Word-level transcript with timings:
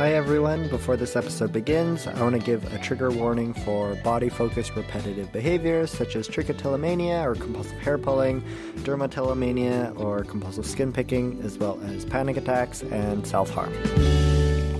Hi, 0.00 0.14
everyone. 0.14 0.66
Before 0.70 0.96
this 0.96 1.14
episode 1.14 1.52
begins, 1.52 2.06
I 2.06 2.18
want 2.22 2.34
to 2.34 2.40
give 2.40 2.72
a 2.72 2.78
trigger 2.78 3.10
warning 3.10 3.52
for 3.52 3.96
body 3.96 4.30
focused 4.30 4.74
repetitive 4.74 5.30
behaviors 5.30 5.90
such 5.90 6.16
as 6.16 6.26
trichotillomania 6.26 7.22
or 7.22 7.34
compulsive 7.34 7.78
hair 7.80 7.98
pulling, 7.98 8.40
dermatillomania 8.76 9.94
or 10.00 10.24
compulsive 10.24 10.64
skin 10.64 10.90
picking, 10.90 11.38
as 11.42 11.58
well 11.58 11.78
as 11.82 12.06
panic 12.06 12.38
attacks 12.38 12.80
and 12.84 13.26
self 13.26 13.50
harm. 13.50 13.74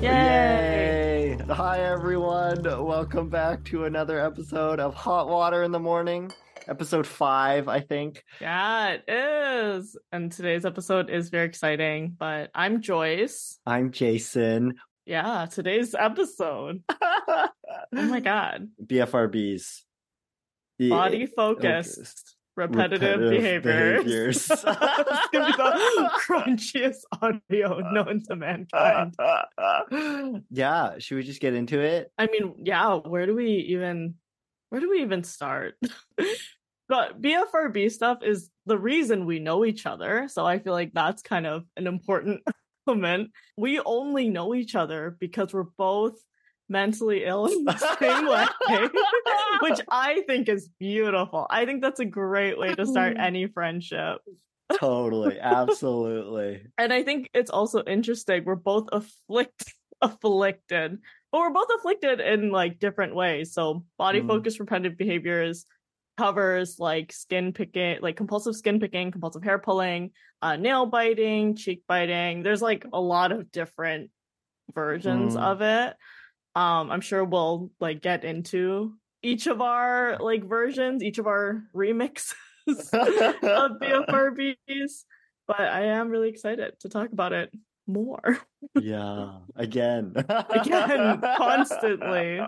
Yay! 0.01 1.37
Hi, 1.50 1.80
everyone. 1.80 2.62
Welcome 2.62 3.29
back 3.29 3.62
to 3.64 3.84
another 3.84 4.18
episode 4.18 4.80
of 4.80 4.95
Hot 4.95 5.29
Water 5.29 5.62
in 5.64 5.71
the 5.71 5.79
Morning. 5.79 6.32
Episode 6.66 7.07
five, 7.07 7.68
I 7.68 7.80
think. 7.80 8.25
Yeah, 8.41 8.96
it 8.96 9.05
is. 9.07 9.98
And 10.12 10.32
today's 10.32 10.64
episode 10.64 11.11
is 11.11 11.29
very 11.29 11.46
exciting. 11.46 12.16
But 12.18 12.50
I'm 12.55 12.80
Joyce. 12.80 13.59
I'm 13.66 13.91
Jason. 13.91 14.77
Yeah, 15.07 15.47
today's 15.51 15.95
episode. 15.95 16.83
oh 16.91 17.48
my 17.93 18.20
god. 18.25 18.69
BFRBs. 18.84 19.80
Body 20.79 21.27
focused. 21.27 22.37
Repetitive, 22.56 23.20
Repetitive 23.20 23.30
behaviors. 23.30 24.48
behaviors. 24.48 24.51
it's 24.51 24.65
gonna 24.65 25.47
be 25.47 25.52
the 25.52 26.11
crunchiest 26.27 27.02
audio 27.23 27.78
known 27.92 28.23
to 28.28 28.37
mankind. 28.37 29.15
yeah, 30.51 30.98
should 30.98 31.17
we 31.17 31.23
just 31.23 31.41
get 31.41 31.55
into 31.55 31.80
it? 31.80 32.12
I 32.19 32.27
mean, 32.27 32.55
yeah, 32.64 32.97
where 32.97 33.25
do 33.27 33.34
we 33.34 33.51
even 33.70 34.14
where 34.69 34.80
do 34.80 34.91
we 34.91 35.01
even 35.03 35.25
start? 35.25 35.77
but 36.89 37.23
BFRB 37.23 37.91
stuff 37.91 38.19
is 38.23 38.51
the 38.67 38.78
reason 38.78 39.27
we 39.27 39.39
know 39.39 39.64
each 39.64 39.87
other. 39.87 40.28
So 40.28 40.45
I 40.45 40.59
feel 40.59 40.73
like 40.73 40.92
that's 40.92 41.23
kind 41.23 41.47
of 41.47 41.64
an 41.77 41.87
important 41.87 42.42
element. 42.91 43.30
We 43.57 43.80
only 43.80 44.29
know 44.29 44.55
each 44.55 44.75
other 44.75 45.17
because 45.19 45.53
we're 45.53 45.65
both 45.77 46.15
mentally 46.69 47.25
ill 47.25 47.47
in 47.47 47.64
the 47.64 47.77
same 47.98 48.27
way, 48.28 48.47
which 49.62 49.81
I 49.91 50.23
think 50.27 50.48
is 50.48 50.69
beautiful. 50.78 51.47
I 51.51 51.64
think 51.64 51.83
that's 51.83 52.01
a 52.01 52.05
great 52.05 52.59
way 52.59 52.75
to 52.75 52.87
start 52.87 53.17
any 53.19 53.47
friendship. 53.47 54.19
Totally, 54.79 55.39
absolutely. 55.41 56.67
And 56.79 56.92
I 56.92 57.03
think 57.03 57.29
it's 57.34 57.51
also 57.51 57.83
interesting. 57.84 58.45
We're 58.45 58.55
both 58.55 58.89
afflict 58.92 59.75
afflicted, 60.03 60.98
but 61.31 61.39
we're 61.41 61.51
both 61.51 61.69
afflicted 61.79 62.20
in 62.20 62.51
like 62.51 62.79
different 62.79 63.14
ways. 63.14 63.53
So 63.53 63.84
body 63.98 64.20
Mm. 64.23 64.29
focused 64.29 64.61
repetitive 64.61 64.97
behaviors 64.97 65.67
covers 66.16 66.78
like 66.78 67.12
skin 67.12 67.53
picking, 67.53 67.98
like 68.00 68.16
compulsive 68.16 68.55
skin 68.56 68.80
picking, 68.80 69.11
compulsive 69.11 69.42
hair 69.42 69.58
pulling, 69.58 70.11
uh, 70.42 70.56
nail 70.56 70.86
biting, 70.86 71.56
cheek 71.56 71.83
biting. 71.89 72.42
There's 72.42 72.62
like 72.62 72.84
a 72.92 73.00
lot 73.00 73.33
of 73.33 73.50
different 73.52 74.11
versions 74.75 75.34
Mm. 75.34 75.42
of 75.42 75.62
it. 75.62 75.97
Um, 76.55 76.91
I'm 76.91 77.00
sure 77.00 77.25
we'll 77.25 77.70
like 77.80 78.02
get 78.02 78.25
into 78.25 78.94
each 79.22 79.47
of 79.47 79.61
our 79.61 80.19
like 80.19 80.44
versions, 80.44 81.02
each 81.02 81.19
of 81.19 81.27
our 81.27 81.62
remixes 81.75 82.33
of 82.69 83.80
BFRBs. 83.80 85.05
But 85.47 85.61
I 85.61 85.86
am 85.86 86.08
really 86.08 86.28
excited 86.28 86.74
to 86.80 86.89
talk 86.89 87.12
about 87.12 87.33
it 87.33 87.50
more. 87.86 88.39
yeah, 88.80 89.39
again. 89.56 90.12
Again, 90.17 91.20
constantly. 91.36 92.41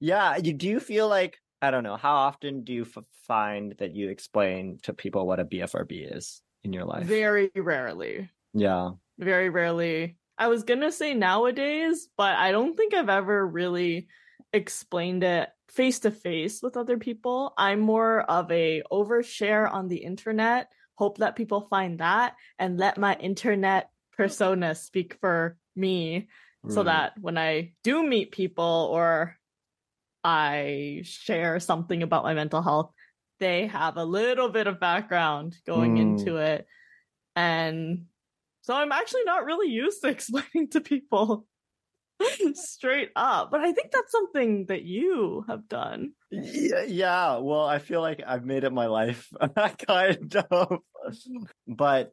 yeah, 0.00 0.36
you 0.36 0.52
do 0.52 0.68
you 0.68 0.80
feel 0.80 1.08
like 1.08 1.38
I 1.62 1.70
don't 1.70 1.84
know, 1.84 1.96
how 1.96 2.14
often 2.14 2.64
do 2.64 2.72
you 2.72 2.82
f- 2.82 3.04
find 3.26 3.74
that 3.78 3.94
you 3.94 4.10
explain 4.10 4.78
to 4.82 4.92
people 4.92 5.26
what 5.26 5.40
a 5.40 5.44
BFRB 5.44 6.16
is 6.16 6.42
in 6.62 6.72
your 6.72 6.84
life? 6.84 7.06
Very 7.06 7.50
rarely. 7.54 8.30
yeah. 8.52 8.90
Very 9.18 9.48
rarely. 9.48 10.18
I 10.36 10.48
was 10.48 10.64
gonna 10.64 10.92
say 10.92 11.14
nowadays, 11.14 12.08
but 12.18 12.36
I 12.36 12.52
don't 12.52 12.76
think 12.76 12.92
I've 12.92 13.08
ever 13.08 13.46
really 13.46 14.08
explained 14.52 15.24
it 15.24 15.48
face 15.68 16.00
to 16.00 16.10
face 16.10 16.62
with 16.62 16.76
other 16.76 16.98
people. 16.98 17.54
I'm 17.56 17.80
more 17.80 18.20
of 18.20 18.50
a 18.52 18.82
overshare 18.92 19.72
on 19.72 19.88
the 19.88 19.96
internet, 19.96 20.68
hope 20.94 21.18
that 21.18 21.36
people 21.36 21.62
find 21.62 22.00
that, 22.00 22.34
and 22.58 22.78
let 22.78 22.98
my 22.98 23.14
internet 23.14 23.90
persona 24.16 24.74
speak 24.74 25.16
for 25.20 25.56
me 25.74 26.28
so 26.68 26.82
mm. 26.82 26.86
that 26.86 27.12
when 27.20 27.38
I 27.38 27.72
do 27.84 28.02
meet 28.02 28.32
people 28.32 28.88
or 28.92 29.36
I 30.28 31.02
share 31.04 31.60
something 31.60 32.02
about 32.02 32.24
my 32.24 32.34
mental 32.34 32.60
health, 32.60 32.90
they 33.38 33.68
have 33.68 33.96
a 33.96 34.04
little 34.04 34.48
bit 34.48 34.66
of 34.66 34.80
background 34.80 35.56
going 35.66 35.94
Mm. 35.94 36.00
into 36.00 36.38
it. 36.38 36.66
And 37.36 38.06
so 38.62 38.74
I'm 38.74 38.90
actually 38.90 39.22
not 39.24 39.44
really 39.44 39.70
used 39.70 40.02
to 40.02 40.08
explaining 40.16 40.70
to 40.70 40.80
people 40.80 41.46
straight 42.54 43.10
up. 43.14 43.52
But 43.52 43.60
I 43.60 43.70
think 43.72 43.92
that's 43.92 44.10
something 44.10 44.66
that 44.66 44.82
you 44.82 45.44
have 45.48 45.68
done. 45.68 46.12
Yeah, 46.32 46.82
yeah, 46.88 47.36
well, 47.36 47.64
I 47.64 47.78
feel 47.78 48.00
like 48.00 48.20
I've 48.26 48.44
made 48.44 48.64
it 48.64 48.72
my 48.72 48.86
life, 48.86 49.28
I 49.40 49.68
kind 49.86 50.34
of. 50.50 50.80
But, 51.68 52.10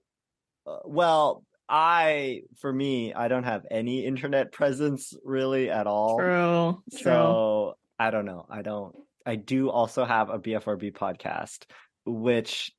uh, 0.68 0.80
well, 0.85 1.45
I, 1.68 2.41
for 2.59 2.72
me, 2.72 3.13
I 3.16 3.28
don't 3.28 3.45
have 3.45 3.66
any 3.72 4.06
internet 4.06 4.51
presence 4.51 5.16
really 5.24 5.72
at 5.72 5.88
all. 5.88 6.19
True. 6.19 6.84
True. 6.91 7.01
So 7.01 7.75
I 8.00 8.12
don't 8.12 8.26
know. 8.26 8.46
I 8.50 8.62
don't. 8.62 8.96
I 9.26 9.36
do 9.36 9.70
also 9.70 10.04
have 10.04 10.30
a 10.30 10.40
BFRB 10.40 10.94
podcast, 10.94 11.66
which 12.06 12.72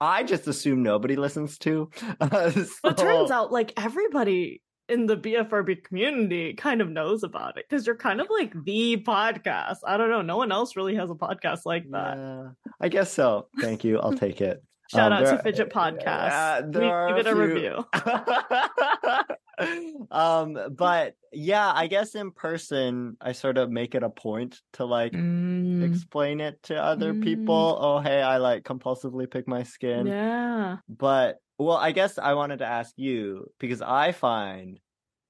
I 0.00 0.22
just 0.22 0.48
assume 0.48 0.82
nobody 0.82 1.16
listens 1.16 1.58
to. 1.58 1.90
But 2.18 2.96
turns 2.96 3.30
out 3.30 3.52
like 3.52 3.72
everybody 3.76 4.62
in 4.88 5.06
the 5.06 5.16
BFRB 5.16 5.84
community 5.84 6.54
kind 6.54 6.80
of 6.80 6.90
knows 6.90 7.22
about 7.22 7.58
it 7.58 7.66
because 7.68 7.86
you're 7.86 7.96
kind 7.96 8.20
of 8.20 8.28
like 8.30 8.52
the 8.64 8.96
podcast. 9.06 9.78
I 9.86 9.96
don't 9.96 10.10
know. 10.10 10.22
No 10.22 10.36
one 10.36 10.50
else 10.50 10.74
really 10.74 10.96
has 10.96 11.10
a 11.10 11.14
podcast 11.14 11.60
like 11.64 11.84
that. 11.90 12.16
Yeah, 12.16 12.48
I 12.80 12.88
guess 12.88 13.12
so. 13.12 13.48
Thank 13.60 13.84
you. 13.84 14.00
I'll 14.00 14.16
take 14.16 14.40
it. 14.40 14.62
Shout 14.90 15.12
Um, 15.12 15.24
out 15.24 15.36
to 15.36 15.42
Fidget 15.42 15.70
Podcast. 15.70 16.02
Yeah, 16.02 16.62
there 16.66 16.82
we 16.82 16.88
are 16.88 17.08
give 17.08 17.18
it 17.18 17.26
a 17.26 17.36
review. 17.36 17.84
um, 20.10 20.58
but 20.74 21.14
yeah, 21.32 21.70
I 21.72 21.86
guess 21.86 22.14
in 22.14 22.32
person, 22.32 23.16
I 23.20 23.32
sort 23.32 23.58
of 23.58 23.70
make 23.70 23.94
it 23.94 24.02
a 24.02 24.10
point 24.10 24.60
to 24.74 24.84
like 24.84 25.12
Mm, 25.12 25.82
explain 25.84 26.40
it 26.40 26.62
to 26.64 26.82
other 26.82 27.14
Mm. 27.14 27.20
people. 27.20 27.78
Oh, 27.80 28.00
hey, 28.00 28.22
I 28.22 28.38
like 28.38 28.64
compulsively 28.64 29.30
pick 29.30 29.46
my 29.46 29.62
skin. 29.62 30.06
yeah. 30.08 30.78
But 30.88 31.36
well, 31.58 31.76
I 31.76 31.92
guess 31.92 32.18
I 32.18 32.34
wanted 32.34 32.58
to 32.60 32.66
ask 32.66 32.92
you 32.96 33.46
because 33.60 33.82
I 33.82 34.12
find 34.12 34.80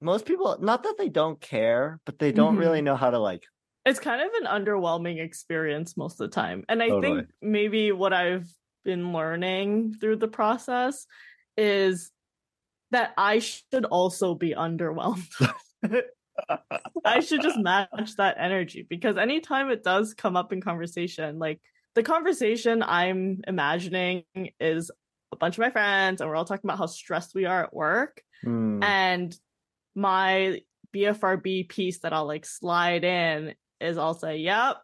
most 0.00 0.25
people 0.25 0.56
not 0.60 0.84
that 0.84 0.94
they 0.97 1.09
don't 1.10 1.38
care, 1.41 2.00
but 2.06 2.19
they 2.19 2.32
don't 2.32 2.54
Mhm. 2.54 2.56
really 2.56 2.82
know 2.82 2.97
how 2.97 3.10
to 3.10 3.19
like 3.19 3.43
It's 3.84 4.00
kind 4.00 4.22
of 4.22 4.31
an 4.43 4.47
underwhelming 4.47 5.20
experience 5.20 5.97
most 5.97 6.20
of 6.20 6.31
the 6.31 6.34
time. 6.34 6.65
And 6.69 6.82
I 6.82 6.88
Totally. 6.88 7.03
think 7.03 7.28
maybe 7.43 7.93
what 7.93 8.12
I've 8.12 8.47
been 8.84 9.12
learning 9.12 9.94
through 10.00 10.16
the 10.16 10.28
process 10.28 11.06
is 11.56 12.10
that 12.91 13.12
I 13.16 13.38
should 13.38 13.84
also 13.84 14.34
be 14.34 14.54
underwhelmed. 14.54 15.28
I 17.04 17.20
should 17.20 17.42
just 17.42 17.58
match 17.58 18.16
that 18.16 18.36
energy 18.38 18.86
because 18.88 19.16
anytime 19.16 19.70
it 19.70 19.84
does 19.84 20.14
come 20.14 20.36
up 20.36 20.52
in 20.52 20.60
conversation, 20.60 21.38
like 21.38 21.60
the 21.94 22.02
conversation 22.02 22.82
I'm 22.82 23.42
imagining 23.46 24.24
is 24.58 24.90
a 25.32 25.36
bunch 25.36 25.56
of 25.56 25.62
my 25.62 25.70
friends 25.70 26.20
and 26.20 26.28
we're 26.28 26.36
all 26.36 26.44
talking 26.44 26.69
about 26.69 26.78
how 26.78 26.86
stressed 26.86 27.34
we 27.34 27.44
are 27.44 27.64
at 27.64 27.74
work. 27.74 28.22
hmm, 28.42 28.82
And 28.82 29.36
my 29.94 30.62
BFRB 30.94 31.69
piece 31.69 32.00
that 32.00 32.12
I'll 32.12 32.26
like 32.26 32.46
slide 32.46 33.04
in 33.04 33.54
is 33.80 33.98
I'll 33.98 34.14
say, 34.14 34.38
yep, 34.38 34.78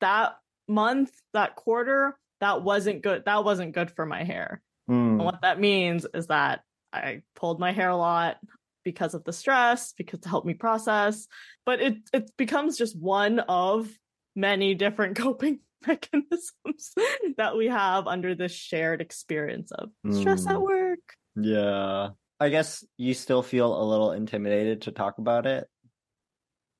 that 0.00 0.36
month, 0.68 1.10
that 1.32 1.56
quarter, 1.56 2.18
that 2.40 2.62
wasn't 2.62 3.02
good. 3.02 3.24
That 3.24 3.44
wasn't 3.44 3.74
good 3.74 3.90
for 3.90 4.06
my 4.06 4.24
hair. 4.24 4.62
hmm, 4.86 4.92
And 5.18 5.24
what 5.24 5.42
that 5.42 5.60
means 5.60 6.06
is 6.14 6.26
that 6.28 6.60
I 6.92 7.22
pulled 7.34 7.60
my 7.60 7.72
hair 7.72 7.88
a 7.90 7.96
lot 7.96 8.36
because 8.84 9.14
of 9.14 9.24
the 9.24 9.32
stress, 9.32 9.92
because 9.92 10.20
to 10.20 10.28
help 10.28 10.44
me 10.44 10.54
process. 10.54 11.26
But 11.64 11.80
it 11.80 11.96
it 12.12 12.30
becomes 12.36 12.76
just 12.78 12.96
one 12.98 13.40
of 13.40 13.90
many 14.34 14.74
different 14.74 15.16
coping 15.24 15.60
mechanisms 15.86 16.94
that 17.36 17.56
we 17.56 17.66
have 17.66 18.06
under 18.06 18.34
this 18.34 18.52
shared 18.52 19.00
experience 19.00 19.72
of 19.72 19.90
stress 20.10 20.46
at 20.46 20.56
Mm. 20.56 20.62
work. 20.62 21.00
yeah. 21.36 22.10
I 22.38 22.50
guess 22.50 22.84
you 22.98 23.14
still 23.14 23.42
feel 23.42 23.80
a 23.80 23.84
little 23.84 24.12
intimidated 24.12 24.82
to 24.82 24.92
talk 24.92 25.16
about 25.18 25.46
it. 25.46 25.66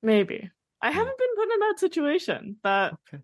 Maybe. 0.02 0.50
I 0.82 0.90
haven't 0.90 1.18
been 1.18 1.34
put 1.36 1.52
in 1.52 1.60
that 1.60 1.74
situation 1.78 2.56
that 2.62 2.92
Okay. 2.92 3.22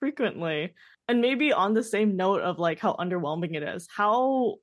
Frequently. 0.00 0.74
And 1.08 1.20
maybe 1.20 1.52
on 1.52 1.74
the 1.74 1.82
same 1.82 2.16
note 2.16 2.40
of 2.42 2.58
like 2.58 2.78
how 2.80 2.94
underwhelming 2.94 3.54
it 3.54 3.62
is, 3.62 3.86
how 3.94 4.56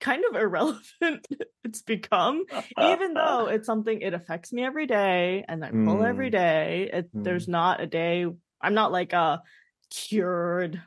kind 0.00 0.24
of 0.24 0.36
irrelevant 0.40 1.26
it's 1.64 1.82
become, 1.82 2.44
even 2.78 3.14
though 3.14 3.46
it's 3.48 3.66
something 3.66 4.00
it 4.00 4.14
affects 4.14 4.52
me 4.52 4.64
every 4.64 4.86
day 4.86 5.44
and 5.48 5.64
I 5.64 5.72
pull 5.72 6.04
every 6.04 6.30
Mm. 6.30 6.32
day. 6.32 6.90
It, 6.92 7.10
There's 7.24 7.48
not 7.48 7.80
a 7.80 7.86
day, 7.86 8.26
I'm 8.60 8.74
not 8.74 8.92
like 8.92 9.12
a 9.12 9.42
cured 9.90 10.82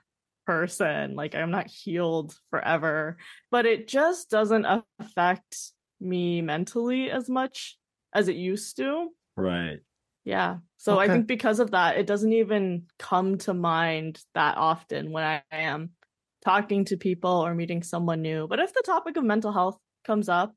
person, 0.45 1.16
like 1.16 1.36
I'm 1.36 1.51
not 1.51 1.68
healed 1.68 2.36
forever, 2.50 3.18
but 3.51 3.66
it 3.66 3.88
just 3.88 4.30
doesn't 4.30 4.66
affect 5.00 5.57
me 6.00 6.42
mentally 6.42 7.12
as 7.12 7.30
much 7.30 7.77
as 8.13 8.27
it 8.27 8.36
used 8.36 8.77
to. 8.77 9.10
Right. 9.36 9.81
Yeah. 10.24 10.60
So 10.83 11.00
I 11.00 11.07
think 11.10 11.28
because 11.28 11.60
of 11.60 11.72
that, 11.72 11.98
it 11.98 12.07
doesn't 12.07 12.33
even 12.33 12.88
come 12.98 13.38
to 13.39 13.54
mind 13.54 14.24
that 14.33 14.57
often 14.57 15.12
when 15.12 15.24
I 15.24 15.44
am 15.51 15.92
talking 16.44 16.86
to 16.86 16.98
people 16.98 17.30
or 17.31 17.54
meeting 17.54 17.83
someone 17.83 18.22
new. 18.24 18.48
But 18.48 18.60
if 18.60 18.74
the 18.74 18.83
topic 18.86 19.16
of 19.16 19.24
mental 19.24 19.51
health 19.51 19.78
comes 20.04 20.28
up, 20.28 20.56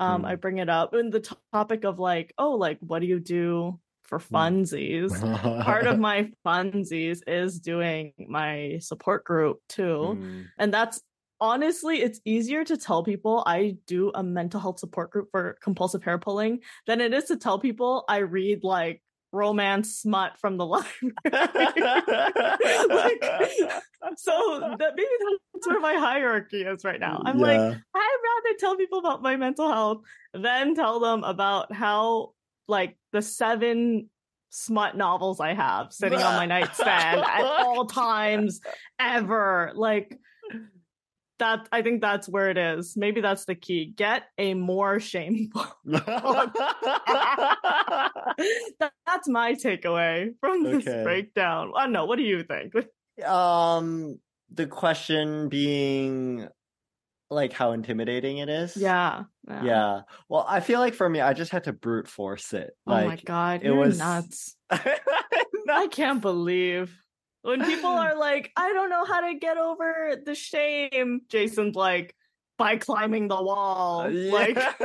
um, 0.00 0.22
Hmm. 0.22 0.26
I 0.26 0.34
bring 0.36 0.58
it 0.58 0.68
up. 0.68 0.92
And 0.94 1.12
the 1.12 1.20
topic 1.52 1.84
of 1.84 1.98
like, 1.98 2.34
oh, 2.38 2.52
like, 2.56 2.78
what 2.80 3.00
do 3.00 3.06
you 3.06 3.20
do 3.20 3.80
for 4.02 4.18
Hmm. 4.30 4.34
funsies? 4.34 5.24
Part 5.60 5.86
of 5.86 5.98
my 5.98 6.32
funsies 6.44 7.20
is 7.26 7.60
doing 7.60 8.12
my 8.28 8.78
support 8.80 9.24
group 9.24 9.60
too. 9.68 10.18
Mm. 10.20 10.50
And 10.58 10.74
that's 10.74 11.00
honestly, 11.40 12.02
it's 12.02 12.20
easier 12.24 12.64
to 12.64 12.76
tell 12.76 13.04
people 13.04 13.44
I 13.46 13.76
do 13.86 14.10
a 14.14 14.22
mental 14.22 14.60
health 14.60 14.80
support 14.80 15.10
group 15.10 15.28
for 15.30 15.58
compulsive 15.62 16.02
hair 16.02 16.18
pulling 16.18 16.60
than 16.86 17.00
it 17.00 17.14
is 17.14 17.24
to 17.24 17.36
tell 17.36 17.58
people 17.58 18.04
I 18.08 18.18
read 18.18 18.64
like 18.64 19.02
romance 19.34 19.96
smut 19.96 20.38
from 20.38 20.56
the 20.56 20.66
library. 20.66 21.14
Like, 22.88 24.18
so 24.18 24.76
that 24.78 24.92
maybe 24.96 25.08
that's 25.52 25.66
where 25.66 25.80
my 25.80 25.94
hierarchy 25.94 26.62
is 26.62 26.84
right 26.84 27.00
now. 27.00 27.22
I'm 27.24 27.38
like, 27.38 27.58
I'd 27.58 27.72
rather 27.94 28.58
tell 28.58 28.76
people 28.76 28.98
about 28.98 29.22
my 29.22 29.36
mental 29.36 29.70
health 29.70 30.02
than 30.34 30.74
tell 30.74 31.00
them 31.00 31.24
about 31.24 31.72
how 31.72 32.32
like 32.68 32.96
the 33.12 33.22
seven 33.22 34.08
smut 34.50 34.96
novels 34.96 35.40
I 35.40 35.54
have 35.54 35.92
sitting 35.92 36.20
on 36.20 36.36
my 36.36 36.46
nightstand 36.54 37.22
at 37.22 37.44
all 37.44 37.86
times 37.86 38.60
ever. 39.00 39.72
Like 39.74 40.18
that 41.38 41.68
I 41.72 41.82
think 41.82 42.00
that's 42.00 42.28
where 42.28 42.50
it 42.50 42.58
is. 42.58 42.96
Maybe 42.96 43.20
that's 43.20 43.44
the 43.44 43.54
key. 43.54 43.86
Get 43.96 44.22
a 44.38 44.54
more 44.54 45.00
shameful. 45.00 45.66
That- 48.80 48.92
that's 49.06 49.28
my 49.28 49.54
takeaway 49.54 50.30
from 50.40 50.64
this 50.64 50.86
Okay. 50.86 51.02
breakdown. 51.02 51.72
I 51.76 51.84
don't 51.84 51.92
know. 51.92 52.04
What 52.06 52.16
do 52.16 52.24
you 52.24 52.42
think? 52.42 52.72
um, 53.26 54.18
the 54.52 54.66
question 54.66 55.48
being 55.48 56.48
like 57.30 57.52
how 57.52 57.72
intimidating 57.72 58.38
it 58.38 58.48
is. 58.48 58.76
Yeah. 58.76 59.24
Yeah. 59.48 60.02
Well, 60.28 60.44
I 60.48 60.60
feel 60.60 60.80
like 60.80 60.94
for 60.94 61.08
me, 61.08 61.20
I 61.20 61.32
just 61.32 61.50
had 61.52 61.64
to 61.64 61.72
brute 61.72 62.08
force 62.08 62.52
it. 62.52 62.72
Oh 62.86 63.04
my 63.06 63.16
god, 63.24 63.62
it 63.62 63.70
was- 63.72 63.98
nuts. 63.98 64.56
I 64.70 65.88
can't 65.90 66.20
believe 66.20 66.96
when 67.44 67.64
people 67.64 67.90
are 68.06 68.16
like, 68.18 68.50
I 68.56 68.72
don't 68.72 68.90
know 68.90 69.04
how 69.04 69.20
to 69.30 69.34
get 69.38 69.56
over 69.56 70.16
the 70.24 70.34
shame. 70.34 71.20
Jason's 71.28 71.76
like, 71.76 72.14
by 72.58 72.76
climbing 72.76 73.28
the 73.28 73.42
wall. 73.42 74.02
Uh, 74.02 74.10
like 74.10 74.56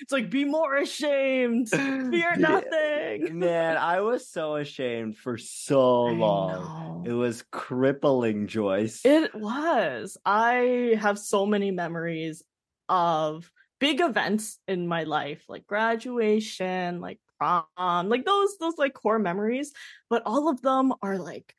it's 0.00 0.10
like 0.10 0.30
be 0.30 0.44
more 0.44 0.76
ashamed. 0.76 1.68
Fear 1.68 2.10
Yeah. 2.10 2.34
nothing. 2.38 3.38
Man, 3.38 3.76
I 3.76 4.00
was 4.00 4.28
so 4.28 4.56
ashamed 4.56 5.16
for 5.16 5.36
so 5.38 6.06
long. 6.06 7.04
It 7.06 7.12
was 7.12 7.44
crippling, 7.52 8.46
Joyce. 8.46 9.02
It 9.04 9.34
was. 9.34 10.16
I 10.24 10.96
have 11.00 11.18
so 11.18 11.46
many 11.46 11.70
memories 11.70 12.42
of 12.88 13.50
big 13.78 14.00
events 14.00 14.58
in 14.66 14.86
my 14.86 15.04
life, 15.04 15.44
like 15.48 15.66
graduation, 15.66 17.00
like 17.00 17.20
prom, 17.38 18.08
like 18.08 18.24
those 18.24 18.56
those 18.58 18.78
like 18.78 18.94
core 18.94 19.18
memories, 19.18 19.72
but 20.10 20.22
all 20.26 20.48
of 20.48 20.60
them 20.62 20.92
are 21.02 21.18
like 21.18 21.54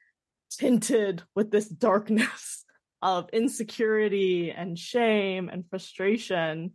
tinted 0.52 1.24
with 1.36 1.52
this 1.52 1.68
darkness 1.68 2.66
of 3.02 3.30
insecurity 3.32 4.52
and 4.52 4.78
shame 4.78 5.50
and 5.50 5.70
frustration 5.70 6.74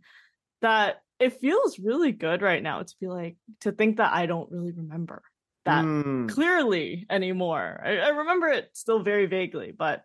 that 0.61 1.01
it 1.19 1.39
feels 1.39 1.79
really 1.79 2.11
good 2.11 2.41
right 2.41 2.63
now 2.63 2.81
to 2.81 2.95
be 2.99 3.07
like 3.07 3.37
to 3.61 3.71
think 3.71 3.97
that 3.97 4.13
I 4.13 4.25
don't 4.25 4.51
really 4.51 4.71
remember 4.71 5.21
that 5.65 5.83
Mm, 5.85 6.29
clearly 6.29 7.05
anymore. 7.09 7.81
I, 7.83 7.97
I 7.97 8.07
remember 8.09 8.47
it 8.47 8.69
still 8.73 9.01
very 9.03 9.25
vaguely, 9.25 9.71
but 9.71 10.03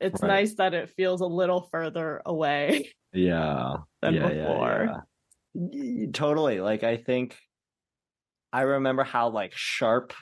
it's 0.00 0.22
Right. 0.22 0.28
nice 0.28 0.54
that 0.56 0.74
it 0.74 0.90
feels 0.90 1.20
a 1.20 1.26
little 1.26 1.62
further 1.72 2.22
away 2.24 2.90
yeah. 3.12 3.78
than 4.02 4.14
yeah, 4.14 4.20
yeah, 4.28 4.28
before. 4.28 4.84
yeah. 4.90 5.00
Y- 5.54 6.04
y- 6.04 6.06
Totally. 6.12 6.60
Like 6.60 6.82
I 6.84 6.96
think 6.98 7.36
I 8.52 8.62
remember 8.62 9.04
how 9.04 9.28
like 9.30 9.52
sharp 9.54 10.12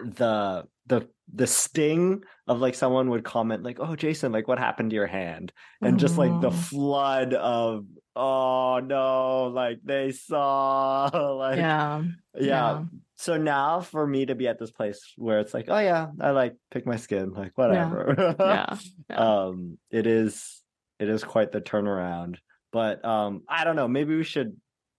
the 0.00 0.64
the 0.86 1.08
the 1.32 1.46
sting 1.46 2.22
of 2.46 2.60
like 2.60 2.74
someone 2.74 3.10
would 3.10 3.24
comment 3.24 3.62
like, 3.64 3.78
"Oh, 3.80 3.96
Jason, 3.96 4.30
like 4.30 4.46
what 4.46 4.58
happened 4.58 4.90
to 4.90 4.94
your 4.96 5.06
hand?" 5.08 5.52
And 5.82 5.98
just 5.98 6.18
like 6.18 6.40
the 6.40 6.50
Mhm. 6.50 6.54
flood 6.54 7.34
of, 7.34 7.84
"Oh 8.16 8.80
no, 8.80 9.44
like 9.44 9.80
they 9.84 10.12
saw." 10.12 11.10
like 11.38 11.58
yeah, 11.58 12.02
yeah. 12.34 12.84
So 13.16 13.36
now 13.36 13.80
for 13.80 14.06
me 14.06 14.26
to 14.26 14.34
be 14.34 14.48
at 14.48 14.58
this 14.58 14.70
place 14.70 15.00
where 15.16 15.40
it's 15.40 15.54
like, 15.54 15.66
"Oh 15.68 15.78
yeah, 15.78 16.08
I 16.20 16.30
like 16.30 16.56
pick 16.70 16.86
my 16.86 16.96
skin, 16.96 17.32
like 17.32 17.52
whatever." 17.56 18.34
yeah, 18.40 18.76
yeah. 19.10 19.16
um 19.16 19.78
it 19.90 20.06
is 20.06 20.62
it 20.98 21.08
is 21.08 21.24
quite 21.24 21.52
the 21.52 21.60
turnaround. 21.60 22.36
But 22.72 23.04
um 23.04 23.42
I 23.48 23.64
don't 23.64 23.76
know, 23.76 23.88
maybe 23.88 24.16
we 24.16 24.24
should 24.24 24.56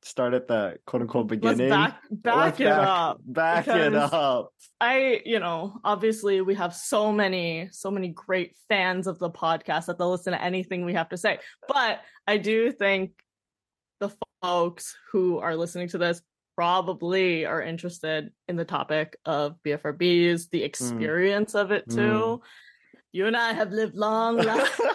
start 0.08 0.34
at 0.34 0.48
the 0.48 0.78
quote 0.86 1.02
unquote 1.02 1.28
beginning. 1.28 1.70
Let's 1.70 1.70
back 1.70 2.02
back 2.10 2.36
Let's 2.36 2.60
it 2.60 2.66
back- 2.66 2.88
up. 2.88 3.22
Back 3.24 3.68
it 3.68 3.96
up. 3.96 4.54
I, 4.80 5.22
you 5.26 5.40
know, 5.40 5.80
obviously 5.84 6.42
we 6.42 6.56
have 6.56 6.76
so 6.76 7.12
many, 7.12 7.70
so 7.72 7.92
many 7.92 8.10
great 8.10 8.56
fans 8.70 9.08
of 9.08 9.20
the 9.20 9.30
podcast 9.30 9.88
that 9.88 9.98
they'll 9.98 10.12
listen 10.12 10.34
to 10.34 10.42
anything 10.42 10.86
we 10.86 10.94
have 10.94 11.10
to 11.10 11.18
say. 11.18 11.40
But 11.68 12.02
I 12.26 12.38
do 12.38 12.72
think 12.72 13.12
the 14.00 14.12
folks 14.42 14.96
who 15.12 15.40
are 15.40 15.56
listening 15.56 15.90
to 15.90 15.98
this 15.98 16.22
probably 16.56 17.46
are 17.46 17.62
interested 17.62 18.32
in 18.48 18.56
the 18.56 18.66
topic 18.66 19.18
of 19.26 19.56
BFRBs, 19.64 20.50
the 20.50 20.60
hmm. 20.60 20.66
experience 20.66 21.56
of 21.56 21.72
it 21.72 21.86
hmm. 21.88 21.96
too. 21.96 22.42
You 23.12 23.28
and 23.28 23.38
I 23.38 23.54
have 23.54 23.72
lived 23.72 23.96
long 23.96 24.38
lives. 24.38 24.82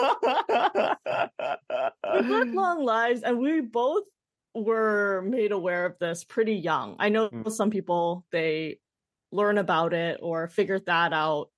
We've 2.14 2.26
lived 2.26 2.54
long 2.54 2.84
lives, 2.84 3.22
and 3.22 3.38
we 3.38 3.60
both 3.60 4.04
were 4.54 5.22
made 5.22 5.52
aware 5.52 5.86
of 5.86 5.98
this 5.98 6.24
pretty 6.24 6.54
young. 6.54 6.96
I 6.98 7.08
know 7.08 7.28
Mm. 7.28 7.50
some 7.52 7.70
people 7.70 8.24
they 8.32 8.80
learn 9.32 9.58
about 9.58 9.92
it 9.94 10.18
or 10.22 10.48
figure 10.48 10.80
that 10.80 11.12
out 11.12 11.50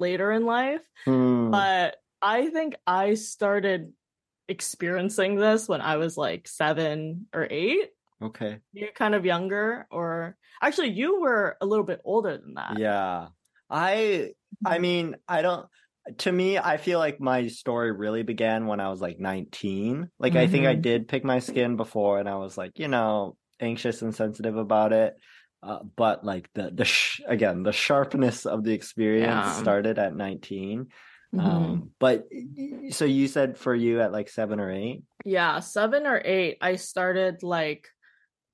later 0.00 0.30
in 0.32 0.44
life, 0.44 0.82
Hmm. 1.04 1.50
but 1.50 1.96
I 2.22 2.48
think 2.50 2.76
I 2.86 3.14
started 3.14 3.92
experiencing 4.48 5.36
this 5.36 5.68
when 5.68 5.80
I 5.80 5.96
was 5.96 6.16
like 6.16 6.46
seven 6.48 7.26
or 7.34 7.46
eight. 7.50 7.90
okay. 8.22 8.60
You're 8.72 8.92
kind 8.92 9.14
of 9.14 9.26
younger, 9.26 9.86
or 9.90 10.36
actually, 10.62 10.90
you 10.90 11.20
were 11.20 11.56
a 11.60 11.66
little 11.66 11.84
bit 11.84 12.00
older 12.04 12.38
than 12.38 12.54
that. 12.54 12.78
Yeah. 12.78 13.28
I 13.68 14.32
I 14.64 14.78
mean, 14.78 15.16
I 15.28 15.42
don't 15.42 15.66
to 16.18 16.32
me, 16.32 16.58
I 16.58 16.76
feel 16.76 16.98
like 16.98 17.20
my 17.20 17.48
story 17.48 17.92
really 17.92 18.22
began 18.22 18.66
when 18.66 18.80
I 18.80 18.90
was 18.90 19.00
like 19.00 19.18
19. 19.18 20.08
Like 20.18 20.36
I 20.36 20.46
think 20.46 20.66
I 20.66 20.74
Mhm. 20.76 20.82
did 20.82 21.08
pick 21.08 21.24
my 21.24 21.38
skin 21.40 21.76
before 21.76 22.18
and 22.18 22.28
I 22.28 22.36
was 22.36 22.56
like, 22.56 22.78
you 22.78 22.88
know, 22.88 23.36
anxious 23.60 24.02
and 24.02 24.14
sensitive 24.14 24.56
about 24.56 24.92
it. 24.92 25.16
Uh, 25.62 25.80
but 25.96 26.24
like 26.24 26.48
the 26.54 26.70
the 26.70 26.84
sh- 26.84 27.20
again, 27.26 27.62
the 27.62 27.72
sharpness 27.72 28.46
of 28.46 28.62
the 28.62 28.72
experience 28.72 29.26
Yeah. 29.46 29.52
started 29.52 29.98
at 29.98 30.14
19. 30.14 30.88
Mhm. 31.34 31.40
Um 31.40 31.90
but 31.98 32.28
so 32.90 33.04
you 33.04 33.26
said 33.28 33.58
for 33.58 33.74
you 33.74 34.00
at 34.00 34.12
like 34.12 34.28
7 34.28 34.60
or 34.60 34.70
8? 34.70 35.02
Yeah, 35.24 35.58
seven 35.60 36.06
or 36.06 36.22
eight, 36.24 36.58
I 36.60 36.76
started 36.76 37.42
like 37.42 37.88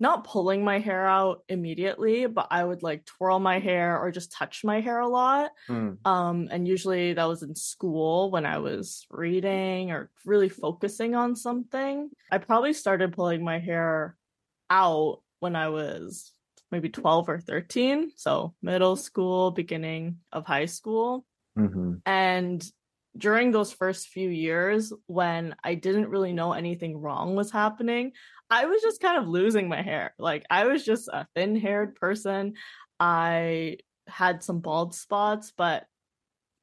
not 0.03 0.25
pulling 0.25 0.65
my 0.65 0.81
hair 0.81 1.07
out 1.07 1.45
immediately, 1.49 2.27
but 2.27 2.49
I 2.51 2.65
would 2.65 2.83
like 2.83 3.05
twirl 3.05 3.39
my 3.39 3.61
hair 3.61 3.97
or 3.97 4.11
just 4.11 4.33
touch 4.33 4.65
my 4.65 4.81
hair 4.81 4.99
a 4.99 5.07
lot. 5.07 5.53
Hmm. 5.69 5.93
Um, 6.05 6.49
and 6.51 6.67
usually 6.67 7.13
that 7.13 7.29
was 7.29 7.45
in 7.45 7.55
school 7.55 8.33
when 8.33 8.45
I 8.45 8.59
was 8.59 9.07
reading 9.11 9.93
or 9.93 10.11
really 10.27 10.49
focusing 10.49 11.15
on 11.15 11.37
something. 11.37 12.11
I 12.33 12.39
probably 12.39 12.73
started 12.73 13.13
pulling 13.13 13.45
my 13.45 13.61
hair 13.61 14.17
out 14.69 15.21
when 15.39 15.55
I 15.55 15.69
was 15.69 16.33
maybe 16.73 16.89
12 16.89 17.29
or 17.29 17.39
13. 17.39 18.11
So 18.17 18.55
middle 18.61 18.97
school, 18.97 19.53
beginning 19.53 20.19
of 20.33 20.45
high 20.45 20.67
school. 20.67 21.25
Mhm. 21.57 22.01
And 22.05 22.73
during 23.17 23.53
those 23.53 23.73
first 23.73 24.09
few 24.09 24.29
years, 24.29 24.93
when 25.07 25.55
I 25.63 25.75
didn't 25.75 26.09
really 26.09 26.33
know 26.33 26.55
anything 26.55 26.97
wrong 26.97 27.37
was 27.37 27.51
happening, 27.51 28.13
I 28.53 28.67
was 28.67 28.83
just 28.83 29.01
kind 29.01 29.17
of 29.17 29.27
losing 29.29 29.67
my 29.69 29.81
hair. 29.81 30.15
Like, 30.19 30.45
I 30.51 30.67
was 30.67 30.85
just 30.85 31.09
a 31.09 31.27
thin 31.35 31.57
haired 31.57 31.95
person. 31.95 32.55
I 33.01 33.79
had 34.07 34.43
some 34.45 34.61
bald 34.61 34.95
spots, 34.95 35.53
but 35.57 35.87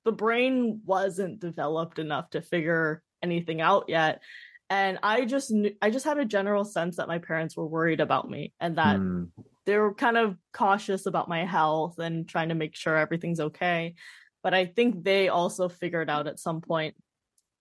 the 0.06 0.12
brain 0.12 0.82
wasn't 0.86 1.40
developed 1.40 1.98
enough 1.98 2.30
to 2.32 2.42
figure 2.42 3.02
anything 3.24 3.60
out 3.60 3.86
yet. 3.88 4.22
And 4.70 5.00
I 5.02 5.26
just 5.26 5.50
knew, 5.50 5.72
I 5.82 5.90
just 5.90 6.06
had 6.06 6.20
a 6.20 6.26
general 6.26 6.64
sense 6.64 6.98
that 6.98 7.08
my 7.08 7.18
parents 7.18 7.58
were 7.58 7.66
worried 7.66 8.02
about 8.02 8.30
me 8.30 8.54
and 8.60 8.78
that 8.78 8.98
Hmm. 8.98 9.24
they 9.66 9.78
were 9.80 9.96
kind 9.96 10.16
of 10.16 10.38
cautious 10.54 11.08
about 11.08 11.28
my 11.28 11.44
health 11.44 11.98
and 11.98 12.30
trying 12.30 12.50
to 12.50 12.56
make 12.56 12.76
sure 12.76 12.96
everything's 12.96 13.40
okay. 13.40 13.96
But 14.44 14.54
I 14.54 14.68
think 14.68 15.04
they 15.04 15.28
also 15.30 15.70
figured 15.70 16.10
out 16.10 16.28
at 16.28 16.40
some 16.40 16.62
point 16.62 16.96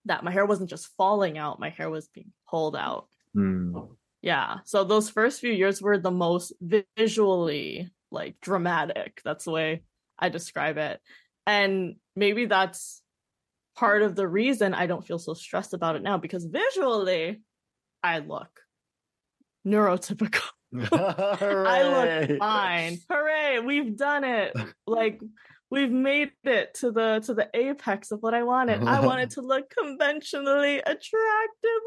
that 0.05 0.23
my 0.23 0.31
hair 0.31 0.45
wasn't 0.45 0.71
just 0.71 0.95
falling 0.99 1.39
out, 1.39 1.59
my 1.59 1.71
hair 1.71 1.89
was 1.89 2.09
being 2.09 2.33
pulled 2.47 2.77
out. 2.77 3.09
Hmm. 3.33 3.79
Yeah. 4.23 4.59
So 4.65 4.85
those 4.85 5.11
first 5.11 5.41
few 5.41 5.53
years 5.53 5.81
were 5.81 5.99
the 5.99 6.11
most 6.11 6.53
visually 6.97 7.91
like 8.11 8.37
dramatic. 8.41 9.21
That's 9.25 9.45
the 9.45 9.51
way 9.53 9.83
I 10.19 10.29
describe 10.29 10.79
it. 10.79 11.01
And 11.47 11.97
maybe 12.17 12.47
that's 12.47 13.03
part 13.77 14.03
of 14.03 14.17
the 14.17 14.27
reason 14.27 14.75
I 14.75 14.87
don't 14.87 15.07
feel 15.07 15.19
so 15.19 15.35
stressed 15.35 15.73
about 15.73 15.97
it 15.97 16.03
now 16.03 16.19
because 16.19 16.45
visually 16.45 17.41
I 18.03 18.19
look 18.19 18.61
neurotypical. 19.67 20.43
I 20.93 22.27
look 22.29 22.39
fine. 22.39 22.99
Hooray, 23.09 23.61
we've 23.61 23.97
done 23.97 24.25
it. 24.25 24.55
Like 24.87 25.21
we've 25.71 25.91
made 25.91 26.31
it 26.45 26.75
to 26.75 26.91
the 26.91 27.23
to 27.27 27.35
the 27.35 27.49
apex 27.55 28.11
of 28.11 28.21
what 28.21 28.35
I 28.35 28.43
wanted. 28.43 28.83
I 28.83 29.01
wanted 29.01 29.31
to 29.33 29.43
look 29.43 29.71
conventionally 29.71 30.79
attractive. 30.79 31.83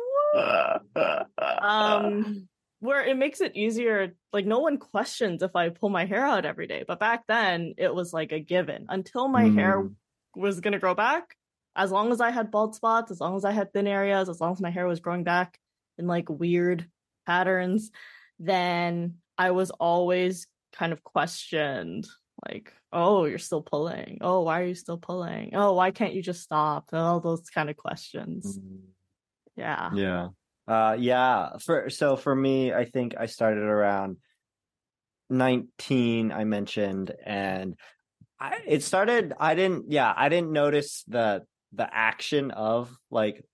um 1.62 2.48
where 2.80 3.06
it 3.06 3.16
makes 3.16 3.42
it 3.42 3.56
easier 3.56 4.16
like 4.34 4.46
no 4.46 4.60
one 4.60 4.78
questions 4.78 5.44
if 5.44 5.56
I 5.56 5.70
pull 5.70 5.90
my 5.90 6.06
hair 6.06 6.26
out 6.26 6.46
every 6.46 6.66
day. 6.66 6.84
But 6.88 7.00
back 7.00 7.24
then 7.28 7.76
it 7.78 7.94
was 7.94 8.12
like 8.12 8.32
a 8.32 8.40
given. 8.40 8.88
Until 8.90 9.28
my 9.28 9.46
mm. 9.46 9.56
hair 9.56 9.88
was 10.36 10.62
going 10.62 10.74
to 10.74 10.80
grow 10.80 10.96
back, 10.96 11.36
as 11.76 11.92
long 11.92 12.12
as 12.12 12.20
I 12.20 12.32
had 12.32 12.50
bald 12.50 12.74
spots, 12.74 13.12
as 13.12 13.20
long 13.20 13.36
as 13.36 13.46
I 13.46 13.52
had 13.52 13.72
thin 13.72 13.86
areas, 13.86 14.30
as 14.30 14.42
long 14.42 14.54
as 14.54 14.62
my 14.62 14.72
hair 14.72 14.88
was 14.88 15.00
growing 15.00 15.24
back 15.24 15.60
in 16.00 16.08
like 16.08 16.28
weird 16.28 16.88
patterns, 17.28 17.92
then 18.40 19.18
I 19.38 19.52
was 19.52 19.70
always 19.70 20.48
kind 20.74 20.92
of 20.92 21.04
questioned 21.04 22.08
like, 22.48 22.74
oh, 22.92 23.26
you're 23.26 23.38
still 23.40 23.62
pulling. 23.62 24.20
Oh, 24.22 24.42
why 24.42 24.62
are 24.62 24.66
you 24.66 24.76
still 24.76 24.98
pulling? 24.98 25.56
Oh, 25.56 25.74
why 25.74 25.92
can't 25.92 26.14
you 26.14 26.22
just 26.22 26.42
stop? 26.42 26.90
All 26.94 27.20
those 27.20 27.50
kind 27.50 27.70
of 27.70 27.78
questions. 27.78 28.58
Mm. 28.58 28.80
Yeah. 29.56 29.92
Yeah. 29.94 30.28
Uh 30.68 30.96
yeah. 31.00 31.58
For 31.58 31.90
so 31.90 32.16
for 32.16 32.36
me, 32.36 32.74
I 32.74 32.86
think 32.86 33.16
I 33.18 33.26
started 33.26 33.64
around 33.64 34.18
19 35.30 36.32
I 36.32 36.44
mentioned 36.44 37.14
and 37.26 37.76
I, 38.40 38.60
it 38.68 38.84
started 38.84 39.34
I 39.40 39.56
didn't 39.56 39.92
yeah, 39.92 40.14
I 40.16 40.30
didn't 40.30 40.52
notice 40.52 41.04
the 41.08 41.44
the 41.74 41.88
action 41.94 42.52
of 42.52 42.96
like 43.10 43.46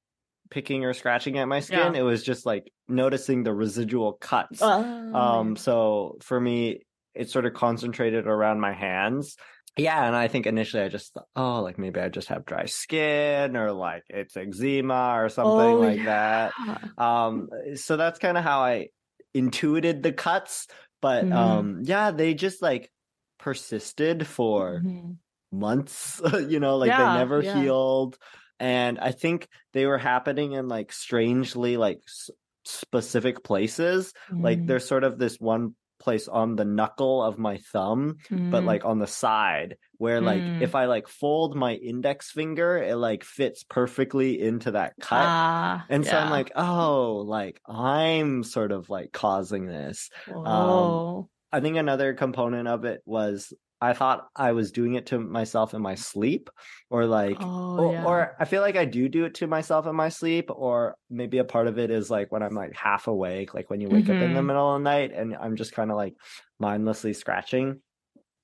picking 0.50 0.86
or 0.86 0.94
scratching 0.94 1.38
at 1.38 1.46
my 1.46 1.60
skin. 1.60 1.94
Yeah. 1.94 2.00
It 2.00 2.03
was 2.03 2.24
just 2.24 2.46
like 2.46 2.72
noticing 2.88 3.44
the 3.44 3.53
residual 3.53 4.13
cuts. 4.13 4.60
Oh, 4.62 5.15
um, 5.15 5.56
so 5.56 6.17
for 6.22 6.39
me, 6.39 6.86
it 7.17 7.29
sort 7.29 7.45
of 7.45 7.53
concentrated 7.53 8.27
around 8.27 8.59
my 8.59 8.74
hands. 8.74 9.36
Yeah, 9.77 10.03
and 10.03 10.15
I 10.15 10.27
think 10.27 10.47
initially 10.47 10.83
I 10.83 10.89
just 10.89 11.13
thought, 11.13 11.27
oh, 11.36 11.62
like 11.62 11.77
maybe 11.77 12.00
I 12.00 12.09
just 12.09 12.29
have 12.29 12.45
dry 12.45 12.65
skin 12.65 13.55
or 13.55 13.71
like 13.71 14.03
it's 14.09 14.36
eczema 14.36 15.13
or 15.21 15.29
something 15.29 15.51
oh, 15.51 15.79
like 15.79 15.97
yeah. 15.97 16.51
that. 16.57 17.01
Um, 17.01 17.50
so 17.75 17.95
that's 17.95 18.17
kind 18.17 18.38
of 18.38 18.43
how 18.43 18.62
I 18.62 18.88
intuited 19.36 20.01
the 20.01 20.13
cuts. 20.13 20.67
But 21.00 21.25
mm-hmm. 21.25 21.33
um, 21.33 21.81
yeah, 21.83 22.09
they 22.09 22.33
just 22.33 22.62
like 22.62 22.91
persisted 23.38 24.25
for 24.25 24.81
mm-hmm. 24.83 25.12
months. 25.51 26.21
you 26.33 26.59
know, 26.59 26.77
like 26.77 26.88
yeah, 26.88 27.13
they 27.13 27.19
never 27.19 27.41
yeah. 27.41 27.62
healed 27.62 28.17
and 28.59 29.00
I 29.00 29.12
think 29.12 29.47
they 29.74 29.86
were 29.86 29.97
happening 29.97 30.53
in 30.53 30.67
like 30.67 30.91
strangely 30.91 31.77
like 31.77 32.00
s- 32.07 32.31
specific 32.65 33.43
places. 33.43 34.13
Mm. 34.31 34.43
Like 34.43 34.65
there's 34.65 34.88
sort 34.88 35.03
of 35.03 35.19
this 35.19 35.38
one 35.39 35.75
place 36.08 36.30
on 36.30 36.56
the 36.56 36.64
knuckle 36.64 37.22
of 37.22 37.38
my 37.38 37.58
thumb, 37.58 38.16
mm. 38.32 38.50
but 38.50 38.64
like 38.64 38.86
on 38.86 38.98
the 38.98 39.08
side 39.08 39.76
where 39.98 40.22
like 40.22 40.42
mm. 40.42 40.62
if 40.62 40.74
I 40.74 40.86
like 40.86 41.10
fold 41.10 41.54
my 41.54 41.74
index 41.74 42.32
finger, 42.32 42.78
it 42.78 42.96
like 42.96 43.26
fits 43.26 43.66
perfectly 43.68 44.42
into 44.42 44.72
that 44.72 44.94
cut. 45.02 45.26
Ah, 45.26 45.86
and 45.90 46.06
so 46.06 46.12
yeah. 46.14 46.24
I'm 46.24 46.32
like, 46.32 46.54
oh, 46.56 47.26
like 47.28 47.60
I'm 47.68 48.46
sort 48.46 48.72
of 48.72 48.90
like 48.90 49.12
causing 49.12 49.66
this. 49.66 50.10
Um, 50.34 51.28
I 51.52 51.60
think 51.60 51.76
another 51.76 52.14
component 52.14 52.70
of 52.70 52.86
it 52.86 53.02
was 53.06 53.52
I 53.79 53.93
thought 53.93 54.27
I 54.36 54.53
was 54.53 54.72
doing 54.72 54.96
it 54.96 55.07
to 55.07 55.19
myself 55.19 55.74
in 55.74 55.81
my 55.81 55.96
sleep, 55.96 56.50
or 56.89 57.05
like, 57.05 57.38
oh, 57.39 57.77
or, 57.77 57.93
yeah. 57.93 58.05
or, 58.05 58.36
I 58.39 58.46
feel 58.46 58.62
like 58.62 58.75
I 58.75 58.86
do 58.86 59.07
do 59.07 59.25
it 59.25 59.36
to 59.36 59.48
myself 59.48 59.86
in 59.86 59.96
my 59.96 60.10
sleep, 60.10 60.50
or 60.50 60.96
maybe 61.10 61.38
a 61.38 61.43
part 61.43 61.67
of 61.67 61.77
it 61.77 61.91
is 61.91 62.10
like 62.10 62.31
when 62.31 62.41
I'm 62.41 62.55
like 62.55 62.75
half 62.75 63.07
awake, 63.07 63.53
like 63.53 63.69
when 63.69 63.79
you 63.79 63.88
wake 63.88 64.05
mm-hmm. 64.05 64.17
up 64.17 64.24
in 64.24 64.34
the 64.34 64.39
mm-hmm. 64.39 64.48
middle 64.48 64.75
of 64.75 64.79
the 64.79 64.84
night 64.84 65.12
and 65.13 65.36
I'm 65.36 65.55
just 65.55 65.74
kind 65.74 65.91
of 65.91 65.98
like 65.98 66.15
mindlessly 66.60 67.13
scratching. 67.13 67.81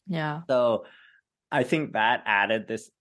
Yeah. 0.07 0.41
So 0.47 0.85
I 1.51 1.63
think 1.63 1.93
that 1.93 2.23
added 2.25 2.67
this 2.67 2.91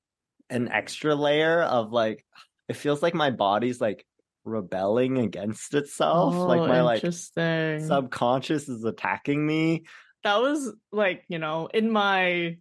an 0.48 0.68
extra 0.68 1.14
layer 1.14 1.62
of 1.62 1.92
like, 1.92 2.24
it 2.68 2.76
feels 2.76 3.02
like 3.02 3.14
my 3.14 3.30
body's 3.30 3.80
like 3.80 4.06
rebelling 4.44 5.18
against 5.18 5.74
itself. 5.74 6.34
Oh, 6.34 6.46
like 6.46 6.60
my 6.60 6.80
like 6.80 7.02
subconscious 7.02 8.68
is 8.68 8.84
attacking 8.84 9.44
me 9.46 9.84
that 10.24 10.40
was 10.40 10.72
like, 10.90 11.24
you 11.28 11.38
know, 11.38 11.68
in 11.72 11.90
my 11.90 12.56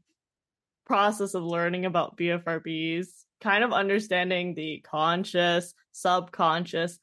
process 0.85 1.33
of 1.33 1.43
learning 1.43 1.85
about 1.85 2.17
BFRBs, 2.17 3.07
kind 3.39 3.63
of 3.63 3.73
understanding 3.73 4.53
the 4.53 4.83
conscious, 4.83 5.73
subconscious, 5.91 6.99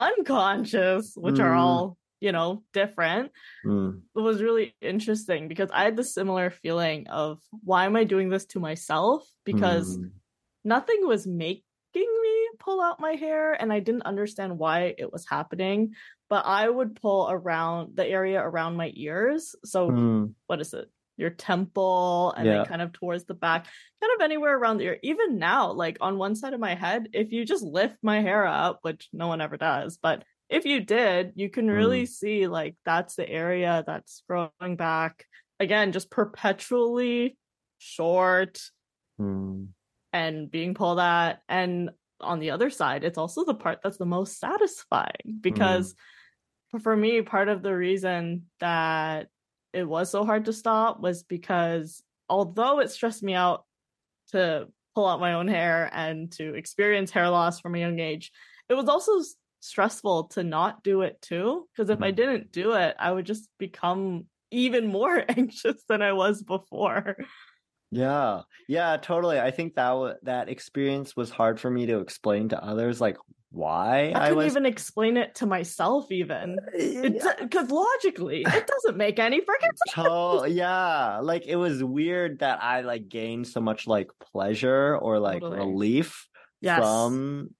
unconscious, 0.00 1.12
which 1.16 1.36
mm. 1.36 1.44
are 1.44 1.54
all, 1.54 1.96
you 2.20 2.32
know, 2.32 2.62
different, 2.72 3.32
mm. 3.64 4.00
it 4.14 4.20
was 4.20 4.42
really 4.42 4.74
interesting 4.80 5.48
because 5.48 5.70
I 5.72 5.84
had 5.84 5.96
the 5.96 6.04
similar 6.04 6.50
feeling 6.50 7.08
of 7.08 7.40
why 7.62 7.86
am 7.86 7.96
I 7.96 8.04
doing 8.04 8.28
this 8.28 8.46
to 8.46 8.60
myself? 8.60 9.26
Because 9.44 9.96
mm. 9.96 10.10
nothing 10.64 11.06
was 11.06 11.26
making 11.26 11.60
me 11.94 12.48
pull 12.58 12.80
out 12.82 13.00
my 13.00 13.12
hair 13.12 13.52
and 13.52 13.72
I 13.72 13.80
didn't 13.80 14.02
understand 14.02 14.58
why 14.58 14.94
it 14.98 15.12
was 15.12 15.26
happening 15.28 15.94
but 16.30 16.46
I 16.46 16.68
would 16.68 16.94
pull 16.94 17.28
around 17.28 17.96
the 17.96 18.06
area 18.06 18.40
around 18.40 18.76
my 18.76 18.92
ears. 18.94 19.56
So 19.64 19.90
mm. 19.90 20.32
what 20.46 20.60
is 20.60 20.72
it? 20.72 20.88
Your 21.16 21.30
temple 21.30 22.32
and 22.34 22.46
yeah. 22.46 22.58
then 22.58 22.66
kind 22.66 22.80
of 22.80 22.92
towards 22.92 23.24
the 23.24 23.34
back, 23.34 23.66
kind 24.00 24.12
of 24.14 24.24
anywhere 24.24 24.56
around 24.56 24.78
the 24.78 24.84
ear. 24.84 24.98
Even 25.02 25.38
now, 25.38 25.72
like 25.72 25.98
on 26.00 26.16
one 26.16 26.36
side 26.36 26.54
of 26.54 26.60
my 26.60 26.76
head, 26.76 27.08
if 27.12 27.32
you 27.32 27.44
just 27.44 27.64
lift 27.64 27.96
my 28.00 28.22
hair 28.22 28.46
up, 28.46 28.78
which 28.82 29.08
no 29.12 29.26
one 29.26 29.40
ever 29.40 29.56
does, 29.56 29.98
but 30.00 30.22
if 30.48 30.64
you 30.64 30.80
did, 30.80 31.32
you 31.34 31.50
can 31.50 31.68
really 31.68 32.04
mm. 32.04 32.08
see 32.08 32.46
like 32.46 32.76
that's 32.86 33.16
the 33.16 33.28
area 33.28 33.82
that's 33.84 34.22
growing 34.28 34.76
back. 34.76 35.26
Again, 35.58 35.92
just 35.92 36.10
perpetually 36.10 37.36
short 37.78 38.60
mm. 39.20 39.66
and 40.12 40.50
being 40.50 40.74
pulled 40.74 41.00
at. 41.00 41.42
And 41.48 41.90
on 42.20 42.38
the 42.38 42.52
other 42.52 42.70
side, 42.70 43.02
it's 43.02 43.18
also 43.18 43.44
the 43.44 43.54
part 43.54 43.80
that's 43.82 43.98
the 43.98 44.06
most 44.06 44.38
satisfying 44.38 45.40
because 45.40 45.92
mm 45.92 45.96
for 46.78 46.96
me, 46.96 47.22
part 47.22 47.48
of 47.48 47.62
the 47.62 47.74
reason 47.74 48.46
that 48.60 49.28
it 49.72 49.88
was 49.88 50.10
so 50.10 50.24
hard 50.24 50.44
to 50.44 50.52
stop 50.52 51.00
was 51.00 51.22
because 51.22 52.02
although 52.28 52.80
it 52.80 52.90
stressed 52.90 53.22
me 53.22 53.34
out 53.34 53.64
to 54.32 54.68
pull 54.94 55.06
out 55.06 55.20
my 55.20 55.34
own 55.34 55.48
hair 55.48 55.90
and 55.92 56.30
to 56.32 56.54
experience 56.54 57.10
hair 57.10 57.28
loss 57.28 57.60
from 57.60 57.74
a 57.74 57.78
young 57.78 57.98
age, 57.98 58.30
it 58.68 58.74
was 58.74 58.88
also 58.88 59.12
stressful 59.60 60.24
to 60.24 60.42
not 60.42 60.82
do 60.82 61.02
it 61.02 61.20
too. 61.20 61.68
Because 61.72 61.90
if 61.90 61.96
mm-hmm. 61.96 62.04
I 62.04 62.10
didn't 62.12 62.52
do 62.52 62.72
it, 62.72 62.96
I 62.98 63.10
would 63.10 63.26
just 63.26 63.48
become 63.58 64.26
even 64.50 64.86
more 64.86 65.24
anxious 65.28 65.82
than 65.88 66.02
I 66.02 66.12
was 66.12 66.42
before. 66.42 67.16
Yeah, 67.90 68.42
yeah, 68.68 68.96
totally. 68.98 69.40
I 69.40 69.50
think 69.50 69.74
that 69.74 69.88
w- 69.88 70.14
that 70.22 70.48
experience 70.48 71.16
was 71.16 71.30
hard 71.30 71.58
for 71.58 71.68
me 71.68 71.86
to 71.86 71.98
explain 71.98 72.50
to 72.50 72.64
others. 72.64 73.00
Like, 73.00 73.16
why 73.52 74.12
I, 74.14 74.28
I 74.28 74.32
was... 74.32 74.46
even 74.46 74.64
explain 74.64 75.16
it 75.16 75.34
to 75.36 75.46
myself 75.46 76.12
even 76.12 76.58
because 76.72 77.70
uh, 77.70 77.74
logically 77.74 78.42
it 78.42 78.66
doesn't 78.84 78.96
make 78.96 79.18
any 79.18 79.40
freaking 79.40 79.44
sense. 79.86 79.96
Oh 79.96 80.44
yeah, 80.44 81.18
like 81.18 81.46
it 81.46 81.56
was 81.56 81.82
weird 81.82 82.40
that 82.40 82.62
I 82.62 82.82
like 82.82 83.08
gained 83.08 83.48
so 83.48 83.60
much 83.60 83.86
like 83.86 84.08
pleasure 84.32 84.96
or 84.96 85.18
like 85.18 85.40
totally. 85.40 85.58
relief 85.58 86.28
yes. 86.60 86.78
from 86.78 87.50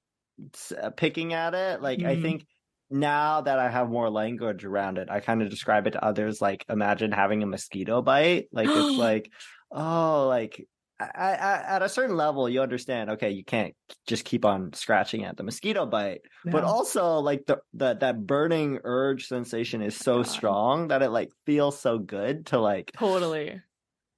uh, 0.80 0.90
picking 0.90 1.32
at 1.32 1.54
it. 1.54 1.82
Like 1.82 1.99
mm. 1.99 2.06
I 2.06 2.12
mm-hmm. 2.12 2.23
think 2.23 2.47
now 2.90 3.40
that 3.40 3.59
I 3.59 3.68
have 3.68 3.88
more 3.88 4.11
language 4.11 4.64
around 4.64 4.99
it, 4.99 5.11
I 5.11 5.18
kind 5.18 5.42
of 5.42 5.50
describe 5.50 5.88
it 5.88 5.92
to 5.92 6.04
others 6.04 6.40
like 6.40 6.64
imagine 6.68 7.11
having 7.11 7.42
a 7.42 7.47
mosquito 7.47 8.00
bite. 8.00 8.47
Like 8.52 8.68
it's 8.70 8.97
like 8.99 9.30
oh 9.73 10.28
like 10.28 10.68
I, 11.00 11.35
I, 11.35 11.76
at 11.76 11.83
a 11.83 11.88
certain 11.88 12.16
level, 12.16 12.49
you 12.49 12.61
understand. 12.61 13.11
Okay, 13.11 13.30
you 13.30 13.45
can't 13.45 13.75
just 14.07 14.25
keep 14.25 14.45
on 14.45 14.73
scratching 14.73 15.25
at 15.25 15.37
the 15.37 15.42
mosquito 15.42 15.87
bite, 15.87 16.21
yeah. 16.45 16.52
but 16.52 16.64
also 16.64 17.19
like 17.19 17.47
the, 17.47 17.59
the 17.73 17.95
that 17.95 18.26
burning 18.26 18.80
urge 18.85 19.26
sensation 19.26 19.83
is 19.83 19.97
so 19.97 20.19
God. 20.19 20.26
strong 20.26 20.88
that 20.88 21.02
it 21.02 21.11
like 21.11 21.30
feels 21.47 21.78
so 21.78 21.99
good 21.99 22.47
to 22.47 22.61
like 22.61 22.92
totally. 22.92 23.61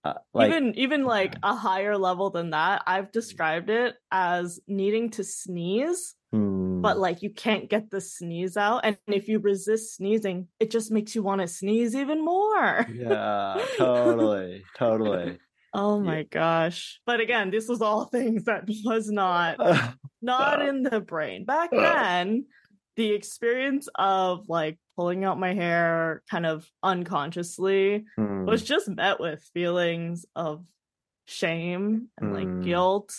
Uh, 0.05 0.15
like, 0.35 0.49
even 0.49 0.77
even 0.77 1.05
like 1.05 1.37
a 1.45 1.55
higher 1.55 1.97
level 1.97 2.31
than 2.31 2.51
that, 2.51 2.83
I've 2.87 3.13
described 3.13 3.71
it 3.71 3.95
as 4.11 4.59
needing 4.67 5.11
to 5.11 5.23
sneeze, 5.23 6.17
hmm. 6.33 6.81
but 6.81 6.99
like 6.99 7.23
you 7.23 7.31
can't 7.31 7.71
get 7.71 7.89
the 7.91 8.01
sneeze 8.01 8.57
out, 8.57 8.81
and 8.83 8.97
if 9.07 9.29
you 9.29 9.39
resist 9.39 9.95
sneezing, 9.95 10.49
it 10.59 10.73
just 10.73 10.91
makes 10.91 11.15
you 11.15 11.23
want 11.23 11.41
to 11.41 11.47
sneeze 11.47 11.95
even 11.95 12.25
more. 12.25 12.85
yeah, 12.93 13.65
totally, 13.79 14.65
totally. 14.77 15.39
Oh 15.75 16.01
my 16.01 16.19
yeah. 16.19 16.25
gosh. 16.31 17.01
But 17.07 17.21
again, 17.21 17.51
this 17.51 17.69
was 17.69 17.81
all 17.83 18.05
things 18.13 18.45
that 18.45 18.65
was 18.85 19.11
not 19.11 19.59
not 20.23 20.63
in 20.63 20.83
the 20.83 21.01
brain. 21.01 21.45
Back 21.45 21.71
then, 21.71 22.47
the 22.97 23.13
experience 23.13 23.89
of 23.95 24.49
like 24.49 24.79
pulling 24.97 25.25
out 25.25 25.39
my 25.41 25.55
hair 25.55 26.23
kind 26.31 26.47
of 26.47 26.69
unconsciously 26.83 28.05
Mm. 28.19 28.47
was 28.47 28.63
just 28.63 28.89
met 28.89 29.21
with 29.21 29.43
feelings 29.55 30.27
of 30.37 30.65
shame 31.27 32.09
and 32.19 32.33
like 32.33 32.49
Mm. 32.49 32.65
guilt. 32.65 33.15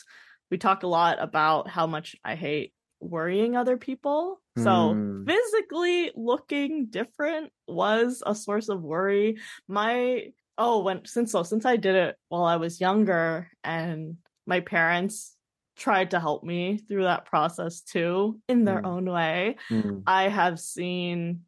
We 0.52 0.58
talk 0.58 0.84
a 0.84 0.88
lot 0.88 1.18
about 1.22 1.68
how 1.70 1.88
much 1.88 2.16
I 2.24 2.36
hate 2.36 2.74
worrying 3.00 3.56
other 3.58 3.78
people. 3.78 4.42
So 4.58 4.94
Mm. 4.94 5.26
physically 5.26 6.12
looking 6.16 6.88
different 6.88 7.52
was 7.68 8.22
a 8.26 8.36
source 8.36 8.70
of 8.70 8.84
worry. 8.84 9.38
My 9.68 10.32
oh, 10.58 10.80
when 10.84 11.06
since 11.06 11.32
so 11.32 11.44
since 11.44 11.66
I 11.66 11.78
did 11.78 11.96
it 11.96 12.16
while 12.30 12.44
I 12.44 12.58
was 12.58 12.80
younger 12.82 13.50
and 13.64 14.18
my 14.46 14.60
parents 14.60 15.36
tried 15.76 16.12
to 16.12 16.20
help 16.20 16.44
me 16.44 16.78
through 16.78 17.04
that 17.04 17.26
process 17.26 17.82
too 17.82 18.40
in 18.48 18.64
their 18.66 18.82
Mm. 18.82 18.86
own 18.88 19.06
way. 19.12 19.56
Mm. 19.70 20.04
I 20.06 20.28
have 20.30 20.60
seen 20.60 21.42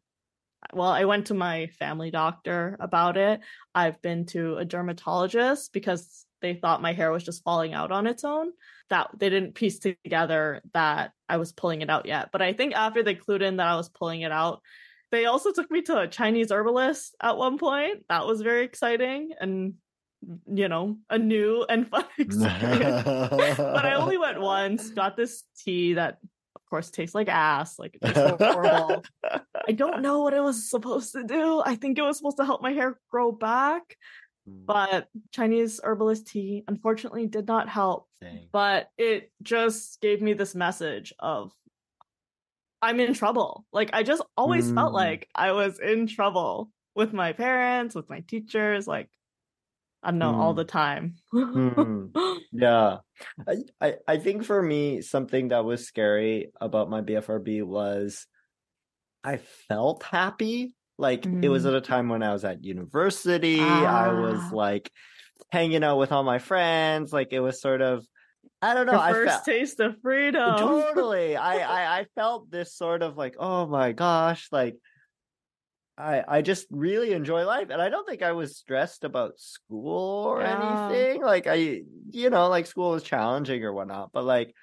well, 0.72 0.88
I 0.88 1.04
went 1.04 1.28
to 1.28 1.34
my 1.34 1.68
family 1.78 2.10
doctor 2.10 2.76
about 2.80 3.16
it. 3.16 3.40
I've 3.74 4.02
been 4.02 4.26
to 4.26 4.56
a 4.56 4.64
dermatologist 4.64 5.72
because 5.72 6.26
they 6.42 6.54
thought 6.54 6.82
my 6.82 6.92
hair 6.92 7.12
was 7.12 7.22
just 7.22 7.44
falling 7.44 7.72
out 7.72 7.92
on 7.92 8.08
its 8.08 8.24
own. 8.24 8.50
That 8.90 9.10
they 9.16 9.30
didn't 9.30 9.54
piece 9.54 9.78
together 9.78 10.62
that 10.74 11.12
I 11.28 11.36
was 11.36 11.52
pulling 11.52 11.82
it 11.82 11.90
out 11.90 12.06
yet. 12.06 12.30
But 12.32 12.42
I 12.42 12.52
think 12.52 12.74
after 12.74 13.04
they 13.04 13.14
clued 13.14 13.42
in 13.42 13.58
that 13.58 13.68
I 13.68 13.76
was 13.76 13.88
pulling 13.88 14.22
it 14.22 14.32
out, 14.32 14.60
they 15.12 15.26
also 15.26 15.52
took 15.52 15.70
me 15.70 15.82
to 15.82 15.98
a 16.00 16.08
Chinese 16.08 16.50
herbalist 16.50 17.14
at 17.22 17.36
one 17.36 17.58
point. 17.58 18.04
That 18.08 18.26
was 18.26 18.42
very 18.42 18.64
exciting 18.64 19.30
and 19.40 19.74
you 20.52 20.68
know, 20.68 20.96
a 21.10 21.18
new 21.18 21.64
and 21.68 21.86
fun 21.88 22.04
experience. 22.18 23.04
but 23.04 23.84
I 23.84 23.94
only 23.94 24.18
went 24.18 24.40
once, 24.40 24.90
got 24.90 25.16
this 25.16 25.44
tea 25.62 25.94
that 25.94 26.18
of 26.56 26.62
course 26.70 26.90
tastes 26.90 27.14
like 27.14 27.28
ass, 27.28 27.78
like 27.78 27.96
it 28.02 28.16
horrible. 28.16 29.04
I 29.68 29.72
don't 29.72 30.02
know 30.02 30.22
what 30.22 30.34
it 30.34 30.40
was 30.42 30.68
supposed 30.68 31.12
to 31.12 31.22
do. 31.22 31.62
I 31.64 31.76
think 31.76 31.98
it 31.98 32.02
was 32.02 32.16
supposed 32.16 32.38
to 32.38 32.44
help 32.44 32.62
my 32.62 32.72
hair 32.72 32.98
grow 33.10 33.30
back, 33.32 33.96
Mm. 34.48 34.64
but 34.64 35.08
Chinese 35.32 35.80
herbalist 35.82 36.28
tea 36.28 36.62
unfortunately 36.68 37.26
did 37.26 37.48
not 37.48 37.68
help. 37.68 38.06
Dang. 38.20 38.46
But 38.52 38.88
it 38.96 39.32
just 39.42 40.00
gave 40.00 40.22
me 40.22 40.34
this 40.34 40.54
message 40.54 41.12
of 41.18 41.52
I'm 42.86 43.00
in 43.00 43.14
trouble. 43.14 43.64
Like 43.72 43.90
I 43.92 44.02
just 44.02 44.22
always 44.36 44.70
felt 44.70 44.92
Mm. 44.92 44.94
like 45.04 45.28
I 45.34 45.52
was 45.52 45.78
in 45.80 46.06
trouble 46.06 46.70
with 46.94 47.12
my 47.12 47.32
parents, 47.32 47.94
with 47.94 48.08
my 48.08 48.20
teachers, 48.20 48.86
like 48.86 49.08
I 50.02 50.10
don't 50.10 50.20
know, 50.20 50.34
all 50.34 50.52
Mm. 50.54 50.56
the 50.56 50.64
time. 50.64 51.16
Mm. 51.34 52.14
Yeah. 52.52 52.98
I, 53.48 53.54
I 53.80 53.94
I 54.06 54.16
think 54.18 54.44
for 54.44 54.62
me, 54.62 55.02
something 55.02 55.48
that 55.48 55.64
was 55.64 55.86
scary 55.86 56.52
about 56.60 56.88
my 56.90 57.00
BFRB 57.02 57.62
was 57.64 58.26
I 59.24 59.38
felt 59.68 60.02
happy. 60.04 60.74
Like 60.98 61.26
it 61.26 61.48
was 61.50 61.64
Mm. 61.64 61.68
at 61.68 61.74
a 61.74 61.80
time 61.80 62.08
when 62.08 62.22
I 62.22 62.32
was 62.32 62.44
at 62.44 62.64
university. 62.64 63.60
I 63.60 64.12
was 64.12 64.40
Ah. 64.40 64.50
like 64.54 64.90
hanging 65.50 65.82
out 65.84 65.98
with 65.98 66.12
all 66.12 66.22
my 66.24 66.38
friends. 66.38 67.12
Like 67.12 67.32
it 67.32 67.40
was 67.40 67.60
sort 67.60 67.82
of 67.82 68.06
I 68.70 68.74
don't 68.74 68.86
know. 68.86 68.92
Your 68.92 69.00
I 69.00 69.12
first 69.12 69.32
felt 69.34 69.44
taste 69.44 69.80
of 69.80 70.00
freedom. 70.02 70.58
totally. 70.58 71.36
I, 71.36 71.54
I 71.78 71.98
I 72.00 72.06
felt 72.14 72.50
this 72.50 72.74
sort 72.74 73.02
of 73.02 73.16
like, 73.16 73.36
oh 73.38 73.66
my 73.66 73.92
gosh, 73.92 74.48
like 74.52 74.76
I 75.98 76.22
I 76.26 76.42
just 76.42 76.66
really 76.70 77.12
enjoy 77.12 77.44
life, 77.44 77.68
and 77.70 77.80
I 77.80 77.88
don't 77.88 78.06
think 78.08 78.22
I 78.22 78.32
was 78.32 78.56
stressed 78.56 79.04
about 79.04 79.38
school 79.38 80.24
or 80.26 80.40
Yeah. 80.40 80.88
anything. 80.90 81.22
Like 81.22 81.46
I, 81.46 81.82
you 82.10 82.30
know, 82.30 82.48
like 82.48 82.66
school 82.66 82.90
was 82.90 83.02
challenging 83.02 83.62
or 83.64 83.72
whatnot, 83.72 84.10
but 84.12 84.24
like 84.24 84.54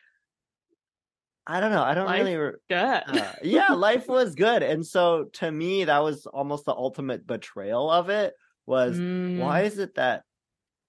I 1.45 1.59
don't 1.59 1.71
know. 1.71 1.83
I 1.83 1.93
don't 1.93 2.05
Life- 2.05 2.19
really. 2.23 2.37
re- 2.37 2.53
uh, 2.71 3.33
yeah, 3.43 3.73
life 3.73 4.07
was 4.17 4.33
good, 4.35 4.63
and 4.63 4.85
so 4.85 5.25
to 5.33 5.51
me, 5.51 5.83
that 5.85 6.01
was 6.03 6.25
almost 6.25 6.65
the 6.65 6.71
ultimate 6.73 7.27
betrayal 7.27 7.89
of 7.89 8.09
it. 8.09 8.33
Was 8.65 8.97
Mm. 8.97 9.39
why 9.39 9.61
is 9.63 9.77
it 9.77 9.95
that 9.95 10.23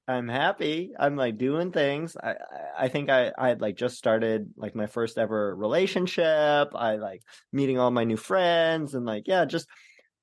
I'm 0.06 0.28
happy? 0.28 0.92
I'm 0.98 1.16
like 1.16 1.38
doing 1.38 1.72
things. 1.72 2.16
I 2.16 2.34
I- 2.78 2.88
think 2.88 3.08
I 3.10 3.32
I 3.38 3.48
had 3.48 3.60
like 3.60 3.76
just 3.76 3.96
started 3.96 4.50
like 4.56 4.74
my 4.74 4.86
first 4.86 5.16
ever 5.18 5.54
relationship. 5.56 6.74
I 6.74 6.96
like 6.96 7.22
meeting 7.52 7.78
all 7.78 7.90
my 7.90 8.04
new 8.04 8.16
friends 8.18 8.94
and 8.94 9.06
like 9.06 9.26
yeah, 9.26 9.44
just 9.46 9.66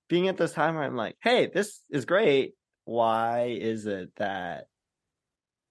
being 0.10 0.28
at 0.28 0.38
this 0.38 0.54
time 0.54 0.76
where 0.76 0.84
I'm 0.84 0.96
like, 0.96 1.16
hey, 1.22 1.48
this 1.48 1.82
is 1.90 2.06
great. 2.06 2.54
Why 2.86 3.58
is 3.60 3.86
it 3.88 4.12
that 4.18 4.66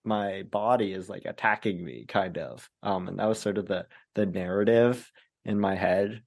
my 0.05 0.42
body 0.44 0.92
is 0.92 1.09
like 1.09 1.25
attacking 1.27 1.85
me 1.85 2.07
kind 2.09 2.38
of 2.38 2.68
um 2.83 3.07
and 3.09 3.18
that 3.18 3.29
was 3.29 3.38
sort 3.38 3.59
of 3.59 3.66
the 3.66 3.87
the 4.14 4.25
narrative 4.25 5.11
in 5.44 5.61
my 5.61 5.75
head 5.75 6.23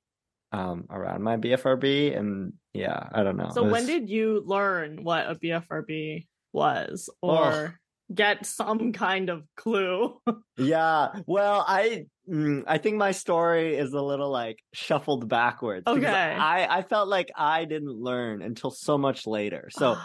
um 0.51 0.85
around 0.91 1.23
my 1.23 1.37
BFRB 1.37 2.15
and 2.15 2.53
yeah 2.73 3.09
I 3.11 3.23
don't 3.23 3.37
know 3.37 3.49
So 3.51 3.65
It 3.65 3.71
when 3.71 3.87
did 3.87 4.09
you 4.09 4.43
learn 4.45 5.03
what 5.03 5.27
a 5.27 5.35
BFRB 5.35 6.27
was 6.53 7.09
or 7.21 7.79
get 8.13 8.45
some 8.45 8.93
kind 8.93 9.29
of 9.29 9.43
clue? 9.55 10.17
Yeah, 10.55 11.09
well, 11.25 11.65
I 11.67 12.05
mm, 12.29 12.63
I 12.67 12.77
think 12.77 12.97
my 12.97 13.11
story 13.11 13.75
is 13.75 13.91
a 13.91 14.01
little 14.01 14.29
like 14.29 14.59
shuffled 14.71 15.27
backwards. 15.27 15.87
Okay. 15.87 16.07
I 16.07 16.77
I 16.77 16.83
felt 16.83 17.09
like 17.09 17.31
I 17.35 17.65
didn't 17.65 17.89
learn 17.89 18.43
until 18.43 18.69
so 18.69 18.97
much 18.97 19.25
later. 19.25 19.69
So 19.77 19.97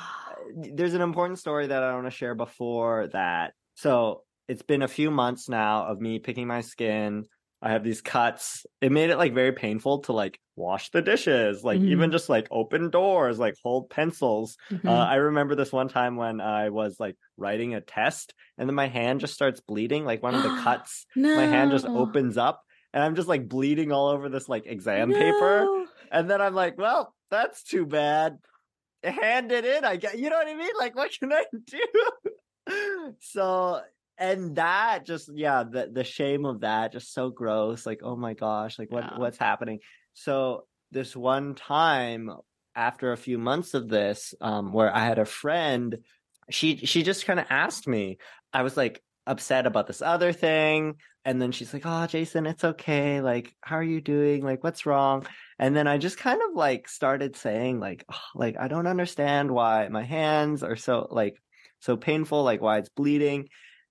there's 0.57 0.95
an 0.95 1.03
important 1.03 1.39
story 1.39 1.67
that 1.67 1.83
I 1.83 1.93
want 1.93 2.07
to 2.07 2.11
share 2.11 2.35
before 2.35 3.09
that. 3.09 3.53
So 3.75 4.23
it's 4.49 4.63
been 4.63 4.81
a 4.81 4.89
few 4.89 5.11
months 5.11 5.51
now 5.51 5.85
of 5.85 6.01
me 6.01 6.19
picking 6.19 6.47
my 6.47 6.63
skin. 6.63 7.25
I 7.61 7.71
have 7.71 7.83
these 7.83 8.01
cuts. 8.01 8.67
It 8.81 8.93
made 8.93 9.11
it 9.11 9.17
like 9.17 9.35
very 9.35 9.53
painful 9.53 10.01
to 10.03 10.13
like 10.13 10.39
wash 10.55 10.91
the 10.91 11.03
dishes, 11.03 11.65
like 11.65 11.81
even 11.81 12.13
just 12.13 12.29
like 12.29 12.47
open 12.51 12.91
doors, 12.91 13.39
like 13.39 13.55
hold 13.63 13.91
pencils. 13.91 14.57
Mhm. 14.71 14.89
Uh, 14.89 15.05
I 15.07 15.17
remember 15.17 15.55
this 15.55 15.73
one 15.73 15.89
time 15.89 16.17
when 16.17 16.41
I 16.41 16.71
was 16.71 17.01
like 17.01 17.17
writing 17.37 17.75
a 17.75 17.81
test 17.81 18.35
and 18.57 18.69
then 18.69 18.75
my 18.77 18.87
hand 18.87 19.21
just 19.21 19.35
starts 19.35 19.61
bleeding. 19.61 20.05
Like 20.05 20.23
one 20.23 20.35
of 20.35 20.43
the 20.43 20.49
cuts, 20.63 21.07
my 21.17 21.47
hand 21.47 21.73
just 21.73 21.87
opens 21.87 22.37
up 22.37 22.63
and 22.93 23.03
I'm 23.03 23.17
just 23.17 23.29
like 23.29 23.49
bleeding 23.49 23.91
all 23.93 24.09
over 24.09 24.29
this 24.29 24.49
like 24.49 24.67
exam 24.67 25.13
paper. 25.13 25.67
And 26.11 26.31
then 26.31 26.41
I'm 26.41 26.55
like, 26.55 26.79
well, 26.79 27.15
that's 27.31 27.63
too 27.65 27.87
bad. 27.87 28.39
Hand 29.03 29.53
it 29.53 29.65
in, 29.65 29.85
I 29.85 29.97
get, 29.97 30.19
you 30.19 30.31
know 30.31 30.37
what 30.37 30.49
I 30.49 30.55
mean? 30.55 30.73
Like, 30.79 30.97
what 30.97 31.13
can 31.19 31.33
I 31.33 31.45
do? 31.67 33.15
so, 33.21 33.81
and 34.19 34.57
that 34.57 35.05
just, 35.05 35.31
yeah, 35.35 35.65
the, 35.65 35.91
the 35.93 36.05
shame 36.05 36.45
of 36.45 36.61
that, 36.61 36.93
just 36.93 37.13
so 37.13 37.31
gross. 37.31 37.87
Like, 37.87 38.01
oh 38.03 38.17
my 38.17 38.35
gosh, 38.35 38.79
like 38.79 38.91
what, 38.91 39.05
Yeah. 39.05 39.19
what's 39.19 39.39
happening? 39.39 39.81
So 40.15 40.65
this 40.91 41.15
one 41.15 41.55
time 41.55 42.31
after 42.75 43.13
a 43.13 43.17
few 43.17 43.39
months 43.39 43.75
of 43.75 43.89
this, 43.89 44.35
um, 44.41 44.73
where 44.73 44.95
I 44.95 45.05
had 45.05 45.19
a 45.19 45.25
friend, 45.25 45.99
she, 46.51 46.77
she 46.79 47.03
just 47.03 47.27
kind 47.27 47.41
of 47.41 47.47
asked 47.51 47.87
me, 47.87 48.19
I 48.53 48.63
was 48.63 48.77
like 48.77 49.03
upset 49.27 49.67
about 49.67 49.87
this 49.87 50.03
other 50.03 50.33
thing. 50.33 50.97
And 51.25 51.43
then 51.43 51.53
she's 51.53 51.75
like, 51.75 51.83
oh, 51.85 52.07
Jason, 52.07 52.47
it's 52.47 52.65
okay. 52.65 53.21
Like, 53.21 53.55
how 53.61 53.77
are 53.77 53.83
you 53.83 54.01
doing? 54.01 54.43
Like, 54.43 54.65
what's 54.65 54.87
wrong? 54.87 55.27
And 55.59 55.77
then 55.77 55.87
I 55.87 55.99
just 55.99 56.17
kind 56.17 56.41
of 56.49 56.55
like 56.57 56.89
started 56.89 57.37
saying 57.37 57.81
like, 57.81 58.05
"Oh, 58.11 58.19
like, 58.35 58.57
I 58.59 58.69
don't 58.69 58.87
understand 58.87 59.51
why 59.51 59.89
my 59.89 60.05
hands 60.05 60.63
are 60.63 60.77
so 60.77 61.07
like, 61.11 61.37
so 61.81 61.97
painful, 61.97 62.45
like 62.45 62.63
why 62.63 62.79
it's 62.79 62.89
bleeding. 62.89 63.49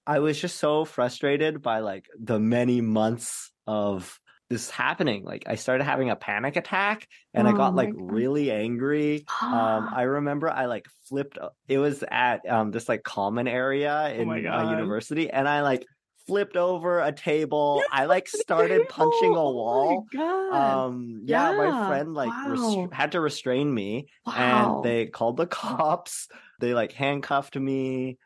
I 0.07 0.19
was 0.19 0.39
just 0.39 0.57
so 0.57 0.85
frustrated 0.85 1.61
by 1.61 1.79
like 1.79 2.07
the 2.19 2.39
many 2.39 2.81
months 2.81 3.51
of 3.67 4.19
this 4.49 4.69
happening. 4.69 5.23
Like 5.25 5.43
I 5.47 5.55
started 5.55 5.83
having 5.83 6.09
a 6.09 6.15
panic 6.15 6.55
attack 6.55 7.07
and 7.33 7.47
I 7.47 7.51
Oh 7.51 7.53
got 7.53 7.75
like 7.75 7.91
God. 7.91 7.93
really 7.93 8.49
angry. 8.51 9.27
Um, 9.51 9.89
I 9.91 10.03
remember 10.03 10.49
I 10.49 10.65
like 10.67 10.87
flipped. 11.09 11.37
It 11.67 11.79
was 11.79 12.03
at 12.09 12.47
um 12.49 12.71
this 12.71 12.87
like 12.89 13.03
common 13.03 13.47
area 13.47 14.09
in 14.13 14.43
Oh 14.47 14.47
my 14.47 14.63
my 14.63 14.63
university, 14.63 15.29
and 15.29 15.47
I 15.49 15.61
like 15.61 15.87
flipped 16.25 16.57
over 16.57 16.99
a 17.01 17.11
table. 17.11 17.85
You 17.85 17.87
I 17.91 18.05
like 18.05 18.27
started 18.29 18.87
punching 18.89 19.35
a 19.35 19.49
wall. 19.51 20.07
Oh. 20.17 20.39
Um, 20.49 21.21
yeah, 21.25 21.51
my 21.51 21.73
friend 21.73 22.13
like 22.13 22.37
Wow. 22.45 22.89
had 22.91 23.11
to 23.13 23.19
restrain 23.21 23.73
me, 23.73 24.07
wow. 24.25 24.33
and 24.33 24.81
they 24.81 25.07
called 25.07 25.37
the 25.37 25.47
cops. 25.61 26.29
They 26.59 26.73
like 26.73 26.93
handcuffed 26.93 27.55
me. 27.57 28.17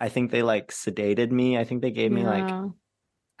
I 0.00 0.08
think 0.08 0.30
they 0.30 0.42
like 0.42 0.70
sedated 0.70 1.30
me. 1.30 1.58
I 1.58 1.64
think 1.64 1.82
they 1.82 1.90
gave 1.90 2.12
me 2.12 2.24
like 2.24 2.48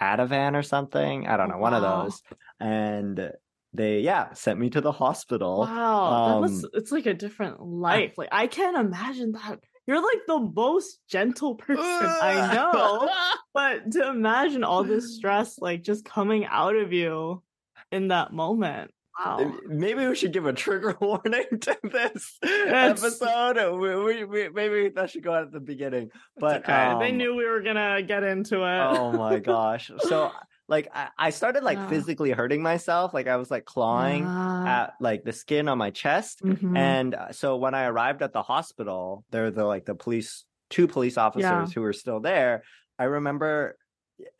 Ativan 0.00 0.54
or 0.54 0.62
something. 0.62 1.26
I 1.26 1.36
don't 1.36 1.48
know, 1.48 1.58
one 1.58 1.74
of 1.74 1.82
those. 1.82 2.22
And 2.60 3.32
they 3.74 4.00
yeah 4.00 4.32
sent 4.32 4.58
me 4.58 4.70
to 4.70 4.80
the 4.80 4.92
hospital. 4.92 5.60
Wow, 5.60 6.28
that 6.28 6.40
was 6.40 6.64
um, 6.64 6.70
it's 6.74 6.90
like 6.90 7.06
a 7.06 7.14
different 7.14 7.60
life. 7.60 8.14
Like 8.16 8.30
I 8.32 8.46
can't 8.46 8.76
imagine 8.76 9.32
that. 9.32 9.60
You're 9.86 10.02
like 10.02 10.20
the 10.26 10.40
most 10.40 10.98
gentle 11.08 11.54
person 11.66 11.84
I 11.84 12.54
know. 12.54 13.08
But 13.54 13.90
to 13.92 14.08
imagine 14.08 14.62
all 14.62 14.84
this 14.84 15.16
stress 15.16 15.58
like 15.58 15.82
just 15.82 16.04
coming 16.04 16.46
out 16.46 16.76
of 16.76 16.92
you 16.92 17.42
in 17.90 18.08
that 18.08 18.32
moment. 18.32 18.92
Wow. 19.18 19.52
Maybe 19.66 20.06
we 20.06 20.14
should 20.14 20.32
give 20.32 20.46
a 20.46 20.52
trigger 20.52 20.96
warning 21.00 21.44
to 21.60 21.76
this 21.82 22.38
It's- 22.42 23.02
episode. 23.02 23.78
We, 23.78 23.96
we, 23.96 24.24
we, 24.24 24.48
maybe 24.48 24.88
that 24.90 25.10
should 25.10 25.22
go 25.24 25.34
out 25.34 25.42
at 25.44 25.52
the 25.52 25.60
beginning. 25.60 26.10
But 26.38 26.62
okay. 26.68 26.96
they 27.00 27.10
um, 27.10 27.16
knew 27.16 27.34
we 27.34 27.44
were 27.46 27.62
gonna 27.62 28.02
get 28.02 28.22
into 28.22 28.62
it. 28.62 28.78
oh 28.98 29.12
my 29.12 29.38
gosh. 29.40 29.90
So 30.00 30.30
like 30.68 30.88
I, 30.94 31.08
I 31.18 31.30
started 31.30 31.64
like 31.64 31.88
physically 31.88 32.30
hurting 32.30 32.62
myself. 32.62 33.12
Like 33.14 33.26
I 33.26 33.36
was 33.36 33.50
like 33.50 33.64
clawing 33.64 34.24
at 34.24 34.92
like 35.00 35.24
the 35.24 35.32
skin 35.32 35.66
on 35.68 35.78
my 35.78 35.90
chest. 35.90 36.42
Mhm. 36.44 36.76
And 36.76 37.14
uh, 37.14 37.32
so 37.32 37.56
when 37.56 37.74
I 37.74 37.84
arrived 37.84 38.22
at 38.22 38.32
the 38.32 38.42
hospital, 38.42 39.24
there 39.30 39.44
were 39.44 39.50
the 39.50 39.64
like 39.64 39.84
the 39.86 39.94
police, 39.94 40.44
two 40.70 40.86
police 40.86 41.16
officers 41.18 41.42
Yeah. 41.44 41.66
who 41.66 41.80
were 41.80 41.92
still 41.94 42.20
there. 42.20 42.62
I 42.98 43.04
remember 43.04 43.76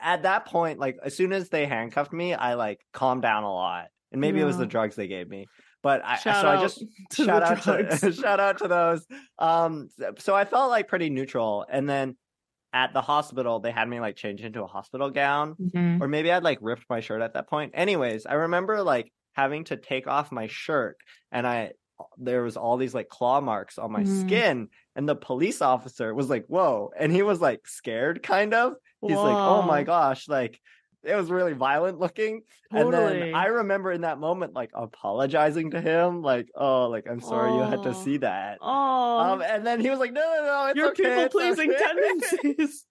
at 0.00 0.22
that 0.24 0.44
point, 0.46 0.78
like 0.78 0.98
as 1.02 1.16
soon 1.16 1.32
as 1.32 1.48
they 1.48 1.66
handcuffed 1.66 2.12
me, 2.12 2.34
I 2.34 2.54
like 2.54 2.80
calmed 2.92 3.22
down 3.22 3.44
a 3.44 3.52
lot. 3.52 3.86
And 4.12 4.20
maybe 4.20 4.40
it 4.40 4.44
was 4.44 4.56
the 4.58 4.66
drugs 4.66 4.96
they 4.96 5.08
gave 5.08 5.28
me. 5.28 5.46
But 5.82 6.04
I 6.04 6.16
Shout 6.16 6.42
so 6.42 6.48
I 6.48 6.60
just 6.60 6.82
shout 7.12 7.42
out 7.42 7.62
to 7.62 8.12
shout 8.20 8.40
out 8.40 8.58
to 8.58 8.68
those. 8.68 9.06
Um 9.38 9.88
so 10.18 10.34
I 10.34 10.44
felt 10.44 10.70
like 10.70 10.88
pretty 10.88 11.10
neutral. 11.10 11.66
And 11.70 11.88
then 11.88 12.16
at 12.72 12.92
the 12.92 13.00
hospital, 13.02 13.60
they 13.60 13.70
had 13.70 13.88
me 13.88 14.00
like 14.00 14.16
change 14.16 14.42
into 14.42 14.62
a 14.62 14.66
hospital 14.66 15.10
gown 15.10 15.56
Mhm. 15.56 16.00
or 16.00 16.08
maybe 16.08 16.30
I'd 16.32 16.42
like 16.44 16.58
ripped 16.60 16.84
my 16.90 17.00
shirt 17.00 17.22
at 17.22 17.34
that 17.34 17.48
point. 17.48 17.72
Anyways, 17.74 18.26
I 18.26 18.34
remember 18.34 18.82
like 18.82 19.12
having 19.34 19.64
to 19.64 19.76
take 19.76 20.06
off 20.06 20.32
my 20.32 20.46
shirt 20.48 20.96
and 21.32 21.46
I 21.46 21.72
there 22.16 22.42
was 22.44 22.56
all 22.56 22.76
these 22.76 22.94
like 22.94 23.08
claw 23.08 23.40
marks 23.40 23.78
on 23.78 23.90
my 23.92 24.02
Mhm. 24.02 24.20
skin 24.20 24.68
and 24.96 25.08
the 25.08 25.16
police 25.16 25.60
officer 25.62 26.14
was 26.14 26.30
like, 26.30 26.44
"Whoa." 26.46 26.90
And 26.98 27.12
he 27.12 27.22
was 27.22 27.40
like 27.40 27.66
scared 27.66 28.22
kind 28.22 28.54
of. 28.54 28.74
He's 29.00 29.16
like, 29.16 29.36
"Oh 29.36 29.62
my 29.62 29.82
gosh, 29.84 30.28
like 30.28 30.60
it 31.08 31.16
was 31.16 31.30
really 31.30 31.54
violent 31.54 31.98
looking." 31.98 32.42
And 32.70 32.92
then 32.92 33.34
I 33.34 33.46
remember 33.46 33.90
in 33.92 34.02
that 34.02 34.18
moment 34.18 34.52
like 34.54 34.70
apologizing 34.74 35.70
to 35.72 35.80
him 35.80 36.22
like, 36.22 36.48
"Oh, 36.54 36.88
like 36.88 37.06
I'm 37.08 37.20
sorry 37.20 37.54
you 37.54 37.60
had 37.62 37.82
to 37.84 37.90
Oh. 37.90 37.92
see 38.04 38.18
that." 38.18 38.58
Oh, 38.60 39.18
Um 39.18 39.42
and 39.42 39.66
then 39.66 39.80
he 39.80 39.90
was 39.90 39.98
like, 39.98 40.12
"No, 40.12 40.20
no, 40.20 40.44
no, 40.44 40.66
it's 40.66 40.76
your 40.76 40.88
okay. 40.90 41.02
people 41.04 41.28
pleasing 41.30 41.70
okay." 41.72 41.78
tendencies. 41.84 42.84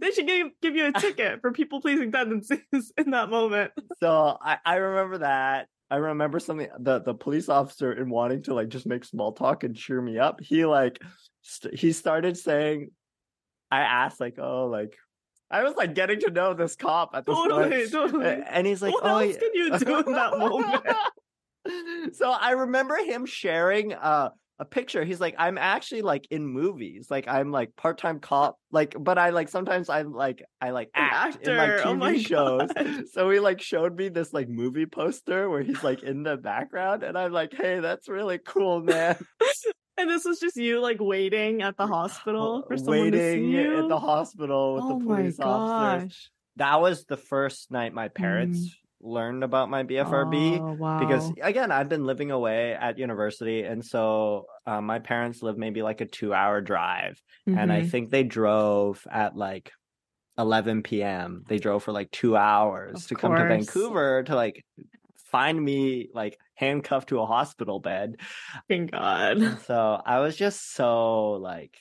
they 0.00 0.10
should 0.10 0.26
give 0.26 0.48
give 0.60 0.74
you 0.76 0.86
a 0.86 0.92
ticket 0.92 1.40
for 1.40 1.52
people 1.52 1.80
pleasing 1.80 2.10
tendencies 2.12 2.92
in 2.98 3.10
that 3.10 3.30
moment. 3.30 3.72
so 4.00 4.36
I, 4.40 4.58
I 4.64 4.76
remember 4.76 5.18
that. 5.18 5.68
I 5.88 5.96
remember 5.96 6.40
something 6.40 6.68
the 6.80 7.00
the 7.00 7.14
police 7.14 7.48
officer 7.48 7.92
in 7.92 8.10
wanting 8.10 8.42
to 8.44 8.54
like 8.54 8.68
just 8.68 8.86
make 8.86 9.04
small 9.04 9.32
talk 9.32 9.62
and 9.62 9.76
cheer 9.76 10.02
me 10.02 10.18
up. 10.18 10.40
He 10.40 10.64
like 10.66 11.00
st- 11.42 11.78
he 11.78 11.92
started 11.92 12.36
saying, 12.36 12.90
I 13.70 13.80
asked 13.82 14.18
like, 14.20 14.34
oh, 14.38 14.66
like 14.66 14.96
I 15.50 15.62
was 15.62 15.74
like 15.76 15.94
getting 15.94 16.20
to 16.20 16.30
know 16.30 16.54
this 16.54 16.76
cop 16.76 17.10
at 17.14 17.24
this 17.24 17.34
Totally, 17.34 17.70
point, 17.70 17.92
totally. 17.92 18.42
And 18.48 18.66
he's 18.66 18.82
like, 18.82 18.92
what 18.94 19.04
oh, 19.04 19.18
else 19.18 19.34
yeah." 19.34 19.38
can 19.38 19.50
you 19.54 19.78
do 19.78 19.98
in 20.00 20.12
that 20.12 20.38
moment? 20.38 22.14
so 22.14 22.30
I 22.30 22.52
remember 22.52 22.96
him 22.96 23.26
sharing 23.26 23.92
uh, 23.92 24.30
a 24.58 24.64
picture. 24.64 25.04
He's 25.04 25.20
like, 25.20 25.34
I'm 25.38 25.58
actually 25.58 26.02
like 26.02 26.26
in 26.30 26.46
movies. 26.46 27.08
Like 27.10 27.28
I'm 27.28 27.50
like 27.52 27.76
part 27.76 27.98
time 27.98 28.18
cop. 28.20 28.58
Like, 28.70 28.96
but 28.98 29.18
I 29.18 29.30
like 29.30 29.48
sometimes 29.48 29.88
I'm 29.88 30.12
like 30.12 30.42
I 30.60 30.70
like 30.70 30.90
act 30.94 31.46
in 31.46 31.56
like. 31.56 31.70
TV 31.70 31.86
Oh 31.86 31.94
my 31.94 32.16
shows. 32.18 32.70
God. 32.74 33.04
So 33.12 33.30
he 33.30 33.38
like 33.38 33.60
showed 33.60 33.96
me 33.96 34.08
this 34.08 34.32
like 34.32 34.48
movie 34.48 34.86
poster 34.86 35.48
where 35.50 35.62
he's 35.62 35.84
like 35.84 36.02
in 36.02 36.22
the 36.22 36.36
background, 36.36 37.02
and 37.02 37.16
I'm 37.16 37.32
like, 37.32 37.54
hey, 37.54 37.80
that's 37.80 38.08
really 38.08 38.38
cool, 38.38 38.82
man. 38.82 39.16
And 39.98 40.10
this 40.10 40.24
was 40.24 40.38
just 40.38 40.56
you 40.56 40.80
like 40.80 40.98
waiting 41.00 41.62
at 41.62 41.76
the 41.76 41.86
hospital 41.86 42.62
for 42.66 42.76
someone 42.76 43.12
to 43.12 43.18
see 43.18 43.40
Waiting 43.40 43.52
you. 43.52 43.78
at 43.84 43.88
the 43.88 43.98
hospital 43.98 44.74
with 44.74 44.84
oh 44.84 44.98
the 44.98 45.04
police 45.04 45.38
officers. 45.40 46.30
That 46.56 46.80
was 46.80 47.04
the 47.04 47.16
first 47.16 47.70
night 47.70 47.92
my 47.94 48.08
parents 48.08 48.76
learned 49.00 49.44
about 49.44 49.70
my 49.70 49.82
BFRB. 49.84 50.60
Oh, 50.60 50.72
wow. 50.74 50.98
because 50.98 51.30
again 51.42 51.70
i've 51.70 51.88
been 51.90 52.04
living 52.06 52.30
away 52.30 52.72
at 52.74 52.98
university 52.98 53.62
and 53.62 53.84
so 53.84 54.46
um, 54.66 54.86
my 54.86 54.98
parents 54.98 55.42
live 55.42 55.58
maybe 55.58 55.82
like 55.82 56.00
a 56.00 56.06
two 56.06 56.32
hour 56.32 56.60
drive 56.62 57.20
and 57.46 57.70
i 57.70 57.82
Mhm. 57.82 57.90
think 57.90 58.10
they 58.10 58.24
drove 58.24 59.06
at 59.10 59.36
like 59.36 59.70
11 60.38 60.82
p.m 60.82 61.44
they 61.46 61.58
drove 61.58 61.82
for 61.84 61.92
like 61.92 62.10
two 62.10 62.36
hours 62.36 63.02
Of 63.02 63.08
to 63.08 63.14
come 63.16 63.36
to 63.36 63.44
vancouver 63.44 64.22
to 64.24 64.34
like 64.34 64.64
find 65.30 65.62
me 65.62 66.08
like 66.14 66.38
handcuffed 66.54 67.08
to 67.10 67.20
a 67.20 67.26
hospital 67.26 67.80
bed 67.80 68.16
Thank 68.68 68.92
God. 68.92 69.58
so 69.66 70.00
i 70.04 70.20
was 70.20 70.36
just 70.36 70.72
so 70.74 71.32
like 71.32 71.76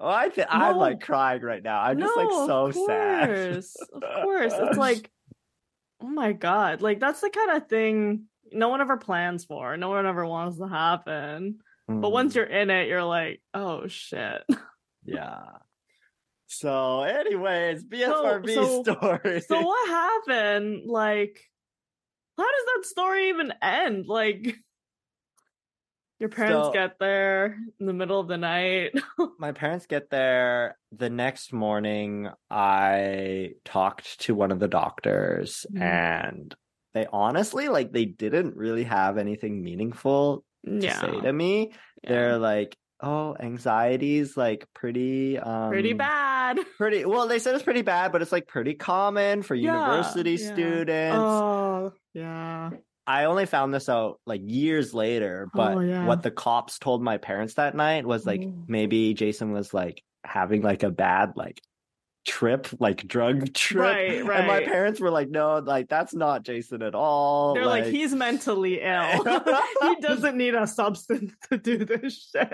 oh 0.00 0.08
i 0.08 0.28
th- 0.28 0.46
i'm 0.50 0.76
like 0.76 1.00
crying 1.00 1.42
right 1.42 1.62
now 1.62 1.80
i'm 1.80 1.98
just 1.98 2.16
like 2.16 2.30
so 2.30 2.66
of 2.66 2.74
sad. 2.74 3.30
Of 3.30 4.02
course. 4.22 4.52
It's 4.56 4.78
like, 4.88 5.10
oh 6.00 6.08
my 6.08 6.32
God. 6.32 6.80
Like, 6.82 7.00
that's 7.00 7.20
the 7.20 7.30
kind 7.30 7.50
of 7.60 7.68
thing 7.68 8.24
no 8.52 8.68
one 8.68 8.80
ever 8.80 8.96
plans 8.96 9.44
for. 9.44 9.76
No 9.76 9.88
one 9.90 10.06
ever 10.06 10.24
wants 10.24 10.58
to 10.58 10.68
happen. 10.68 11.58
But 11.88 12.10
once 12.10 12.32
Mm. 12.32 12.36
you're 12.36 12.44
in 12.44 12.70
it, 12.70 12.86
you're 12.88 13.02
like, 13.04 13.42
oh 13.54 13.88
shit. 13.88 14.42
Yeah. 15.04 15.40
So, 16.46 17.02
anyways, 17.02 17.84
BFRB 17.84 18.54
so- 18.54 18.82
story. 18.82 19.40
So 19.40 19.60
what 19.60 19.88
happened? 19.88 20.82
Like, 20.86 21.40
how 22.38 22.44
does 22.44 22.64
that 22.76 22.86
story 22.86 23.28
even 23.30 23.52
end? 23.62 24.06
Like, 24.06 24.56
your 26.20 26.28
parents 26.28 26.68
So- 26.68 26.72
get 26.72 26.98
there 26.98 27.56
in 27.78 27.86
the 27.86 27.92
middle 27.92 28.18
of 28.20 28.28
the 28.28 28.38
night. 28.38 28.92
My 29.38 29.52
parents 29.52 29.86
get 29.86 30.10
there 30.10 30.76
the 30.92 31.10
next 31.10 31.52
morning. 31.52 32.28
I 32.50 33.50
talked 33.64 34.20
to 34.22 34.34
one 34.34 34.50
of 34.52 34.58
the 34.60 34.68
doctors, 34.68 35.64
Mhm. 35.72 35.80
and 35.82 36.54
they 36.94 37.06
honestly, 37.12 37.68
like, 37.68 37.92
they 37.92 38.04
didn't 38.06 38.56
really 38.56 38.84
have 38.84 39.18
anything 39.18 39.62
meaningful 39.62 40.44
to 40.66 40.78
yeah. 40.80 41.00
say 41.00 41.20
to 41.20 41.32
me. 41.32 41.70
yeah. 42.02 42.10
They're 42.10 42.38
like, 42.38 42.76
"Oh, 43.00 43.36
anxiety's 43.38 44.36
like 44.36 44.66
pretty, 44.74 45.38
um, 45.38 45.70
pretty 45.70 45.92
bad. 45.92 46.37
Pretty 46.76 47.04
well. 47.04 47.28
They 47.28 47.38
said 47.38 47.54
it's 47.54 47.64
pretty 47.64 47.82
bad, 47.82 48.12
but 48.12 48.22
it's 48.22 48.32
like 48.32 48.46
pretty 48.46 48.74
common 48.74 49.42
for 49.42 49.54
Yeah, 49.54 49.72
university 49.72 50.32
yeah. 50.32 50.52
students." 50.52 51.16
Oh, 51.18 51.92
yeah. 52.14 52.70
I 53.06 53.24
only 53.24 53.46
found 53.46 53.72
this 53.72 53.88
out 53.88 54.20
like 54.26 54.42
years 54.44 54.92
later, 54.92 55.48
but 55.54 55.76
Oh, 55.76 55.80
yeah. 55.80 56.06
what 56.06 56.22
the 56.22 56.30
cops 56.30 56.78
told 56.78 57.02
my 57.02 57.16
parents 57.16 57.54
that 57.54 57.74
night 57.74 58.04
was 58.06 58.26
like 58.26 58.42
Oh. 58.44 58.64
maybe 58.68 59.14
Jason 59.14 59.52
was 59.52 59.72
like 59.72 60.02
having 60.24 60.60
like 60.62 60.82
a 60.82 60.90
bad 60.90 61.32
like 61.36 61.60
trip, 62.28 62.68
like 62.78 63.08
drug 63.08 63.52
trip. 63.54 63.82
Right, 63.82 64.38
And 64.38 64.46
my 64.46 64.62
parents 64.62 65.00
were 65.00 65.10
like, 65.10 65.30
no, 65.30 65.58
like 65.58 65.88
that's 65.88 66.14
not 66.14 66.44
Jason 66.44 66.82
at 66.82 66.94
all. 66.94 67.54
They're 67.54 67.66
like, 67.66 67.86
he's 67.86 68.14
mentally 68.14 68.80
ill. 68.82 69.24
he 69.82 69.96
doesn't 70.00 70.36
need 70.36 70.54
a 70.54 70.66
substance 70.66 71.32
to 71.50 71.56
do 71.58 71.84
this 71.84 72.30
shit. 72.30 72.48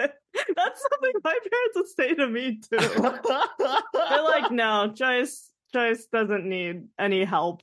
That's 0.56 0.82
something 0.90 1.12
my 1.22 1.38
parents 1.50 1.76
would 1.76 1.88
say 1.88 2.14
to 2.14 2.26
me 2.26 2.60
too. 2.60 2.78
They're 2.78 4.22
like, 4.22 4.50
no, 4.50 4.87
Joyce, 4.94 5.50
Joyce 5.72 6.06
doesn't 6.06 6.48
need 6.48 6.84
any 6.98 7.24
help 7.24 7.62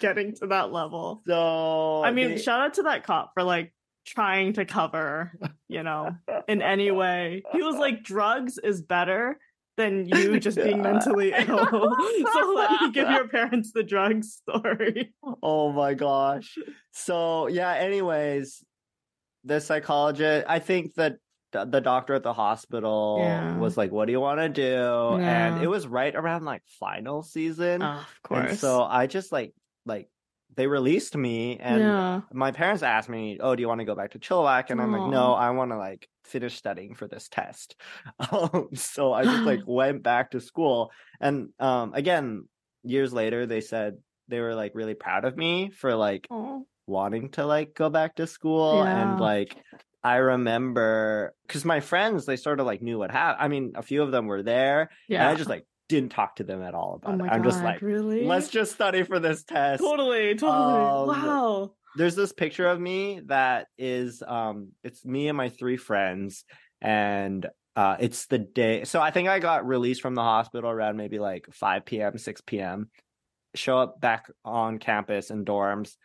getting 0.00 0.34
to 0.36 0.46
that 0.48 0.72
level. 0.72 1.22
so 1.26 2.02
I 2.02 2.10
mean, 2.12 2.30
they- 2.30 2.38
shout 2.38 2.60
out 2.60 2.74
to 2.74 2.82
that 2.84 3.04
cop 3.04 3.32
for 3.34 3.42
like 3.42 3.72
trying 4.06 4.54
to 4.54 4.64
cover, 4.64 5.38
you 5.68 5.82
know, 5.82 6.16
in 6.48 6.62
any 6.62 6.90
way. 6.90 7.42
He 7.52 7.62
was 7.62 7.76
like, 7.76 8.02
drugs 8.02 8.56
is 8.58 8.80
better 8.80 9.38
than 9.78 10.06
you 10.12 10.38
just 10.38 10.58
being 10.58 10.82
mentally 10.82 11.32
ill. 11.48 11.66
so 12.32 12.52
let 12.54 12.70
me 12.82 12.90
give 12.92 13.08
your 13.08 13.28
parents 13.28 13.72
the 13.72 13.82
drug 13.82 14.22
story. 14.24 15.14
Oh 15.42 15.72
my 15.72 15.94
gosh. 15.94 16.58
So 16.92 17.46
yeah, 17.46 17.72
anyways, 17.72 18.62
the 19.44 19.60
psychologist, 19.60 20.44
I 20.46 20.58
think 20.58 20.94
that 20.96 21.16
the 21.52 21.80
doctor 21.80 22.12
at 22.12 22.22
the 22.22 22.34
hospital 22.34 23.20
Yeah. 23.22 23.56
was 23.56 23.78
like, 23.78 23.90
What 23.90 24.04
do 24.04 24.12
you 24.12 24.20
want 24.20 24.38
to 24.40 24.50
do? 24.50 25.22
And 25.22 25.62
it 25.62 25.68
was 25.68 25.86
right 25.86 26.14
around 26.14 26.44
like 26.44 26.62
final 26.78 27.22
season. 27.22 27.80
of 27.80 28.04
and 28.30 28.58
so 28.58 28.82
I 28.82 29.06
just 29.06 29.32
like 29.32 29.54
like 29.86 30.10
they 30.56 30.66
released 30.66 31.16
me 31.16 31.56
and 31.58 31.80
yeah. 31.80 32.20
my 32.32 32.50
parents 32.50 32.82
asked 32.82 33.08
me, 33.08 33.38
"Oh, 33.40 33.54
do 33.54 33.60
you 33.62 33.68
want 33.68 33.78
to 33.80 33.84
go 33.84 33.94
back 33.94 34.10
to 34.10 34.18
Chilliwack?" 34.18 34.70
And 34.70 34.80
I'm 34.80 34.92
like, 34.92 35.08
"No, 35.10 35.32
I 35.32 35.50
want 35.50 35.70
to 35.70 35.78
like 35.78 36.08
finish 36.28 36.56
studying 36.56 36.94
for 36.94 37.08
this 37.08 37.28
test." 37.28 37.76
Um, 38.32 38.68
so 38.74 39.12
I 39.12 39.24
just 39.24 39.42
like 39.44 39.60
went 39.66 40.02
back 40.02 40.32
to 40.32 40.40
school, 40.40 40.90
and 41.20 41.50
um, 41.58 41.94
again, 41.94 42.48
years 42.82 43.12
later, 43.12 43.46
they 43.46 43.60
said 43.60 43.98
they 44.28 44.40
were 44.40 44.54
like 44.54 44.72
really 44.74 44.94
proud 44.94 45.24
of 45.24 45.36
me 45.36 45.70
for 45.70 45.94
like 45.94 46.26
Oh. 46.30 46.66
wanting 46.86 47.30
to 47.32 47.46
like 47.46 47.74
go 47.74 47.90
back 47.90 48.16
to 48.16 48.26
school, 48.26 48.84
Yeah. 48.84 49.02
and 49.02 49.20
like 49.20 49.56
I 50.04 50.16
remember 50.16 51.34
because 51.46 51.64
my 51.64 51.80
friends 51.80 52.24
they 52.26 52.36
sort 52.36 52.60
of 52.60 52.66
like 52.66 52.82
knew 52.82 52.98
what 52.98 53.10
happened. 53.10 53.42
I 53.44 53.48
mean, 53.48 53.72
a 53.74 53.82
few 53.82 54.02
of 54.02 54.12
them 54.12 54.26
were 54.26 54.42
there, 54.42 54.90
Yeah. 55.08 55.22
and 55.22 55.28
I 55.30 55.34
just 55.34 55.50
like 55.50 55.66
didn't 55.88 56.10
talk 56.12 56.36
to 56.36 56.44
them 56.44 56.62
at 56.62 56.74
all 56.74 56.92
oh 56.92 56.96
about 56.96 57.18
my 57.18 57.26
it. 57.26 57.30
I'm 57.32 57.42
God, 57.42 57.50
just 57.50 57.64
like, 57.64 57.80
really? 57.82 58.24
let's 58.26 58.48
just 58.48 58.72
study 58.72 59.02
for 59.04 59.18
this 59.18 59.42
test 59.44 59.82
totally, 59.82 60.34
totally. 60.34 60.74
Um, 60.74 61.06
wow. 61.08 61.72
There's 61.98 62.14
this 62.14 62.32
picture 62.32 62.66
of 62.66 62.80
me 62.80 63.20
that 63.26 63.66
is 63.76 64.22
um 64.26 64.68
it's 64.84 65.04
me 65.04 65.28
and 65.28 65.36
my 65.36 65.48
three 65.48 65.76
friends 65.76 66.44
and 66.80 67.46
uh 67.74 67.96
it's 67.98 68.26
the 68.26 68.38
day 68.38 68.84
so 68.84 69.00
i 69.00 69.10
think 69.10 69.28
i 69.28 69.40
got 69.40 69.66
released 69.66 70.00
from 70.00 70.14
the 70.14 70.22
hospital 70.22 70.70
around 70.70 70.96
maybe 70.96 71.18
like 71.18 71.46
5 71.52 71.84
p.m 71.84 72.16
6 72.16 72.40
p.m 72.42 72.88
show 73.54 73.78
up 73.78 74.00
back 74.00 74.30
on 74.44 74.78
campus 74.78 75.30
in 75.30 75.44
dorms 75.44 75.96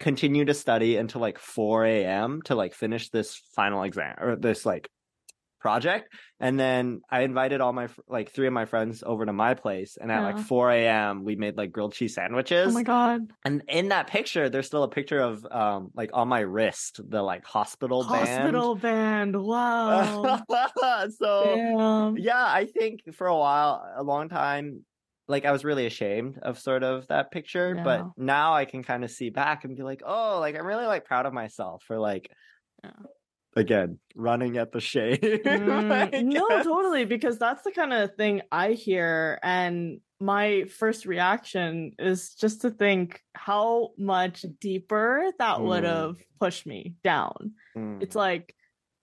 continue 0.00 0.46
to 0.46 0.54
study 0.54 0.96
until 0.96 1.20
like 1.20 1.38
4 1.38 1.84
a.m 1.84 2.40
to 2.46 2.54
like 2.54 2.72
finish 2.72 3.10
this 3.10 3.36
final 3.54 3.82
exam 3.82 4.16
or 4.18 4.36
this 4.36 4.64
like 4.64 4.88
project. 5.62 6.12
And 6.40 6.58
then 6.58 7.00
I 7.08 7.20
invited 7.22 7.60
all 7.60 7.72
my 7.72 7.88
like 8.08 8.32
three 8.32 8.48
of 8.48 8.52
my 8.52 8.64
friends 8.66 9.02
over 9.06 9.24
to 9.24 9.32
my 9.32 9.54
place, 9.54 9.96
and 9.98 10.10
at 10.10 10.20
like 10.22 10.38
4 10.40 10.70
a.m. 10.72 11.24
we 11.24 11.36
made 11.36 11.56
like 11.56 11.70
grilled 11.70 11.94
cheese 11.94 12.14
sandwiches. 12.16 12.68
Oh 12.68 12.74
my 12.74 12.82
god. 12.82 13.20
And 13.44 13.62
in 13.68 13.88
that 13.90 14.08
picture, 14.08 14.50
there's 14.50 14.66
still 14.66 14.82
a 14.82 14.88
picture 14.88 15.20
of 15.20 15.46
um 15.50 15.90
like 15.94 16.10
on 16.12 16.28
my 16.28 16.40
wrist 16.40 17.00
the 17.08 17.22
like 17.22 17.44
hospital, 17.46 18.02
band. 18.02 18.28
Hospital 18.28 18.74
band. 18.74 19.36
Wow. 19.40 20.42
so 21.18 21.44
Damn. 21.54 22.18
yeah, 22.18 22.44
I 22.44 22.66
think 22.66 23.14
for 23.14 23.28
a 23.28 23.36
while, 23.36 23.82
a 23.96 24.02
long 24.02 24.28
time, 24.28 24.84
like 25.28 25.44
I 25.44 25.52
was 25.52 25.64
really 25.64 25.86
ashamed 25.86 26.38
of 26.42 26.58
sort 26.58 26.82
of 26.82 27.06
that 27.06 27.30
picture, 27.30 27.74
Yeah. 27.76 27.84
but 27.84 28.06
now 28.16 28.54
I 28.54 28.64
can 28.64 28.82
kind 28.82 29.04
of 29.04 29.10
see 29.12 29.30
back 29.30 29.64
and 29.64 29.76
be 29.76 29.84
like, 29.84 30.02
oh, 30.04 30.38
like 30.40 30.56
I'm 30.58 30.66
really 30.66 30.86
like 30.86 31.04
proud 31.04 31.24
of 31.26 31.32
myself 31.32 31.84
for 31.86 31.98
like, 32.00 32.28
Yeah. 32.82 32.90
Again, 33.54 33.98
running 34.14 34.56
at 34.56 34.72
the 34.72 34.80
shade. 34.80 35.20
Mm, 35.44 36.24
no, 36.24 36.48
totally, 36.62 37.04
because 37.04 37.38
that's 37.38 37.62
the 37.62 37.72
kind 37.72 37.92
of 37.92 38.14
thing 38.16 38.42
I 38.50 38.72
hear. 38.72 39.38
And 39.42 40.00
my 40.20 40.64
first 40.64 41.04
reaction 41.06 41.92
is 41.98 42.34
just 42.34 42.62
to 42.62 42.70
think 42.70 43.20
how 43.34 43.90
much 43.98 44.44
deeper 44.60 45.24
that 45.38 45.60
would 45.60 45.84
Mm. 45.84 45.88
have 45.88 46.16
pushed 46.40 46.66
me 46.66 46.94
down. 47.02 47.52
Mm. 47.76 48.02
It's 48.02 48.14
like, 48.16 48.54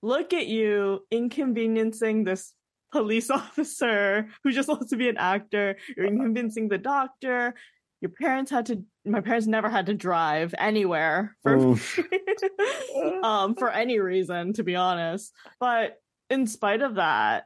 look 0.02 0.34
at 0.34 0.48
you 0.48 1.02
inconveniencing 1.12 2.24
this 2.24 2.54
police 2.92 3.30
officer 3.42 4.28
who 4.44 4.52
just 4.52 4.70
wants 4.70 4.90
to 4.90 4.98
be 4.98 5.10
an 5.10 5.18
actor. 5.18 5.76
You're 5.96 6.08
inconveniencing 6.08 6.70
the 6.70 6.78
doctor. 6.78 7.54
Your 8.02 8.12
parents 8.12 8.50
had 8.50 8.68
to, 8.68 8.84
my 9.06 9.22
parents 9.22 9.46
never 9.48 9.70
had 9.70 9.88
to 9.88 9.94
drive 9.94 10.56
anywhere 10.58 11.36
for 11.44 11.58
um, 13.24 13.56
for 13.56 13.70
any 13.70 14.00
reason, 14.00 14.54
to 14.54 14.64
be 14.64 14.76
honest. 14.76 15.34
But 15.60 15.98
in 16.30 16.48
spite 16.48 16.82
of 16.82 16.96
that, 16.96 17.46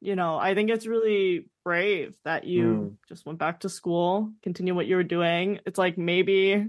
you 0.00 0.16
know, 0.16 0.36
I 0.36 0.54
think 0.54 0.70
it's 0.70 0.86
really 0.86 1.48
brave 1.64 2.16
that 2.24 2.44
you 2.44 2.64
Mm. 2.64 2.96
just 3.08 3.24
went 3.26 3.38
back 3.38 3.60
to 3.60 3.68
school, 3.68 4.32
continue 4.42 4.74
what 4.74 4.86
you 4.86 4.96
were 4.96 5.04
doing. 5.04 5.60
It's 5.66 5.78
like 5.78 5.96
maybe, 5.98 6.66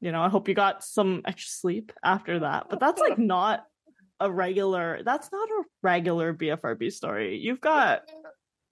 you 0.00 0.12
know, 0.12 0.22
I 0.22 0.28
hope 0.28 0.48
you 0.48 0.54
got 0.54 0.84
some 0.84 1.22
extra 1.24 1.48
sleep 1.50 1.92
after 2.04 2.40
that. 2.40 2.66
But 2.68 2.78
that's 2.80 3.00
like 3.00 3.18
not 3.18 3.64
a 4.20 4.30
regular, 4.30 5.00
that's 5.04 5.32
not 5.32 5.48
a 5.48 5.62
regular 5.82 6.32
BFRB 6.34 6.92
story. 6.92 7.38
You've 7.38 7.60
got 7.60 8.02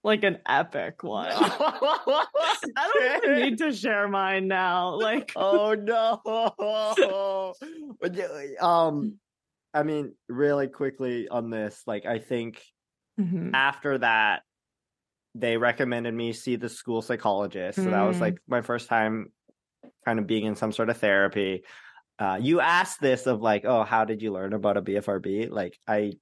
like 0.03 0.23
an 0.23 0.39
epic 0.45 1.03
one. 1.03 1.27
I 1.31 2.25
don't 2.75 3.23
even 3.23 3.41
need 3.41 3.57
to 3.59 3.71
share 3.73 4.07
mine 4.07 4.47
now. 4.47 4.95
Like, 4.95 5.31
oh 5.35 5.73
no. 5.75 7.53
But 8.01 8.19
um 8.61 9.17
I 9.73 9.83
mean, 9.83 10.13
really 10.29 10.67
quickly 10.67 11.27
on 11.29 11.49
this, 11.49 11.81
like 11.87 12.05
I 12.05 12.19
think 12.19 12.61
Mhm. 13.19 13.51
after 13.53 13.97
that 13.99 14.41
they 15.35 15.57
recommended 15.57 16.13
me 16.13 16.33
see 16.33 16.55
the 16.55 16.69
school 16.69 17.01
psychologist 17.01 17.77
so 17.77 17.89
that 17.91 18.01
was 18.03 18.17
Mm. 18.17 18.21
like 18.21 18.37
my 18.47 18.61
first 18.61 18.87
time 18.87 19.31
kind 20.05 20.17
of 20.19 20.25
being 20.27 20.45
in 20.45 20.55
some 20.55 20.71
sort 20.71 20.89
of 20.89 20.97
therapy 20.97 21.63
uh 22.19 22.37
you 22.41 22.59
asked 22.59 22.99
this 23.01 23.25
of 23.27 23.41
like 23.41 23.65
oh 23.65 23.83
how 23.83 24.05
did 24.05 24.21
you 24.21 24.31
learn 24.31 24.53
about 24.53 24.77
a 24.77 24.81
bfrb 24.81 25.49
like 25.49 25.77
i 25.87 26.13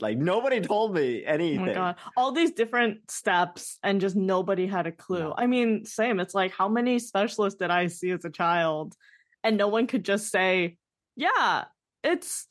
like 0.00 0.18
nobody 0.18 0.60
told 0.60 0.94
me 0.94 1.24
Oh 1.26 1.30
anything 1.30 1.66
my 1.66 1.72
god. 1.74 1.96
All 2.16 2.32
these 2.32 2.52
different 2.52 3.10
steps 3.10 3.78
and 3.82 4.00
just 4.00 4.16
nobody 4.16 4.66
had 4.66 4.86
a 4.86 4.92
clue. 4.92 5.18
No. 5.20 5.34
I 5.36 5.46
mean, 5.46 5.84
same. 5.84 6.20
It's 6.20 6.34
like 6.34 6.52
how 6.52 6.68
many 6.68 6.98
specialists 6.98 7.58
did 7.58 7.70
I 7.70 7.86
see 7.88 8.10
as 8.10 8.24
a 8.24 8.30
child 8.30 8.94
and 9.42 9.56
no 9.56 9.68
one 9.68 9.86
could 9.86 10.04
just 10.04 10.30
say, 10.30 10.78
"Yeah, 11.16 11.64
it's 12.02 12.46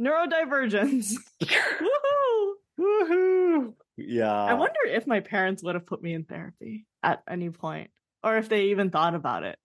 neurodivergence." 0.00 1.12
Woohoo! 1.42 2.52
Woohoo! 2.80 3.74
yeah 3.96 4.32
I 4.32 4.54
wonder 4.54 4.80
if 4.88 5.06
my 5.06 5.20
parents 5.20 5.62
would 5.62 5.76
have 5.76 5.86
put 5.86 6.02
me 6.02 6.14
in 6.14 6.24
therapy 6.24 6.84
at 7.04 7.22
any 7.28 7.50
point 7.50 7.90
or 8.24 8.36
if 8.38 8.48
they 8.48 8.66
even 8.66 8.90
thought 8.90 9.14
about 9.14 9.44
it. 9.44 9.56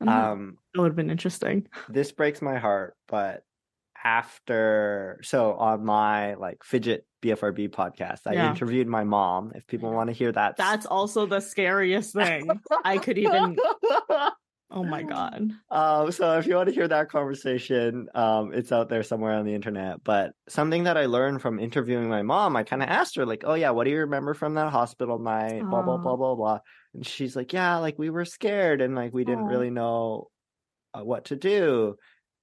I 0.00 0.04
don't 0.04 0.14
know. 0.14 0.32
um 0.32 0.58
it 0.74 0.78
would 0.80 0.88
have 0.88 0.96
been 0.96 1.10
interesting. 1.10 1.66
this 1.88 2.12
breaks 2.12 2.42
my 2.42 2.58
heart 2.58 2.94
but 3.08 3.42
after 4.04 5.18
so 5.22 5.54
on 5.54 5.84
my 5.84 6.34
like 6.34 6.62
fidget 6.64 7.06
bfrb 7.22 7.68
podcast 7.68 8.26
i 8.26 8.34
Yeah. 8.34 8.50
interviewed 8.50 8.86
my 8.86 9.04
mom 9.04 9.52
if 9.54 9.66
people 9.66 9.90
want 9.92 10.08
to 10.08 10.14
hear 10.14 10.30
that 10.32 10.56
That's 10.56 10.86
also 10.86 11.26
the 11.26 11.40
scariest 11.40 12.12
thing. 12.14 12.60
I 12.84 12.98
could 12.98 13.18
even 13.18 13.56
Oh 14.70 14.84
my 14.84 15.02
god. 15.02 15.50
Um, 15.70 16.12
so 16.12 16.38
if 16.38 16.46
you 16.46 16.54
want 16.54 16.68
to 16.68 16.74
hear 16.74 16.86
that 16.88 17.08
conversation, 17.08 18.06
um, 18.14 18.52
it's 18.52 18.70
out 18.70 18.90
there 18.90 19.02
somewhere 19.02 19.32
on 19.32 19.46
the 19.46 19.54
internet. 19.54 20.04
But 20.04 20.32
something 20.46 20.84
that 20.84 20.98
I 20.98 21.06
learned 21.06 21.40
from 21.40 21.58
interviewing 21.58 22.10
my 22.10 22.20
mom, 22.20 22.54
I 22.54 22.64
kind 22.64 22.82
of 22.82 22.88
asked 22.90 23.16
her, 23.16 23.24
like, 23.24 23.44
"Oh 23.46 23.54
yeah, 23.54 23.70
what 23.70 23.84
do 23.84 23.90
you 23.90 24.00
remember 24.00 24.34
from 24.34 24.54
that 24.54 24.70
hospital 24.70 25.18
night?" 25.18 25.70
Blah 25.70 25.82
blah 25.82 25.96
blah 25.96 26.16
blah 26.16 26.34
blah. 26.34 26.58
And 26.92 27.06
she's 27.06 27.34
like, 27.34 27.54
"Yeah, 27.54 27.78
like 27.78 27.98
we 27.98 28.10
were 28.10 28.26
scared 28.26 28.82
and 28.82 28.94
like 28.94 29.14
we 29.14 29.24
didn't 29.24 29.46
Aw. 29.46 29.48
really 29.48 29.70
know 29.70 30.28
uh, 30.94 31.02
what 31.04 31.26
to 31.26 31.36
do." 31.36 31.96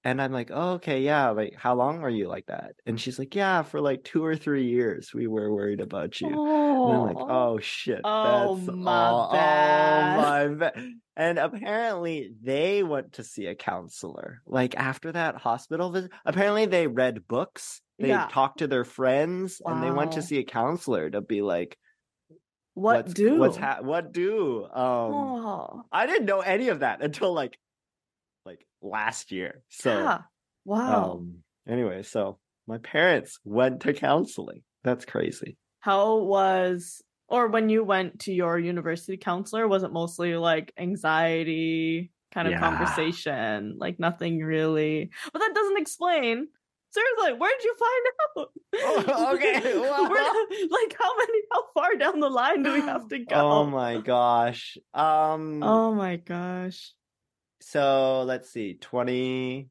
And 0.06 0.22
I'm 0.22 0.32
like, 0.32 0.52
oh, 0.54 0.74
"Okay, 0.74 1.02
yeah. 1.02 1.32
Like, 1.32 1.56
how 1.58 1.74
long 1.76 2.00
were 2.00 2.10
you 2.10 2.28
like 2.28 2.46
that?" 2.46 2.76
And 2.86 3.02
she's 3.02 3.18
like, 3.20 3.34
"Yeah, 3.36 3.64
for 3.64 3.82
like 3.82 4.04
two 4.04 4.24
or 4.24 4.36
three 4.38 4.68
years, 4.68 5.12
we 5.14 5.26
were 5.28 5.52
worried 5.54 5.82
about 5.82 6.22
you." 6.22 6.28
And 6.28 6.38
I'm 6.94 7.02
like, 7.08 7.18
oh 7.18 7.60
shit. 7.60 8.02
Oh, 8.04 8.56
that's 8.56 8.78
my 8.78 8.92
all- 9.08 9.32
bad. 9.34 10.20
Oh 10.20 10.50
my 10.50 10.56
bad. 10.56 10.90
And 11.18 11.40
apparently 11.40 12.32
they 12.42 12.84
went 12.84 13.14
to 13.14 13.24
see 13.24 13.48
a 13.48 13.56
counselor. 13.56 14.42
Like 14.46 14.76
after 14.76 15.12
that 15.12 15.38
hospital 15.38 15.90
visit, 15.90 16.12
apparently 16.26 16.66
they 16.68 16.88
read 16.88 17.28
books. 17.28 17.82
They 17.98 18.10
Yeah. 18.10 18.28
talked 18.30 18.60
to 18.60 18.68
their 18.68 18.84
friends 18.86 19.62
and 19.66 19.82
they 19.82 19.90
went 19.92 20.12
to 20.14 20.22
see 20.22 20.38
a 20.40 20.44
counselor 20.44 21.10
to 21.10 21.22
be 21.22 21.42
like, 21.42 21.78
what 22.74 23.06
what's, 23.06 23.14
do? 23.14 23.38
What's 23.38 23.58
ha- 23.58 23.80
what 23.82 24.12
do? 24.12 24.66
Um, 24.66 24.72
oh, 24.76 25.84
I 25.92 26.06
didn't 26.06 26.26
know 26.26 26.42
any 26.42 26.68
of 26.68 26.82
that 26.82 27.02
until 27.02 27.34
like 27.34 27.58
last 28.86 29.32
year. 29.32 29.64
So, 29.70 29.90
yeah. 29.92 30.22
Wow. 30.66 31.12
um, 31.14 31.44
anyway, 31.68 32.04
so 32.04 32.40
my 32.68 32.78
parents 32.80 33.40
went 33.44 33.82
to 33.82 33.94
counseling. 33.94 34.64
That's 34.84 35.06
crazy. 35.06 35.58
How 35.80 36.18
was 36.18 37.02
or 37.28 37.48
when 37.48 37.70
you 37.70 37.84
went 37.84 38.20
to 38.22 38.34
your 38.34 38.60
university 38.60 39.18
counselor, 39.18 39.68
was 39.68 39.84
it 39.84 39.92
mostly 39.92 40.36
like 40.38 40.72
anxiety 40.78 42.12
kind 42.32 42.48
of 42.48 42.54
Yeah. 42.54 42.60
conversation? 42.60 43.76
Like 43.78 44.00
nothing 44.00 44.40
really. 44.40 45.10
But 45.34 45.40
that 45.40 45.52
doesn't 45.56 45.78
explain. 45.80 46.48
Seriously, 46.92 47.34
where'd 47.38 47.64
you 47.64 47.76
find 47.78 48.06
out? 48.38 48.50
Oh, 48.76 49.34
okay, 49.36 49.78
Where- 49.78 50.70
like 50.70 50.96
how 51.00 51.18
many 51.18 51.40
how 51.52 51.64
far 51.74 51.96
down 51.98 52.20
the 52.22 52.30
line 52.30 52.64
do 52.64 52.72
we 52.74 52.82
have 52.82 53.08
to 53.10 53.20
go? 53.20 53.36
Oh 53.36 53.66
my 53.66 53.98
gosh. 54.00 54.78
Um 54.94 55.62
Oh 55.64 55.94
my 55.94 56.16
gosh. 56.18 56.94
So 57.68 58.22
let's 58.24 58.50
see. 58.52 58.76
20 58.80 59.70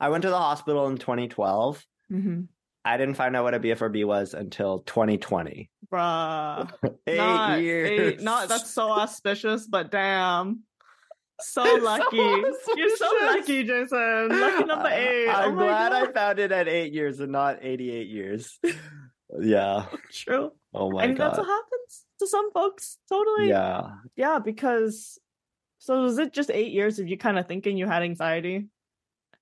I 0.00 0.08
went 0.08 0.22
to 0.22 0.30
the 0.30 0.38
hospital 0.38 0.88
in 0.88 0.96
2012. 0.98 1.84
hmm 2.08 2.40
I 2.82 2.96
didn't 2.96 3.14
find 3.16 3.36
out 3.36 3.44
what 3.44 3.52
a 3.52 3.60
BFRB 3.60 4.06
was 4.06 4.32
until 4.32 4.78
2020. 4.80 5.70
Bruh. 5.92 6.72
8 7.06 7.16
not, 7.18 7.60
years. 7.60 7.90
eight- 8.14 8.20
not 8.22 8.48
that's 8.48 8.70
so 8.70 8.90
auspicious, 9.02 9.66
but 9.66 9.90
damn. 9.90 10.60
So 11.42 11.62
So 11.64 11.74
lucky. 11.84 12.16
You're 12.16 12.96
so 12.96 13.10
lucky, 13.22 13.64
Jason. 13.64 14.28
Lucky 14.30 14.64
number 14.64 14.88
eight. 14.92 15.28
I'm 15.28 15.52
oh 15.52 15.56
glad 15.56 15.92
I 15.92 16.10
found 16.10 16.38
it 16.38 16.52
at 16.52 16.68
8 16.68 16.92
years 16.92 17.20
and 17.20 17.32
not 17.32 17.58
88 17.62 18.08
years. 18.08 18.58
yeah. 19.40 19.84
True. 20.10 20.50
Oh 20.74 20.90
my 20.90 21.02
god. 21.02 21.08
and 21.08 21.18
god. 21.18 21.26
that's 21.28 21.38
what 21.38 21.46
happens 21.48 22.04
to 22.18 22.26
some 22.26 22.50
folks. 22.52 22.98
Totally. 23.08 23.48
yeah. 23.50 23.90
Yeah, 24.16 24.38
because 24.38 25.18
so 25.80 26.02
was 26.02 26.18
it 26.18 26.32
just 26.32 26.50
eight 26.50 26.72
years 26.72 26.98
of 26.98 27.08
you 27.08 27.16
kind 27.18 27.38
of 27.38 27.48
thinking 27.48 27.76
you 27.76 27.86
had 27.86 28.02
anxiety 28.02 28.68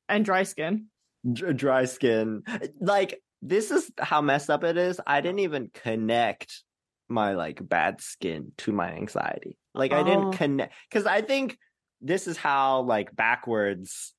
and 0.08 0.24
dry 0.24 0.44
skin? 0.44 0.86
Dr- 1.30 1.56
dry 1.56 1.84
skin. 1.84 2.42
Like 2.80 3.20
this 3.42 3.70
is 3.70 3.90
how 3.98 4.20
messed 4.22 4.48
up 4.48 4.64
it 4.64 4.76
is. 4.78 5.00
I 5.06 5.20
didn't 5.20 5.40
even 5.40 5.70
connect 5.74 6.62
my 7.08 7.34
like 7.34 7.60
bad 7.66 8.00
skin 8.00 8.52
to 8.58 8.72
my 8.72 8.92
anxiety. 8.92 9.58
Like 9.74 9.92
I 9.92 10.00
Oh. 10.00 10.04
didn't 10.04 10.32
connect 10.32 10.74
because 10.88 11.06
I 11.06 11.22
think 11.22 11.58
this 12.00 12.28
is 12.28 12.36
how 12.36 12.82
like 12.82 13.14
backwards 13.16 14.14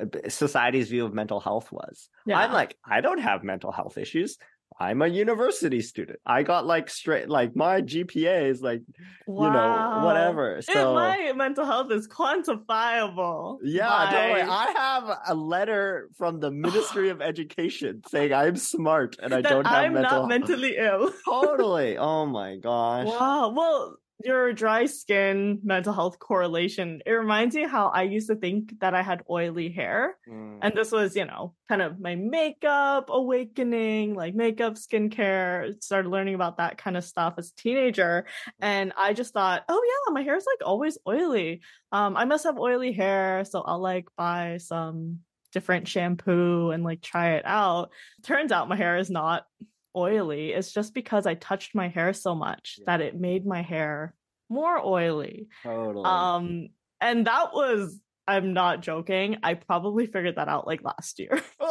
uh, 0.00 0.06
society's 0.28 0.88
view 0.88 1.04
of 1.04 1.12
mental 1.12 1.40
health 1.40 1.70
was. 1.70 2.08
I'm 2.32 2.52
like 2.52 2.76
I 2.84 3.00
don't 3.02 3.18
have 3.20 3.44
mental 3.44 3.70
health 3.72 3.98
issues. 3.98 4.38
I'm 4.80 5.02
a 5.02 5.06
university 5.06 5.82
student. 5.82 6.20
I 6.24 6.42
got 6.42 6.64
like 6.66 6.88
straight 6.88 7.28
like 7.28 7.54
my 7.54 7.82
GPA 7.82 8.48
is 8.48 8.62
like 8.62 8.80
you 9.28 9.34
know 9.34 9.50
Wow. 9.50 10.04
whatever. 10.06 10.62
So 10.62 10.94
my 10.94 11.32
mental 11.36 11.66
health 11.66 11.92
is 11.92 12.08
quantifiable. 12.08 13.58
Yeah, 13.62 13.88
by- 13.88 14.10
totally. 14.10 14.40
I 14.42 14.72
have 14.76 15.18
a 15.28 15.34
letter 15.34 16.08
from 16.16 16.40
the 16.40 16.50
Ministry 16.50 17.10
of 17.10 17.20
Education 17.32 18.02
saying 18.08 18.32
I'm 18.32 18.56
smart 18.56 19.16
and 19.22 19.34
I 19.34 19.42
don't 19.42 19.66
have 19.66 19.84
I'm 19.84 19.92
mental 19.94 20.20
not 20.20 20.28
mentally 20.28 20.76
ill. 20.78 21.12
Totally. 21.24 21.96
Oh 22.10 22.24
my 22.26 22.56
gosh. 22.56 23.06
Wow. 23.06 23.52
Well, 23.54 23.96
your 24.24 24.52
dry 24.52 24.86
skin 24.86 25.60
mental 25.62 25.92
health 25.92 26.18
correlation, 26.18 27.02
it 27.06 27.12
reminds 27.12 27.54
me 27.54 27.66
how 27.66 27.88
I 27.88 28.02
used 28.02 28.28
to 28.28 28.36
think 28.36 28.80
that 28.80 28.94
I 28.94 29.02
had 29.02 29.22
oily 29.28 29.70
hair. 29.70 30.16
Mm. 30.28 30.58
And 30.62 30.74
this 30.74 30.92
was, 30.92 31.16
you 31.16 31.24
know, 31.24 31.54
kind 31.68 31.82
of 31.82 32.00
my 32.00 32.16
makeup 32.16 33.10
awakening, 33.10 34.14
like 34.14 34.34
makeup, 34.34 34.74
skincare, 34.74 35.82
started 35.82 36.08
learning 36.08 36.34
about 36.34 36.58
that 36.58 36.78
kind 36.78 36.96
of 36.96 37.04
stuff 37.04 37.34
as 37.38 37.52
a 37.52 37.60
teenager. 37.60 38.26
And 38.60 38.92
I 38.96 39.12
just 39.12 39.32
thought, 39.32 39.64
oh 39.68 39.82
yeah, 39.84 40.12
my 40.12 40.22
hair 40.22 40.36
is 40.36 40.46
like 40.46 40.66
always 40.66 40.98
oily. 41.06 41.62
Um, 41.92 42.16
I 42.16 42.24
must 42.24 42.44
have 42.44 42.58
oily 42.58 42.92
hair, 42.92 43.44
so 43.44 43.62
I'll 43.62 43.80
like 43.80 44.08
buy 44.16 44.58
some 44.58 45.20
different 45.52 45.88
shampoo 45.88 46.70
and 46.70 46.84
like 46.84 47.00
try 47.00 47.32
it 47.32 47.44
out. 47.44 47.90
Turns 48.22 48.52
out 48.52 48.68
my 48.68 48.76
hair 48.76 48.98
is 48.98 49.10
not 49.10 49.44
oily. 49.96 50.52
It's 50.52 50.72
just 50.72 50.94
because 50.94 51.26
I 51.26 51.34
touched 51.34 51.74
my 51.74 51.88
hair 51.88 52.12
so 52.12 52.34
much 52.34 52.76
Yeah. 52.78 52.84
that 52.86 53.00
it 53.00 53.18
made 53.18 53.46
my 53.46 53.62
hair 53.62 54.14
more 54.48 54.78
oily. 54.84 55.48
totally. 55.62 56.04
Um, 56.04 56.68
and 57.00 57.26
that 57.26 57.52
was, 57.54 57.98
I'm 58.26 58.52
not 58.52 58.80
joking. 58.82 59.38
I 59.42 59.54
probably 59.54 60.06
figured 60.06 60.36
that 60.36 60.48
out 60.48 60.66
like 60.66 60.82
last 60.82 61.18
year 61.18 61.30
for 61.58 61.68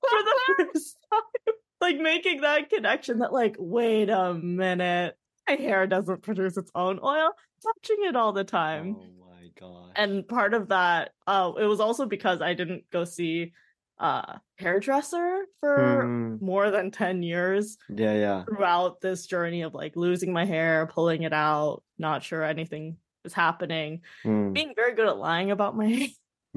the 0.00 0.40
first 0.74 0.96
time. 1.12 1.54
Like 1.80 1.98
making 1.98 2.42
that 2.42 2.68
connection 2.70 3.20
that, 3.20 3.32
like, 3.32 3.56
wait 3.58 4.10
a 4.10 4.34
minute, 4.34 5.16
my 5.48 5.54
hair 5.54 5.86
doesn't 5.86 6.22
produce 6.22 6.56
its 6.58 6.70
own 6.74 7.00
oil, 7.02 7.30
touching 7.62 8.04
it 8.04 8.16
all 8.16 8.32
the 8.32 8.44
time. 8.44 8.96
oh 8.98 9.06
my 9.32 9.48
god. 9.58 9.92
And 9.96 10.28
part 10.28 10.52
of 10.54 10.68
that, 10.68 11.12
uh, 11.26 11.52
it 11.58 11.64
was 11.64 11.80
also 11.80 12.04
because 12.06 12.42
I 12.42 12.52
didn't 12.54 12.84
go 12.92 13.04
see 13.04 13.52
uh 14.00 14.38
hairdresser 14.58 15.44
for 15.60 16.04
Mm. 16.04 16.40
more 16.40 16.70
than 16.70 16.90
10 16.90 17.22
years 17.22 17.76
yeah, 17.88 18.14
yeah. 18.14 18.44
throughout 18.44 19.00
this 19.00 19.26
journey 19.26 19.62
of 19.62 19.74
like 19.74 19.94
losing 19.94 20.32
my 20.32 20.44
hair, 20.46 20.86
pulling 20.86 21.22
it 21.22 21.32
out, 21.34 21.82
not 21.98 22.22
sure 22.22 22.42
anything 22.42 22.96
is 23.24 23.34
happening, 23.34 24.00
Mm. 24.24 24.52
being 24.54 24.72
very 24.74 24.94
good 24.94 25.06
at 25.06 25.18
lying 25.18 25.50
about 25.50 25.76
my 25.76 25.86
hair. 25.86 26.08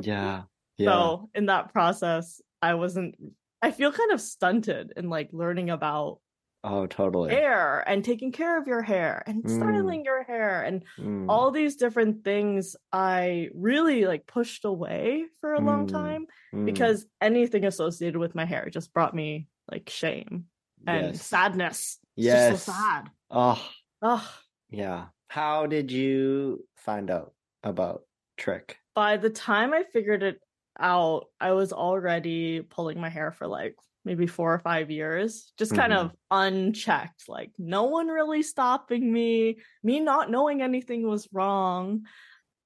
Yeah. 0.02 0.42
Yeah. 0.78 0.90
So 0.90 1.30
in 1.36 1.46
that 1.48 1.72
process, 1.72 2.42
I 2.60 2.74
wasn't 2.74 3.14
I 3.62 3.70
feel 3.70 3.92
kind 3.92 4.12
of 4.12 4.20
stunted 4.20 4.94
in 4.98 5.08
like 5.08 5.30
learning 5.32 5.70
about 5.70 6.20
oh, 6.64 6.86
totally. 6.88 7.32
hair 7.32 7.84
and 7.88 8.04
taking 8.04 8.32
care 8.32 8.58
of 8.58 8.68
your 8.68 8.82
hair 8.82 9.24
and 9.28 9.44
Mm. 9.44 9.56
styling 9.58 10.06
your 10.06 10.24
hair 10.24 10.62
and 10.64 10.84
Mm. 10.98 11.26
all 11.30 11.52
these 11.52 11.76
different 11.76 12.24
things 12.24 12.76
I 12.92 13.50
really 13.54 14.06
like 14.06 14.26
pushed 14.28 14.66
away 14.66 15.26
for 15.42 15.54
a 15.54 15.60
long 15.60 15.88
Mm. 15.88 15.92
time 15.92 16.28
Mm. 16.54 16.66
because 16.66 17.06
anything 17.22 17.66
associated 17.66 18.18
with 18.20 18.36
my 18.36 18.46
hair 18.46 18.70
just 18.70 18.94
brought 18.94 19.14
me 19.14 19.48
like 19.72 19.90
shame 19.90 20.46
and 20.88 21.08
yes. 21.16 21.26
sadness. 21.26 22.00
It's 22.18 22.26
Yes. 22.28 22.52
just 22.52 22.66
so 22.66 22.72
sad. 22.74 23.10
Oh, 23.30 23.72
Ugh. 24.02 24.28
yeah. 24.70 25.08
How 25.30 25.66
did 25.66 25.92
you 25.92 26.68
find 26.76 27.10
out 27.10 27.34
about 27.64 28.06
Trich? 28.38 28.76
By 28.94 29.18
the 29.18 29.30
time 29.30 29.74
I 29.74 29.84
figured 29.84 30.22
it 30.24 30.40
out, 30.80 31.28
I 31.40 31.52
was 31.54 31.74
already 31.74 32.62
pulling 32.62 33.00
my 33.00 33.10
hair 33.10 33.32
for 33.32 33.48
like 33.48 33.76
maybe 34.06 34.28
four 34.28 34.54
or 34.54 34.60
five 34.60 34.92
years, 34.92 35.54
just 35.58 35.76
kind 35.76 35.94
Mhm. 35.94 35.98
of 35.98 36.12
unchecked. 36.32 37.30
Like 37.30 37.52
no 37.58 37.84
one 37.86 38.08
really 38.08 38.44
stopping 38.44 39.12
me, 39.12 39.60
me 39.82 40.00
not 40.00 40.30
knowing 40.30 40.62
anything 40.62 41.08
was 41.08 41.28
wrong. 41.32 42.06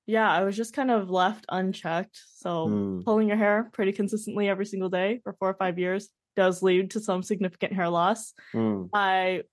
Yeah, 0.05 0.31
I 0.31 0.43
was 0.43 0.55
just 0.55 0.73
kind 0.73 0.89
of 0.89 1.09
left 1.09 1.45
unchecked. 1.49 2.19
So 2.35 2.67
Mm. 2.67 3.03
pulling 3.05 3.27
your 3.27 3.37
hair 3.37 3.69
pretty 3.73 3.91
consistently 3.91 4.47
every 4.49 4.65
single 4.65 4.89
day 4.89 5.19
for 5.23 5.33
four 5.33 5.49
or 5.49 5.53
five 5.55 5.77
years 5.77 6.09
does 6.35 6.63
lead 6.63 6.91
to 6.91 6.99
some 6.99 7.21
significant 7.23 7.73
hair 7.73 7.89
loss. 7.89 8.33
Mm. 8.53 8.89
I 8.93 9.43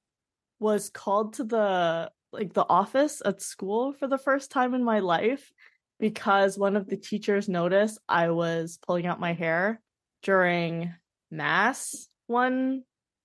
was 0.61 0.91
called 0.91 1.35
to 1.35 1.45
the 1.45 2.11
like 2.33 2.53
the 2.53 2.67
office 2.69 3.23
at 3.25 3.41
school 3.41 3.93
for 3.93 4.09
the 4.09 4.19
first 4.19 4.51
time 4.51 4.75
in 4.75 4.83
my 4.83 4.99
life 4.99 5.53
because 6.01 6.59
one 6.59 6.77
of 6.77 6.89
the 6.89 6.97
teachers 6.97 7.49
noticed 7.49 7.99
I 8.09 8.31
was 8.31 8.79
pulling 8.85 9.07
out 9.07 9.21
my 9.21 9.35
hair 9.35 9.81
during 10.23 10.93
mass 11.37 12.09
one 12.27 12.83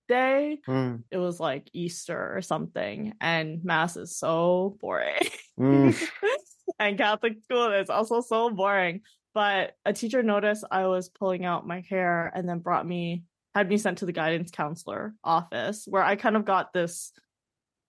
day. 0.08 0.60
Mm. 0.68 1.04
It 1.12 1.18
was 1.18 1.40
like 1.40 1.70
Easter 1.74 2.36
or 2.36 2.42
something, 2.42 3.14
and 3.22 3.64
mass 3.64 3.96
is 3.96 4.18
so 4.18 4.78
boring. 4.82 5.22
Mm. 5.60 5.98
and 6.80 6.98
Catholic 6.98 7.44
school 7.44 7.72
is 7.72 7.90
also 7.90 8.22
so 8.22 8.50
boring. 8.50 9.02
But 9.34 9.76
a 9.86 9.94
teacher 9.94 10.24
noticed 10.24 10.66
I 10.72 10.88
was 10.88 11.10
pulling 11.10 11.46
out 11.46 11.68
my 11.68 11.84
hair 11.88 12.32
and 12.34 12.50
then 12.50 12.60
brought 12.60 12.86
me, 12.86 13.24
had 13.54 13.70
me 13.70 13.78
sent 13.78 14.00
to 14.00 14.06
the 14.06 14.12
guidance 14.12 14.52
counselor 14.52 15.14
office 15.24 15.86
where 15.88 16.04
I 16.04 16.16
kind 16.16 16.36
of 16.36 16.46
got 16.46 16.74
this 16.74 17.12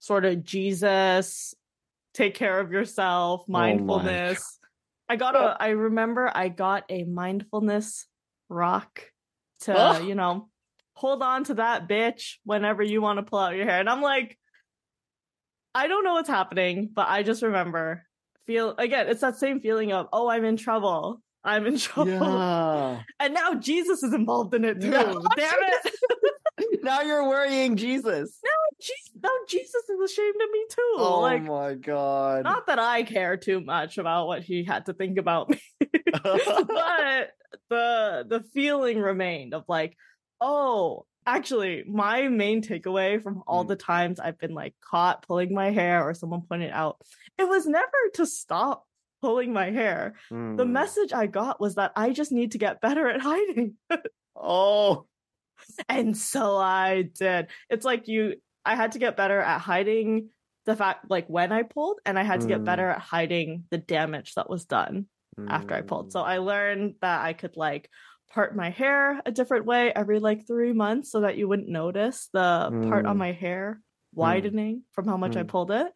sort 0.00 0.24
of 0.24 0.44
Jesus, 0.44 1.54
take 2.14 2.34
care 2.34 2.60
of 2.60 2.72
yourself, 2.72 3.42
Oh 3.48 3.52
mindfulness. 3.52 4.58
I 5.08 5.16
got 5.16 5.34
a, 5.34 5.56
I 5.58 5.70
remember 5.70 6.30
I 6.32 6.48
got 6.48 6.84
a 6.88 7.04
mindfulness 7.04 8.06
rock 8.48 9.02
to, 9.60 9.74
Oh. 9.76 10.00
you 10.00 10.14
know, 10.14 10.48
hold 10.94 11.22
on 11.22 11.44
to 11.44 11.54
that 11.54 11.88
bitch 11.88 12.34
whenever 12.44 12.82
you 12.82 13.00
want 13.00 13.18
to 13.18 13.22
pull 13.22 13.38
out 13.38 13.56
your 13.56 13.64
hair. 13.66 13.80
And 13.80 13.88
I'm 13.88 14.02
like, 14.02 14.38
I 15.74 15.86
don't 15.86 16.04
know 16.04 16.14
what's 16.14 16.28
happening, 16.28 16.90
but 16.92 17.08
I 17.08 17.22
just 17.22 17.42
remember 17.42 18.02
feel 18.46 18.74
again, 18.76 19.08
it's 19.08 19.20
that 19.20 19.36
same 19.36 19.60
feeling 19.60 19.92
of, 19.92 20.08
oh, 20.12 20.28
I'm 20.28 20.44
in 20.44 20.56
trouble. 20.56 21.22
I'm 21.44 21.66
in 21.66 21.78
trouble. 21.88 22.10
Yeah. 22.10 23.00
And 23.18 23.34
now 23.34 23.54
Jesus 23.54 24.02
is 24.02 24.12
involved 24.12 24.54
in 24.54 24.64
it 24.64 24.80
too. 24.80 24.90
Damn 24.90 25.22
it. 25.36 25.92
now 26.84 27.02
you're 27.02 27.28
worrying 27.28 27.76
Jesus. 27.76 28.40
Je- 28.80 28.92
now 29.22 29.28
Jesus 29.48 29.82
is 29.88 30.10
ashamed 30.12 30.36
of 30.42 30.50
me 30.50 30.64
too. 30.70 30.94
Oh 30.96 31.20
like 31.20 31.42
my 31.42 31.74
god. 31.74 32.44
not 32.44 32.66
that 32.68 32.78
I 32.78 33.02
care 33.02 33.36
too 33.36 33.60
much 33.60 33.98
about 33.98 34.26
what 34.26 34.42
he 34.42 34.64
had 34.64 34.86
to 34.86 34.92
think 34.94 35.18
about 35.18 35.50
me. 35.50 35.60
but 36.12 37.30
the 37.68 38.24
the 38.28 38.44
feeling 38.54 38.98
remained 38.98 39.54
of 39.54 39.64
like, 39.68 39.96
oh, 40.40 41.04
actually, 41.26 41.84
my 41.86 42.28
main 42.28 42.62
takeaway 42.62 43.22
from 43.22 43.42
all 43.46 43.64
Mm. 43.64 43.68
the 43.68 43.76
times 43.76 44.18
I've 44.20 44.38
been 44.38 44.54
like 44.54 44.74
caught 44.80 45.26
pulling 45.26 45.52
my 45.54 45.70
hair 45.70 46.02
or 46.08 46.14
someone 46.14 46.42
pointed 46.42 46.70
out, 46.70 46.96
it 47.38 47.48
was 47.48 47.66
never 47.66 47.86
to 48.14 48.26
stop 48.26 48.86
pulling 49.20 49.52
my 49.52 49.70
hair. 49.70 50.14
The 50.30 50.34
Mm. 50.36 50.70
message 50.70 51.12
I 51.12 51.26
got 51.26 51.60
was 51.60 51.74
that 51.74 51.92
I 51.96 52.10
just 52.12 52.32
need 52.32 52.52
to 52.52 52.58
get 52.58 52.80
better 52.80 53.06
at 53.08 53.20
hiding. 53.20 53.74
Oh. 54.34 55.06
And 55.88 56.16
so 56.16 56.56
I 56.56 57.02
did. 57.02 57.48
It's 57.68 57.84
like 57.84 58.08
you 58.08 58.36
I 58.64 58.74
had 58.74 58.92
to 58.92 58.98
get 58.98 59.16
better 59.16 59.40
at 59.40 59.60
hiding 59.60 60.30
the 60.66 60.76
fact 60.76 61.06
like 61.10 61.26
when 61.28 61.52
I 61.52 61.62
pulled 61.62 61.98
and 62.04 62.18
I 62.18 62.22
had 62.22 62.42
to 62.42 62.46
get 62.46 62.60
Mm. 62.60 62.64
better 62.66 62.88
at 62.90 63.00
hiding 63.00 63.64
the 63.70 63.78
damage 63.78 64.34
that 64.34 64.50
was 64.50 64.66
done 64.66 65.06
after 65.48 65.74
I 65.74 65.80
pulled. 65.80 66.12
So 66.12 66.20
I 66.20 66.36
Mm. 66.36 66.44
learned 66.44 66.94
that 67.00 67.22
I 67.24 67.32
could 67.32 67.56
like 67.56 67.88
part 68.30 68.54
my 68.54 68.70
hair 68.70 69.20
a 69.24 69.32
different 69.32 69.64
way 69.66 69.92
every 69.92 70.20
like 70.20 70.46
three 70.46 70.72
months 70.72 71.10
so 71.10 71.20
that 71.22 71.36
you 71.36 71.48
wouldn't 71.48 71.68
notice 71.68 72.28
the 72.32 72.72
part 72.82 73.06
on 73.06 73.16
Mm. 73.16 73.18
my 73.20 73.32
hair 73.32 73.80
widening 74.14 74.82
from 74.92 75.08
how 75.08 75.16
much 75.16 75.36
I 75.36 75.42
Mm. 75.42 75.48
pulled 75.48 75.70
it. 75.70 75.92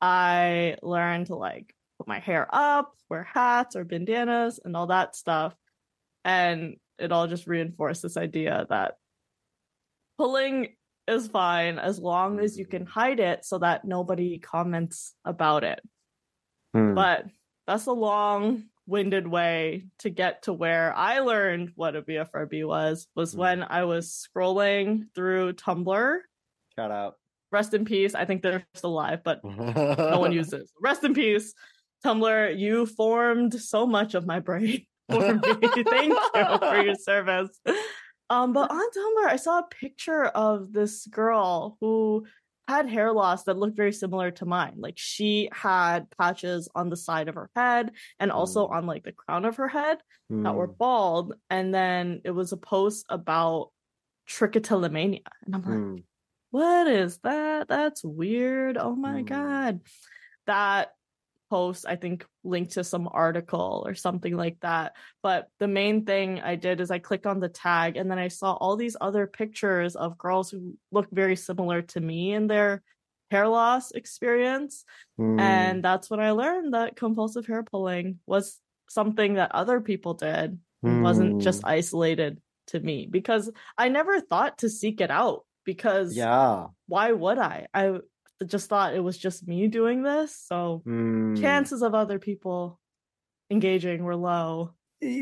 I 0.00 0.76
learned 0.82 1.26
to 1.28 1.36
like 1.36 1.74
put 1.98 2.06
my 2.06 2.18
hair 2.18 2.46
up, 2.52 2.94
wear 3.08 3.24
hats 3.24 3.74
or 3.76 3.84
bandanas 3.84 4.60
and 4.64 4.76
all 4.76 4.88
that 4.88 5.16
stuff. 5.16 5.56
And 6.24 6.76
it 6.98 7.10
all 7.12 7.26
just 7.26 7.46
reinforced 7.46 8.02
this 8.02 8.16
idea 8.16 8.66
that 8.68 8.94
pulling 10.18 10.68
is 11.08 11.28
fine 11.28 11.78
as 11.78 11.98
long 11.98 12.38
as 12.40 12.56
you 12.58 12.66
can 12.66 12.86
hide 12.86 13.20
it 13.20 13.44
so 13.44 13.58
that 13.58 13.84
nobody 13.84 14.38
comments 14.38 15.14
about 15.24 15.64
it. 15.64 15.80
Mm. 16.76 16.94
But 16.94 17.26
that's 17.66 17.86
a 17.86 17.92
long 17.92 18.64
winded 18.86 19.26
way 19.26 19.86
to 20.00 20.10
get 20.10 20.42
to 20.42 20.52
where 20.52 20.92
I 20.94 21.20
learned 21.20 21.72
what 21.76 21.96
a 21.96 22.02
BFRB 22.02 22.66
was, 22.66 23.06
was 23.14 23.34
Mm. 23.34 23.38
when 23.38 23.62
I 23.62 23.84
was 23.84 24.26
scrolling 24.28 25.04
through 25.14 25.54
Tumblr. 25.54 26.18
Shout 26.76 26.90
out. 26.90 27.14
Rest 27.50 27.74
in 27.74 27.84
peace. 27.84 28.14
I 28.14 28.24
think 28.24 28.42
they're 28.42 28.66
still 28.74 28.90
alive, 28.90 29.20
but 29.22 29.44
no 29.44 30.18
one 30.18 30.32
uses. 30.42 30.72
Rest 30.80 31.04
in 31.04 31.14
peace. 31.14 31.52
Tumblr, 32.04 32.58
you 32.58 32.86
formed 32.86 33.54
so 33.60 33.86
much 33.86 34.14
of 34.14 34.26
my 34.26 34.40
brain 34.40 34.86
for 35.10 35.34
me. 35.34 35.40
Thank 35.84 36.14
you 36.34 36.58
for 36.58 36.82
your 36.82 36.94
service. 36.96 37.50
Um, 38.32 38.54
but 38.54 38.70
on 38.70 38.78
Tumblr, 38.80 39.26
I 39.28 39.36
saw 39.36 39.58
a 39.58 39.66
picture 39.68 40.24
of 40.24 40.72
this 40.72 41.06
girl 41.06 41.76
who 41.82 42.24
had 42.66 42.88
hair 42.88 43.12
loss 43.12 43.44
that 43.44 43.58
looked 43.58 43.76
very 43.76 43.92
similar 43.92 44.30
to 44.30 44.46
mine. 44.46 44.76
Like 44.78 44.94
she 44.96 45.50
had 45.52 46.06
patches 46.16 46.66
on 46.74 46.88
the 46.88 46.96
side 46.96 47.28
of 47.28 47.34
her 47.34 47.50
head 47.54 47.90
and 48.18 48.32
also 48.32 48.66
Mm. 48.66 48.72
on 48.72 48.86
like 48.86 49.04
the 49.04 49.12
crown 49.12 49.44
of 49.44 49.56
her 49.56 49.68
head 49.68 49.98
that 50.30 50.54
were 50.54 50.66
Mm. 50.68 50.78
bald. 50.78 51.34
And 51.50 51.74
then 51.74 52.22
it 52.24 52.30
was 52.30 52.52
a 52.52 52.56
post 52.56 53.04
about 53.10 53.70
trichotillomania. 54.26 55.26
And 55.44 55.54
I'm 55.54 55.62
like, 55.62 55.78
Mm. 55.78 56.04
what 56.52 56.86
is 56.86 57.18
that? 57.24 57.68
That's 57.68 58.02
weird. 58.02 58.78
Oh 58.78 58.96
my 58.96 59.22
Mm. 59.22 59.26
god. 59.26 59.80
That 60.46 60.94
post 61.52 61.84
I 61.86 61.96
think 61.96 62.24
linked 62.44 62.72
to 62.72 62.84
some 62.84 63.08
article 63.12 63.84
or 63.86 63.94
something 63.94 64.34
like 64.44 64.58
that. 64.60 64.94
But 65.22 65.48
the 65.60 65.68
main 65.68 66.06
thing 66.06 66.40
I 66.40 66.56
did 66.56 66.80
is 66.80 66.90
I 66.90 66.98
clicked 67.08 67.26
on 67.26 67.40
the 67.40 67.50
tag 67.50 67.98
and 67.98 68.10
then 68.10 68.18
I 68.18 68.28
saw 68.28 68.54
all 68.54 68.76
these 68.76 68.96
other 68.98 69.26
pictures 69.26 69.94
of 69.94 70.16
girls 70.16 70.50
who 70.50 70.60
look 70.90 71.08
very 71.12 71.36
similar 71.36 71.82
to 71.92 72.00
me 72.00 72.32
in 72.32 72.46
their 72.46 72.82
hair 73.30 73.48
loss 73.48 73.90
experience. 73.90 74.84
Mm. 75.20 75.40
And 75.40 75.84
that's 75.84 76.08
when 76.10 76.20
I 76.20 76.30
learned 76.30 76.72
that 76.72 76.96
compulsive 76.96 77.46
hair 77.46 77.62
pulling 77.62 78.18
was 78.26 78.58
something 78.88 79.34
that 79.34 79.52
other 79.52 79.80
people 79.80 80.14
did. 80.14 80.58
It 80.84 81.00
wasn't 81.08 81.42
just 81.42 81.62
Mm. 81.62 81.68
isolated 81.78 82.32
to 82.68 82.80
me 82.80 83.06
because 83.18 83.50
I 83.76 83.88
never 83.88 84.20
thought 84.20 84.58
to 84.58 84.68
seek 84.68 85.00
it 85.00 85.10
out 85.10 85.44
because 85.64 86.16
yeah. 86.16 86.66
why 86.88 87.12
would 87.12 87.38
I? 87.38 87.66
I 87.72 88.00
just 88.44 88.68
thought 88.68 88.94
it 88.94 89.00
was 89.00 89.18
just 89.18 89.46
me 89.46 89.68
doing 89.68 90.02
this. 90.02 90.36
So 90.36 90.82
Mm. 90.86 91.40
chances 91.40 91.82
of 91.82 91.94
other 91.94 92.18
people 92.18 92.80
engaging 93.50 94.04
were 94.04 94.16
low. 94.16 94.74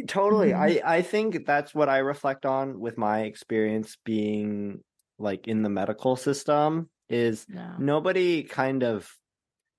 Totally. 0.09 0.51
Mhm. 0.51 0.59
I 0.85 0.99
I 0.99 1.03
think 1.03 1.47
that's 1.47 1.75
what 1.75 1.89
I 1.89 1.99
reflect 1.99 2.45
on 2.47 2.81
with 2.81 2.99
my 2.99 3.23
experience 3.23 3.97
being 4.05 4.83
like 5.19 5.49
in 5.49 5.63
the 5.63 5.71
medical 5.71 6.17
system 6.17 6.91
is 7.09 7.47
Yeah. 7.49 7.77
nobody 7.79 8.43
kind 8.45 8.83
of 8.83 9.11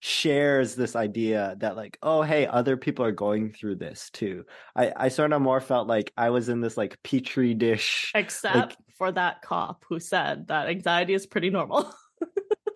shares 0.04 0.76
this 0.76 0.96
idea 0.96 1.56
that 1.60 1.76
like 1.76 1.98
oh 2.02 2.24
hey 2.24 2.48
other 2.48 2.76
people 2.76 3.06
are 3.06 3.12
going 3.12 3.52
through 3.54 3.76
this 3.76 4.10
too 4.12 4.44
i 4.76 4.92
i 4.96 5.10
sort 5.10 5.32
of 5.32 5.42
more 5.44 5.62
felt 5.62 5.88
like 5.88 6.12
i 6.18 6.32
was 6.32 6.50
in 6.50 6.60
this 6.60 6.76
like 6.76 6.98
petri 7.04 7.54
dish 7.54 8.12
Except 8.16 8.78
for 8.98 9.12
that 9.12 9.44
cop 9.44 9.86
who 9.88 10.00
said 10.00 10.48
that 10.48 10.70
anxiety 10.70 11.14
is 11.14 11.28
pretty 11.28 11.52
normal. 11.52 11.94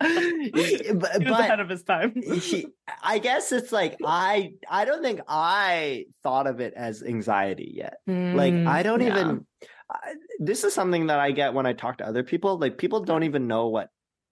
but, 0.00 0.10
he 0.10 0.92
was 0.92 1.08
but 1.24 1.40
ahead 1.40 1.60
of 1.60 1.68
his 1.68 1.82
time. 1.82 2.14
he, 2.22 2.66
I 3.02 3.18
guess 3.18 3.52
it's 3.52 3.72
like 3.72 3.96
I 4.04 4.52
I 4.70 4.84
don't 4.84 5.02
think 5.02 5.20
I 5.28 6.06
thought 6.22 6.46
of 6.46 6.60
it 6.60 6.74
as 6.74 7.02
anxiety 7.02 7.72
yet. 7.74 7.98
Like 8.06 8.54
Mm, 8.54 8.66
I 8.66 8.82
don't 8.82 9.00
yeah. 9.00 9.08
even 9.08 9.46
I, 9.90 10.14
this 10.38 10.64
is 10.64 10.74
something 10.74 11.06
that 11.06 11.18
I 11.18 11.30
get 11.30 11.54
when 11.54 11.66
I 11.66 11.72
talk 11.72 11.98
to 11.98 12.06
other 12.06 12.22
people. 12.22 12.58
Like 12.58 12.78
people 12.78 13.00
don't 13.00 13.22
even 13.22 13.46
know 13.46 13.68
what 13.68 13.88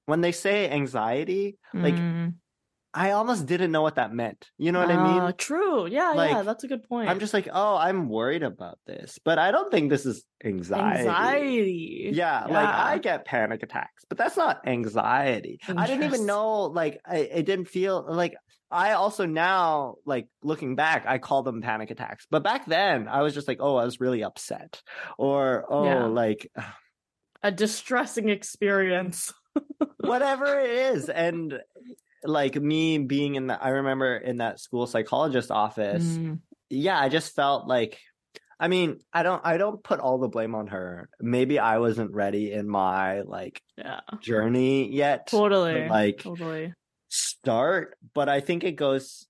when 0.06 0.20
they 0.20 0.32
say 0.32 0.68
anxiety, 0.70 1.58
like 1.72 1.94
Mm. 1.94 2.34
I 2.96 3.10
almost 3.10 3.46
didn't 3.46 3.72
know 3.72 3.82
what 3.82 3.96
that 3.96 4.12
meant. 4.12 4.48
You 4.56 4.70
know 4.70 4.78
what 4.78 4.90
I 4.90 4.94
Ah, 4.94 5.24
mean? 5.26 5.34
True. 5.36 5.86
Yeah, 5.86 6.14
yeah, 6.14 6.42
that's 6.42 6.62
a 6.62 6.68
good 6.68 6.84
point. 6.84 7.08
I'm 7.10 7.18
just 7.18 7.34
like, 7.34 7.48
"Oh, 7.52 7.76
I'm 7.76 8.08
worried 8.08 8.44
about 8.44 8.78
this." 8.86 9.18
But 9.24 9.38
I 9.40 9.50
don't 9.50 9.70
think 9.70 9.90
this 9.90 10.06
is 10.06 10.24
anxiety. 10.44 11.00
anxiety. 11.08 12.10
Yeah, 12.14 12.44
like 12.46 12.68
I 12.68 12.98
get 12.98 13.24
panic 13.24 13.64
attacks, 13.64 14.04
but 14.08 14.16
that's 14.16 14.36
not 14.36 14.66
anxiety. 14.68 15.58
I 15.68 15.86
didn't 15.88 16.04
even 16.04 16.24
know, 16.24 16.62
like, 16.62 17.00
I, 17.04 17.16
it 17.18 17.46
didn't 17.46 17.66
feel 17.66 18.06
like 18.08 18.36
I 18.70 18.92
also 18.92 19.26
now, 19.26 19.96
like, 20.06 20.26
looking 20.42 20.74
back, 20.76 21.04
I 21.06 21.18
call 21.18 21.42
them 21.42 21.62
panic 21.62 21.90
attacks. 21.90 22.26
But 22.30 22.42
back 22.42 22.66
then, 22.66 23.08
I 23.08 23.22
was 23.22 23.34
just 23.34 23.46
like, 23.46 23.58
oh, 23.60 23.76
I 23.76 23.84
was 23.84 24.00
really 24.00 24.22
upset. 24.24 24.82
Or, 25.18 25.64
oh, 25.68 25.84
Yeah. 25.84 26.04
like, 26.06 26.50
a 27.42 27.50
distressing 27.52 28.28
experience. 28.30 29.32
whatever 30.00 30.58
it 30.58 30.70
is. 30.70 31.08
And, 31.08 31.60
like, 32.24 32.56
me 32.56 32.98
being 32.98 33.34
in 33.36 33.46
the, 33.46 33.62
I 33.62 33.68
remember 33.70 34.16
in 34.16 34.38
that 34.38 34.58
school 34.60 34.86
psychologist 34.86 35.50
office, 35.50 36.18
Mm, 36.18 36.40
yeah, 36.70 36.98
I 36.98 37.08
just 37.08 37.34
felt 37.34 37.66
like, 37.68 37.98
I 38.58 38.68
mean, 38.68 38.98
I 39.12 39.22
don't, 39.22 39.40
I 39.44 39.56
don't 39.58 39.82
put 39.82 40.00
all 40.00 40.18
the 40.18 40.28
blame 40.28 40.54
on 40.54 40.68
her. 40.68 41.08
Maybe 41.20 41.58
I 41.58 41.78
wasn't 41.78 42.12
ready 42.12 42.52
in 42.52 42.68
my, 42.68 43.20
like, 43.22 43.60
yeah. 43.76 44.00
journey 44.20 44.90
yet. 44.90 45.26
to, 45.28 45.36
Totally. 45.36 45.88
like, 45.88 46.18
totally. 46.22 46.72
start, 47.08 47.96
but 48.14 48.28
I 48.28 48.40
think 48.40 48.64
it 48.64 48.72
goes. 48.72 49.26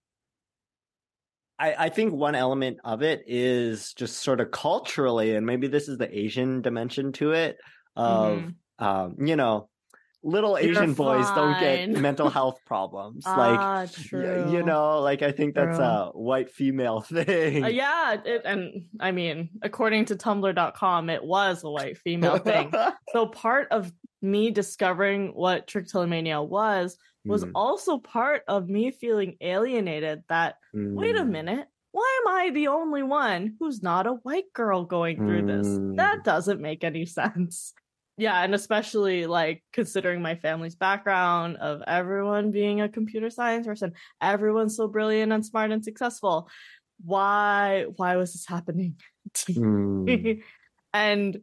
I, 1.59 1.75
I 1.87 1.89
think 1.89 2.13
one 2.13 2.35
element 2.35 2.79
of 2.85 3.03
it 3.03 3.23
is 3.27 3.95
just 3.95 4.19
sort 4.19 4.41
of 4.41 4.51
culturally, 4.51 5.37
and 5.37 5.47
maybe 5.47 5.69
this 5.69 5.89
is 5.89 5.99
the 5.99 6.19
Asian 6.19 6.63
dimension 6.63 7.13
to 7.13 7.33
it. 7.33 7.57
Of 7.97 8.41
Mhm. 8.41 8.55
um, 8.81 9.17
you 9.25 9.37
know, 9.37 9.69
little 10.25 10.59
You're 10.59 10.71
Asian 10.73 10.95
boys 10.95 11.27
don't 11.35 11.61
get 11.61 11.91
mental 11.91 12.31
health 12.39 12.59
problems. 12.67 13.25
like 13.27 13.59
ah, 13.61 13.81
y- 13.83 13.87
true. 13.93 14.53
you 14.53 14.63
know, 14.63 15.01
like 15.01 15.23
I 15.23 15.31
think 15.33 15.55
that's 15.55 15.77
True. 15.77 15.85
a 15.85 16.11
white 16.15 16.51
female 16.51 17.01
thing. 17.03 17.65
Uh, 17.65 17.69
yeah, 17.69 18.17
it, 18.25 18.43
and 18.45 18.87
I 18.99 19.13
mean, 19.13 19.51
according 19.63 20.07
to 20.07 20.17
Tumblr.com, 20.17 21.11
it 21.11 21.23
was 21.23 21.63
a 21.63 21.71
white 21.71 21.99
female 21.99 22.39
thing. 22.39 22.73
so 23.13 23.27
part 23.27 23.69
of 23.71 23.93
me 24.23 24.51
discovering 24.51 25.29
what 25.35 25.67
trichotillomania 25.67 26.47
was 26.47 26.97
was 27.27 27.45
Mm, 27.45 27.53
also 27.55 27.99
part 27.99 28.43
of 28.49 28.69
me 28.69 28.91
feeling 28.91 29.37
alienated. 29.41 30.23
That 30.29 30.57
wait 30.75 31.17
a 31.17 31.21
mm, 31.21 31.31
minute, 31.31 31.67
why 31.93 32.21
am 32.27 32.35
I 32.35 32.51
the 32.51 32.69
only 32.69 33.03
one 33.03 33.55
who's 33.59 33.83
not 33.83 34.07
a 34.07 34.13
white 34.25 34.53
girl 34.53 34.85
going 34.85 35.17
through 35.17 35.47
this? 35.47 35.67
Mm. 35.67 35.97
That 35.97 36.25
doesn't 36.25 36.61
make 36.61 36.85
any 36.85 37.07
sense. 37.07 37.73
Yeah, 38.17 38.43
and 38.43 38.55
especially 38.55 39.27
like 39.27 39.65
considering 39.73 40.23
my 40.23 40.37
family's 40.37 40.77
background 40.77 41.57
of 41.57 41.83
everyone 41.87 42.53
being 42.53 42.81
a 42.81 42.89
computer 42.89 43.29
science 43.29 43.67
person, 43.67 43.93
everyone's 44.21 44.77
so 44.77 44.87
brilliant 44.87 45.33
and 45.33 45.45
smart 45.45 45.73
and 45.73 45.85
successful. 45.85 46.49
Why 47.05 47.87
why 47.97 48.17
was 48.17 48.33
this 48.33 48.47
happening 48.47 49.01
to 49.35 49.53
mm, 49.53 50.05
me? 50.05 50.43
and 50.93 51.41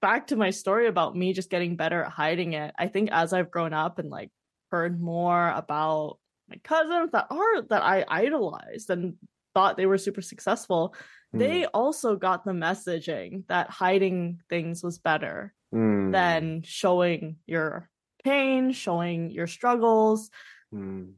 back 0.00 0.28
to 0.28 0.36
my 0.36 0.50
story 0.50 0.86
about 0.86 1.16
me 1.16 1.34
just 1.34 1.50
getting 1.50 1.76
better 1.76 2.04
at 2.04 2.12
hiding 2.12 2.54
it. 2.54 2.74
I 2.78 2.88
think 2.88 3.10
as 3.12 3.32
I've 3.32 3.50
grown 3.50 3.74
up 3.74 3.98
and 3.98 4.08
like 4.08 4.30
heard 4.70 5.00
more 5.00 5.50
about 5.50 6.18
my 6.48 6.56
cousins 6.64 7.10
that 7.12 7.26
are 7.30 7.62
that 7.62 7.82
I 7.82 8.06
idolized 8.08 8.88
and 8.88 9.14
thought 9.54 9.76
they 9.76 9.86
were 9.86 9.98
super 9.98 10.22
successful, 10.22 10.94
mm, 11.34 11.40
they 11.40 11.66
also 11.66 12.16
got 12.16 12.46
the 12.46 12.52
messaging 12.52 13.46
that 13.48 13.68
hiding 13.68 14.40
things 14.48 14.82
was 14.82 14.98
better 14.98 15.52
mm, 15.74 16.12
than 16.12 16.62
showing 16.64 17.36
your 17.46 17.88
pain, 18.24 18.72
showing 18.72 19.30
your 19.30 19.46
struggles. 19.46 20.30
mm. 20.74 21.12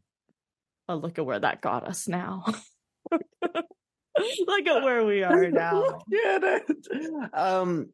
But 0.87 1.03
look 1.03 1.19
at 1.19 1.27
where 1.27 1.39
that 1.39 1.61
got 1.61 1.87
us 1.87 2.09
now. 2.09 2.45
look 3.13 4.67
at 4.67 4.83
where 4.83 5.05
we 5.05 5.23
are 5.23 5.51
now. 5.51 6.01
Get? 6.11 6.63
Um, 7.33 7.91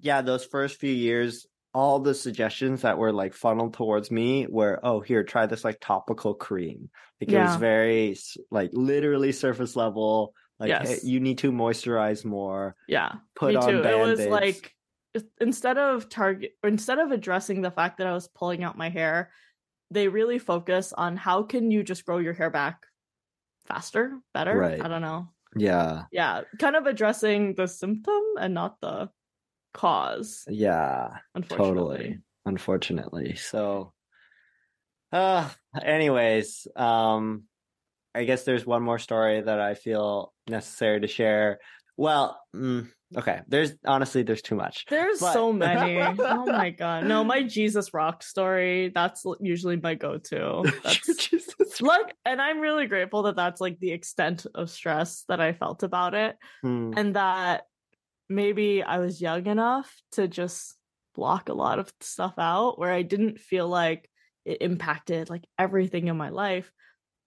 yeah, 0.00 0.20
those 0.20 0.44
first 0.44 0.80
few 0.80 0.92
years, 0.92 1.46
all 1.72 2.00
the 2.00 2.14
suggestions 2.14 2.82
that 2.82 2.98
were 2.98 3.12
like 3.12 3.34
funneled 3.34 3.74
towards 3.74 4.10
me 4.10 4.46
were, 4.48 4.80
oh, 4.82 5.00
here, 5.00 5.24
try 5.24 5.46
this 5.46 5.64
like 5.64 5.78
topical 5.80 6.34
cream. 6.34 6.90
Like 7.20 7.30
it 7.30 7.38
was 7.38 7.56
very 7.56 8.16
like 8.50 8.70
literally 8.72 9.32
surface 9.32 9.76
level. 9.76 10.34
Like 10.58 10.82
hey, 10.82 10.98
you 11.02 11.20
need 11.20 11.38
to 11.38 11.50
moisturize 11.50 12.24
more. 12.24 12.76
Yeah. 12.86 13.12
Put 13.34 13.50
Me 13.50 13.56
on 13.56 13.68
too. 13.68 13.82
It 13.82 13.98
was 13.98 14.26
like 14.26 14.73
instead 15.40 15.78
of 15.78 16.08
target 16.08 16.52
or 16.62 16.68
instead 16.68 16.98
of 16.98 17.10
addressing 17.10 17.62
the 17.62 17.70
fact 17.70 17.98
that 17.98 18.06
I 18.06 18.12
was 18.12 18.28
pulling 18.28 18.62
out 18.64 18.78
my 18.78 18.88
hair, 18.88 19.30
they 19.90 20.08
really 20.08 20.38
focus 20.38 20.92
on 20.92 21.16
how 21.16 21.42
can 21.42 21.70
you 21.70 21.82
just 21.82 22.04
grow 22.04 22.18
your 22.18 22.32
hair 22.32 22.50
back 22.50 22.86
faster, 23.66 24.18
better. 24.32 24.56
Right. 24.56 24.80
I 24.82 24.88
don't 24.88 25.02
know. 25.02 25.28
Yeah, 25.56 26.04
Yeah, 26.10 26.42
kind 26.58 26.74
of 26.74 26.86
addressing 26.86 27.54
the 27.54 27.68
symptom 27.68 28.20
and 28.40 28.54
not 28.54 28.80
the 28.80 29.08
cause. 29.72 30.44
yeah, 30.48 31.18
Unfortunately. 31.34 31.98
totally. 31.98 32.18
Unfortunately, 32.44 33.34
so. 33.36 33.92
Uh, 35.12 35.48
anyways, 35.80 36.66
um, 36.74 37.44
I 38.16 38.24
guess 38.24 38.42
there's 38.44 38.66
one 38.66 38.82
more 38.82 38.98
story 38.98 39.40
that 39.40 39.60
I 39.60 39.74
feel 39.74 40.32
necessary 40.48 41.00
to 41.00 41.06
share. 41.06 41.60
Well, 41.96 42.40
mm, 42.54 42.88
okay. 43.16 43.40
There's 43.48 43.72
honestly 43.86 44.22
there's 44.22 44.42
too 44.42 44.54
much. 44.54 44.84
There's 44.88 45.20
But- 45.20 45.32
so 45.32 45.52
many. 45.66 46.00
oh 46.00 46.46
my 46.46 46.70
god. 46.70 47.04
No, 47.06 47.24
my 47.24 47.42
Jesus 47.42 47.92
rock 47.94 48.22
story, 48.22 48.90
that's 48.94 49.24
usually 49.40 49.76
my 49.76 49.94
go-to. 49.94 50.64
That's 50.82 51.16
Jesus. 51.28 51.80
look, 51.80 52.12
and 52.24 52.40
I'm 52.40 52.60
really 52.60 52.86
grateful 52.86 53.22
that 53.24 53.36
that's 53.36 53.60
like 53.60 53.78
the 53.80 53.92
extent 53.92 54.46
of 54.54 54.70
stress 54.70 55.24
that 55.28 55.40
I 55.40 55.52
felt 55.52 55.82
about 55.82 56.14
it 56.14 56.36
Hmm, 56.62 56.92
and 56.96 57.16
that 57.16 57.62
maybe 58.28 58.82
I 58.82 58.98
was 58.98 59.20
young 59.20 59.46
enough 59.46 59.92
to 60.12 60.28
just 60.28 60.76
block 61.14 61.48
a 61.48 61.54
lot 61.54 61.78
of 61.78 61.92
stuff 62.00 62.34
out 62.38 62.78
where 62.78 62.92
I 62.92 63.02
didn't 63.02 63.38
feel 63.38 63.68
like 63.68 64.10
it 64.44 64.60
impacted 64.62 65.30
like 65.30 65.44
everything 65.58 66.08
in 66.08 66.16
my 66.16 66.28
life. 66.30 66.70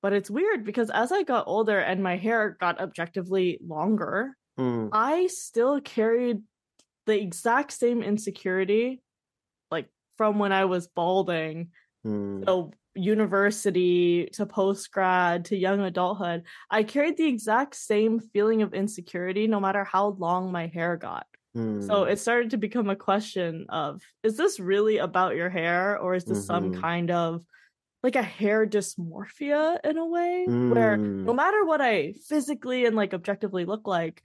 But 0.04 0.14
it's 0.14 0.30
weird 0.30 0.64
because 0.64 0.92
as 0.92 1.12
I 1.12 1.24
got 1.24 1.48
older 1.48 1.80
and 1.80 2.04
my 2.04 2.18
hair 2.18 2.56
got 2.60 2.80
objectively 2.80 3.60
longer, 3.66 4.37
hmm, 4.58 4.89
I 4.91 5.28
still 5.28 5.82
carried 5.82 6.43
the 7.08 7.20
exact 7.22 7.74
same 7.74 8.03
insecurity 8.03 9.03
like 9.72 9.89
from 10.18 10.39
when 10.39 10.51
I 10.53 10.66
was 10.66 10.88
balding 10.88 11.72
hmm, 12.03 12.47
to 12.47 12.72
university 12.95 14.28
to 14.34 14.45
post 14.45 14.91
grad 14.91 15.45
to 15.45 15.55
young 15.58 15.82
adulthood. 15.82 16.43
I 16.72 16.84
carried 16.84 17.18
the 17.18 17.28
exact 17.28 17.76
same 17.76 18.20
feeling 18.20 18.62
of 18.64 18.74
insecurity 18.74 19.47
no 19.47 19.60
matter 19.60 19.84
how 19.84 20.10
long 20.10 20.51
my 20.51 20.68
hair 20.68 20.97
got. 20.97 21.28
hmm. 21.53 21.80
So 21.80 22.03
it 22.05 22.18
started 22.20 22.51
to 22.51 22.58
become 22.58 22.89
a 22.89 22.95
question 22.95 23.66
of 23.70 24.01
is 24.24 24.38
this 24.38 24.60
really 24.60 24.97
about 24.97 25.36
your 25.36 25.49
hair 25.49 25.97
or 25.99 26.16
is 26.16 26.28
this 26.28 26.45
some 26.45 26.72
Mhm. 26.72 26.72
kind 26.72 27.12
of 27.12 27.45
like 28.08 28.16
a 28.16 28.22
hair 28.24 28.66
dysmorphia 28.66 29.78
in 29.84 29.97
a 29.97 30.05
way 30.05 30.45
where 30.47 30.95
Hmm, 30.95 31.26
no 31.26 31.34
matter 31.34 31.66
what 31.66 31.82
I 31.82 32.14
physically 32.30 32.86
and 32.86 32.95
like 32.95 33.14
objectively 33.14 33.66
look 33.66 33.86
like, 33.86 34.24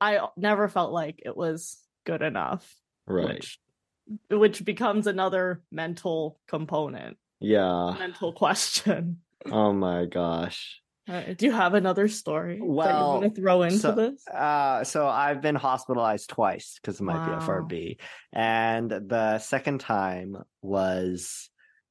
I 0.00 0.26
never 0.36 0.66
felt 0.68 0.92
like 0.92 1.20
it 1.26 1.36
was 1.36 1.76
good 2.06 2.22
enough, 2.22 2.64
right. 3.06 3.28
which 3.28 3.58
which 4.30 4.64
becomes 4.64 5.06
another 5.06 5.60
mental 5.70 6.40
component. 6.48 7.18
Yeah. 7.40 7.94
mental 7.98 8.32
question. 8.32 9.18
Oh 9.44 9.74
my 9.74 10.06
gosh. 10.06 10.80
Uh, 11.06 11.34
do 11.36 11.44
you 11.46 11.52
have 11.52 11.74
another 11.74 12.08
story 12.08 12.58
that 12.58 12.64
you 12.64 12.72
Well, 12.72 13.20
want 13.20 13.34
to 13.34 13.40
throw 13.40 13.62
into 13.62 13.78
so- 13.78 13.92
this? 13.94 14.26
Uh, 14.26 14.84
so 14.84 15.06
I've 15.06 15.42
been 15.42 15.54
hospitalized 15.54 16.30
twice 16.30 16.78
because 16.80 16.98
of 17.00 17.04
my 17.06 17.14
Wow. 17.14 17.40
BFRB, 17.40 17.98
and 18.32 18.90
the 18.90 19.38
second 19.38 19.80
time 19.80 20.36
was 20.62 21.50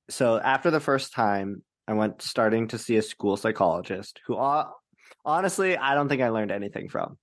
so 0.09 0.39
after 0.39 0.71
the 0.71 0.79
first 0.79 1.13
time, 1.13 1.63
I 1.87 1.93
went 1.93 2.21
starting 2.21 2.67
to 2.69 2.77
see 2.77 2.97
a 2.97 3.01
school 3.01 3.37
psychologist 3.37 4.19
who, 4.25 4.37
honestly, 5.25 5.77
I 5.77 5.95
don't 5.95 6.09
think 6.09 6.21
I 6.21 6.29
learned 6.29 6.51
anything 6.51 6.89
from, 6.89 7.17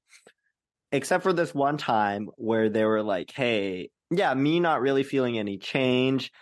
except 0.92 1.22
for 1.22 1.32
this 1.32 1.54
one 1.54 1.76
time 1.76 2.28
where 2.36 2.68
they 2.68 2.84
were 2.84 3.02
like, 3.02 3.30
"Hey, 3.30 3.90
yeah, 4.10 4.32
me 4.34 4.60
not 4.60 4.80
really 4.80 5.02
feeling 5.02 5.38
any 5.38 5.58
change." 5.58 6.32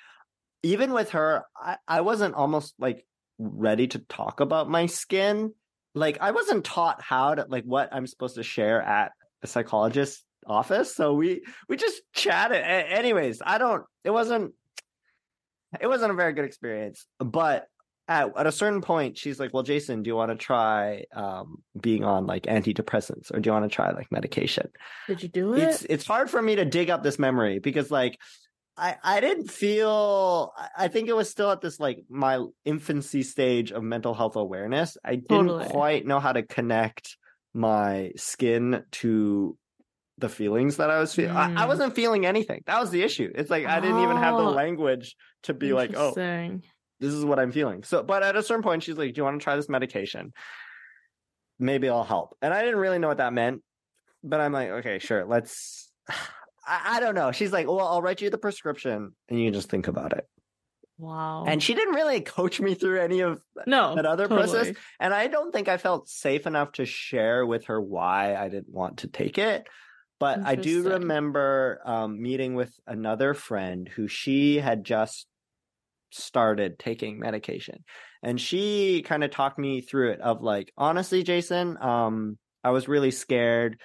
Even 0.63 0.93
with 0.93 1.11
her, 1.11 1.45
I, 1.57 1.77
I 1.89 2.01
wasn't 2.03 2.35
almost 2.35 2.75
like 2.79 3.05
ready 3.39 3.89
to 3.89 3.99
talk 3.99 4.41
about 4.41 4.71
my 4.71 4.87
skin 4.87 5.53
like 5.95 6.19
I 6.21 6.31
wasn't 6.31 6.65
taught 6.65 7.03
how 7.03 7.35
to 7.35 7.47
like 7.49 7.65
what 7.65 7.89
I'm 7.93 8.07
supposed 8.07 8.37
to 8.37 8.43
share 8.43 8.81
at 8.81 9.13
a 9.43 9.47
psychologist's 9.47 10.25
office. 10.47 10.95
So 10.95 11.15
we 11.15 11.43
we 11.69 11.77
just 11.77 12.01
chatted. 12.15 12.63
Anyways, 12.63 13.43
I 13.45 13.59
don't. 13.59 13.85
It 14.05 14.11
wasn't. 14.11 14.55
It 15.81 15.87
wasn't 15.87 16.13
a 16.13 16.15
very 16.15 16.33
good 16.33 16.45
experience. 16.45 17.07
But 17.19 17.67
at 18.09 18.37
at 18.37 18.47
a 18.47 18.53
certain 18.53 18.83
point, 18.83 19.17
she's 19.17 19.39
like, 19.39 19.55
"Well, 19.55 19.63
Jason, 19.63 20.03
do 20.03 20.09
you 20.09 20.17
want 20.17 20.31
to 20.33 20.37
try 20.37 21.05
um 21.15 21.63
being 21.81 22.05
on 22.05 22.27
like 22.27 22.45
antidepressants, 22.45 23.33
or 23.33 23.41
do 23.41 23.49
you 23.49 23.53
want 23.53 23.71
to 23.71 23.75
try 23.75 23.91
like 23.93 24.11
medication?" 24.11 24.69
Did 25.07 25.23
you 25.23 25.29
do 25.29 25.55
it? 25.55 25.63
It's 25.63 25.83
it's 25.89 26.07
hard 26.07 26.29
for 26.31 26.43
me 26.43 26.57
to 26.57 26.65
dig 26.65 26.91
up 26.91 27.03
this 27.03 27.19
memory 27.19 27.59
because 27.59 27.91
like. 27.91 28.19
I, 28.75 28.97
I 29.05 29.21
didn't 29.21 29.51
feel 29.51 30.55
I- 30.79 30.89
think 30.89 31.11
it 31.11 31.15
was 31.15 31.29
still 31.29 31.51
at 31.51 31.61
this 31.61 31.79
like 31.79 32.05
my 32.09 32.43
infancy 32.65 33.23
stage 33.23 33.71
of 33.71 33.83
mental 33.83 34.15
health 34.15 34.35
awareness. 34.35 34.97
I 35.05 35.17
didn't 35.17 35.49
Totally. 35.49 35.67
quite 35.69 36.07
know 36.07 36.21
how 36.21 36.33
to 36.33 36.43
connect 36.43 37.19
my 37.53 38.13
skin 38.17 38.83
to 38.93 39.59
the 40.23 40.31
feelings 40.31 40.79
that 40.79 40.89
I 40.89 40.99
was 40.99 41.15
feeling. 41.15 41.37
I, 41.37 41.53
I 41.53 41.65
Mm. 41.65 41.69
wasn't 41.69 41.95
feeling 41.95 42.25
anything. 42.25 42.63
That 42.65 42.81
was 42.81 42.91
the 42.91 43.03
issue. 43.03 43.31
It's 43.35 43.51
like 43.51 43.67
I 43.67 43.79
didn't 43.81 43.99
even 44.03 44.17
have 44.17 44.39
the 44.39 44.45
Oh. 44.45 44.51
language 44.51 45.15
to 45.43 45.53
be 45.53 45.75
like, 45.75 45.95
oh, 45.95 46.15
this 47.01 47.13
is 47.13 47.25
what 47.27 47.39
I'm 47.39 47.53
feeling. 47.53 47.83
So, 47.83 48.03
but 48.03 48.23
at 48.23 48.35
a 48.37 48.43
certain 48.43 48.63
point, 48.63 48.83
she's 48.85 48.97
like, 48.97 49.13
"Do 49.13 49.19
you 49.19 49.25
want 49.25 49.39
to 49.41 49.45
try 49.45 49.57
this 49.57 49.69
medication? 49.69 50.33
Maybe 51.59 51.89
I'll 51.89 52.05
help." 52.05 52.37
And 52.41 52.55
I 52.55 52.63
didn't 52.63 52.79
really 52.81 52.99
know 52.99 53.09
what 53.09 53.19
that 53.19 53.33
meant, 53.33 53.63
but 54.25 54.41
I'm 54.41 54.53
like, 54.53 54.71
"Okay, 54.71 54.99
sure, 54.99 55.25
let's." 55.27 55.91
I, 56.65 56.97
I 56.97 57.01
don't 57.01 57.17
know. 57.17 57.33
She's 57.33 57.53
like, 57.53 57.67
"Well, 57.67 57.81
I'll 57.81 58.03
write 58.03 58.21
you 58.23 58.31
the 58.31 58.39
prescription, 58.39 59.15
and 59.29 59.39
you 59.39 59.47
can 59.49 59.55
just 59.55 59.69
think 59.69 59.89
about 59.89 60.13
it." 60.13 60.27
Wow. 60.99 61.45
And 61.49 61.61
she 61.61 61.75
didn't 61.75 61.95
really 61.95 62.21
coach 62.21 62.61
me 62.61 62.75
through 62.75 63.01
any 63.01 63.21
of 63.21 63.41
no, 63.67 63.97
that 63.97 64.07
other 64.07 64.29
totally. 64.29 64.47
process. 64.53 64.77
And 65.01 65.13
I 65.13 65.27
don't 65.27 65.51
think 65.53 65.67
I 65.67 65.77
felt 65.77 66.09
safe 66.09 66.47
enough 66.47 66.73
to 66.73 66.85
share 66.85 67.45
with 67.45 67.65
her 67.65 67.81
why 67.81 68.37
I 68.37 68.49
didn't 68.49 68.73
want 68.73 68.99
to 68.99 69.09
take 69.09 69.37
it. 69.39 69.67
But 70.23 70.39
I 70.45 70.55
do 70.55 70.85
remember 70.85 71.81
um, 71.85 72.23
meeting 72.23 72.55
with 72.55 72.73
another 72.87 73.35
friend 73.35 73.89
who 73.89 74.07
she 74.07 74.57
had 74.57 74.85
just 74.85 75.27
started 76.13 76.79
taking 76.79 77.19
medication. 77.19 77.83
And 78.23 78.41
she 78.41 79.03
kind 79.03 79.25
of 79.25 79.33
talked 79.33 79.59
me 79.59 79.81
through 79.81 80.13
it 80.13 80.21
of 80.21 80.41
like, 80.41 80.73
honestly, 80.79 81.25
Jason, 81.25 81.77
um, 81.83 82.39
I 82.63 82.71
was 82.71 82.87
really 82.87 83.11
scared 83.11 83.81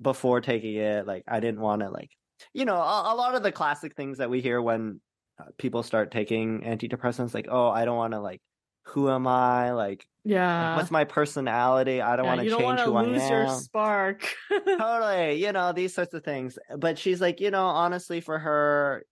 before 0.00 0.40
taking 0.40 0.74
it. 0.74 1.06
Like, 1.06 1.22
I 1.28 1.38
didn't 1.38 1.60
want 1.60 1.82
to, 1.82 1.90
like, 1.90 2.10
you 2.52 2.64
know, 2.64 2.76
a, 2.76 3.14
a 3.14 3.14
lot 3.14 3.36
of 3.36 3.44
the 3.44 3.52
classic 3.52 3.94
things 3.94 4.18
that 4.18 4.30
we 4.30 4.40
hear 4.40 4.60
when 4.60 5.00
uh, 5.40 5.44
people 5.58 5.84
start 5.84 6.10
taking 6.10 6.62
antidepressants, 6.62 7.34
like, 7.34 7.46
oh, 7.48 7.68
I 7.68 7.84
don't 7.84 7.96
want 7.96 8.14
to, 8.14 8.20
like, 8.20 8.40
who 8.84 9.10
am 9.10 9.26
I? 9.26 9.72
Like, 9.72 10.08
Yeah. 10.24 10.68
what's 10.72 10.90
my 10.90 11.04
personality? 11.04 12.00
I 12.00 12.16
don't 12.16 12.24
Yeah, 12.24 12.28
want 12.28 12.40
to 12.40 12.46
change 12.46 12.82
who 12.82 12.94
I 12.96 13.02
lose 13.02 13.28
your 13.28 13.46
spark. 13.46 14.34
totally, 14.78 15.34
you 15.44 15.52
know, 15.52 15.72
these 15.72 15.94
sorts 15.94 16.14
of 16.14 16.24
things. 16.24 16.58
But 16.76 16.98
she's 16.98 17.20
like, 17.20 17.40
you 17.40 17.50
know, 17.50 17.66
honestly, 17.66 18.20
for 18.20 18.38
her, 18.38 19.04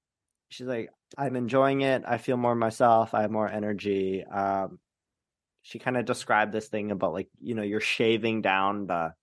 she's 0.51 0.67
like, 0.67 0.91
I'm 1.19 1.37
enjoying 1.37 1.83
it. 1.83 2.05
I 2.07 2.19
feel 2.19 2.37
more 2.37 2.55
myself. 2.55 3.15
I 3.15 3.23
have 3.23 3.31
more 3.31 3.49
energy. 3.49 4.25
Um, 4.25 4.81
she 5.63 5.79
kind 5.79 5.97
of 5.97 6.07
described 6.07 6.53
this 6.53 6.69
thing 6.69 6.91
about 6.91 7.15
like, 7.15 7.31
you 7.41 7.55
know, 7.55 7.63
you're 7.63 7.81
shaving 7.81 8.43
down 8.43 8.87
the 8.87 9.15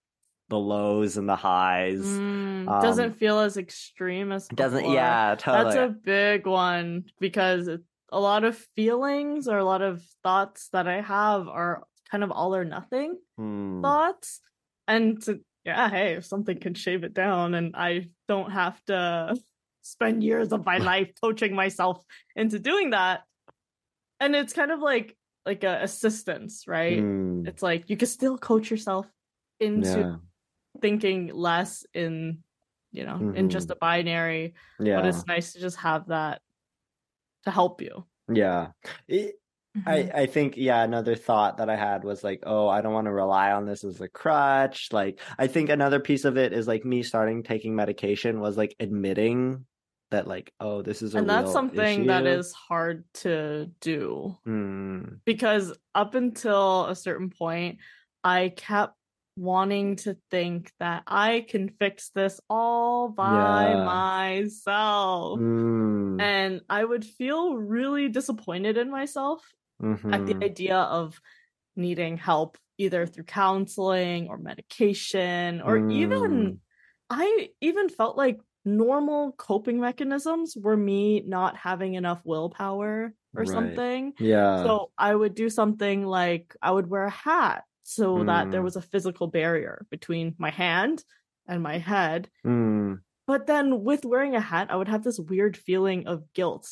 the 0.49 0.59
lows 0.59 1.17
and 1.17 1.29
the 1.29 1.35
highs. 1.37 2.21
Mm, 2.21 2.65
Um, 2.67 2.79
doesn't 2.79 3.17
feel 3.17 3.39
as 3.39 3.57
extreme 3.57 4.31
as 4.31 4.49
Doesn't 4.53 4.85
yeah, 4.85 5.35
totally. 5.37 5.73
That's 5.73 5.75
a 5.75 5.89
big 5.89 6.45
one 6.45 7.05
because 7.19 7.69
a 8.11 8.19
lot 8.19 8.43
of 8.43 8.57
feelings 8.75 9.47
or 9.47 9.57
a 9.57 9.65
lot 9.65 9.81
of 9.81 10.03
thoughts 10.23 10.69
that 10.69 10.87
I 10.87 11.01
have 11.01 11.47
are 11.47 11.83
kind 12.09 12.23
of 12.23 12.31
all 12.31 12.55
or 12.55 12.65
nothing 12.65 13.19
Hmm. 13.37 13.81
thoughts. 13.81 14.41
And 14.87 15.21
to, 15.23 15.41
yeah, 15.65 15.89
hey, 15.89 16.13
if 16.15 16.25
something 16.25 16.59
can 16.59 16.73
shave 16.73 17.03
it 17.03 17.13
down 17.13 17.53
and 17.53 17.75
I 17.75 18.09
don't 18.27 18.51
have 18.51 18.83
to 18.85 19.37
spend 19.83 20.23
years 20.23 20.51
of 20.53 20.65
my 20.65 20.77
life 20.91 21.11
coaching 21.21 21.55
myself 21.55 22.03
into 22.35 22.59
doing 22.59 22.91
that. 22.91 23.23
And 24.19 24.35
it's 24.35 24.53
kind 24.53 24.71
of 24.71 24.79
like 24.79 25.15
like 25.45 25.63
a 25.63 25.81
assistance, 25.83 26.65
right? 26.67 27.03
Hmm. 27.03 27.45
It's 27.45 27.61
like 27.61 27.89
you 27.89 27.97
can 27.97 28.07
still 28.07 28.37
coach 28.37 28.69
yourself 28.71 29.07
into 29.59 30.03
Yeah. 30.03 30.17
thinking 30.81 31.27
less 31.33 31.85
in 31.93 32.43
you 32.91 33.05
know 33.05 33.23
in 33.33 33.49
just 33.49 33.69
Mhm. 33.69 33.71
a 33.71 33.75
binary 33.77 34.53
Yeah. 34.79 34.95
but 34.97 35.05
it's 35.07 35.25
nice 35.27 35.53
to 35.53 35.59
just 35.59 35.77
have 35.77 36.07
that 36.07 36.41
to 37.47 37.51
help 37.51 37.81
you 37.81 38.05
Yeah. 38.29 38.71
It, 39.07 39.35
I, 39.85 40.03
Mhm. 40.03 40.15
I 40.15 40.25
think, 40.25 40.57
yeah, 40.57 40.83
another 40.83 41.15
thought 41.15 41.57
that 41.57 41.69
I 41.69 41.75
had 41.77 42.03
was 42.03 42.23
like, 42.23 42.41
oh, 42.43 42.67
I 42.67 42.81
don't 42.81 42.93
want 42.93 43.05
to 43.05 43.13
rely 43.13 43.51
on 43.51 43.65
this 43.65 43.83
as 43.83 44.01
a 44.01 44.09
crutch. 44.09 44.89
Like, 44.91 45.21
I 45.37 45.47
think 45.47 45.69
another 45.69 45.99
piece 45.99 46.25
of 46.25 46.35
it 46.35 46.51
is 46.51 46.67
like 46.67 46.83
me 46.83 47.03
starting 47.03 47.43
taking 47.43 47.75
medication 47.75 48.39
was 48.39 48.57
like 48.57 48.75
admitting 48.79 49.65
that, 50.11 50.27
like, 50.27 50.51
oh, 50.59 50.81
this 50.81 51.01
is 51.01 51.15
a 51.15 51.19
and 51.19 51.29
that's 51.29 51.51
something 51.51 52.07
that 52.07 52.25
issue. 52.25 52.39
is 52.39 52.53
hard 52.53 53.05
to 53.25 53.69
do 53.81 54.35
Hmm. 54.45 55.03
because 55.25 55.73
up 55.93 56.15
until 56.15 56.85
a 56.87 56.95
certain 56.95 57.29
point 57.29 57.79
i 58.23 58.49
kept 58.49 58.95
wanting 59.37 59.95
to 59.97 60.17
think 60.31 60.71
that 60.79 61.03
i 61.07 61.45
can 61.49 61.69
fix 61.79 62.09
this 62.11 62.41
all 62.49 63.09
by 63.09 63.75
Yeah. 63.75 63.77
myself 63.77 65.41
Hmm. 65.41 66.19
and 66.19 66.61
i 66.69 66.83
would 66.83 67.05
feel 67.05 67.55
really 67.57 68.09
disappointed 68.09 68.77
in 68.77 68.89
myself 68.91 69.53
at 70.11 70.25
the 70.25 70.35
Mhm. 70.35 70.43
idea 70.43 70.77
of 70.77 71.21
needing 71.75 72.17
help 72.17 72.57
either 72.77 73.05
through 73.05 73.25
counseling 73.25 74.27
or 74.29 74.37
medication 74.37 75.61
or 75.61 75.83
Mm. 75.83 75.87
even 75.89 76.59
I 77.09 77.49
even 77.61 77.89
felt 77.89 78.17
like 78.17 78.39
normal 78.65 79.33
coping 79.33 79.79
mechanisms 79.79 80.55
were 80.57 80.77
me 80.77 81.21
not 81.21 81.55
having 81.57 81.93
enough 81.95 82.21
willpower 82.25 83.13
or 83.35 83.45
Right. 83.45 83.45
something. 83.45 84.13
Yeah. 84.19 84.65
So 84.65 84.91
I 84.97 85.15
would 85.15 85.35
do 85.35 85.49
something 85.49 86.05
like 86.05 86.55
I 86.61 86.71
would 86.71 86.87
wear 86.89 87.05
a 87.05 87.09
hat 87.11 87.65
so 87.89 88.25
that 88.25 88.51
there 88.51 88.59
Mm. 88.59 88.65
was 88.65 88.75
a 88.75 88.81
physical 88.81 89.27
barrier 89.27 89.85
between 89.89 90.35
my 90.37 90.49
hand 90.51 91.05
and 91.47 91.63
my 91.63 91.77
head. 91.77 92.29
Hmm. 92.43 92.95
But 93.25 93.47
then 93.47 93.83
with 93.85 94.03
wearing 94.03 94.35
a 94.35 94.41
hat, 94.41 94.67
I 94.69 94.75
would 94.75 94.89
have 94.89 95.03
this 95.05 95.17
weird 95.19 95.55
feeling 95.55 96.05
of 96.05 96.33
guilt 96.33 96.67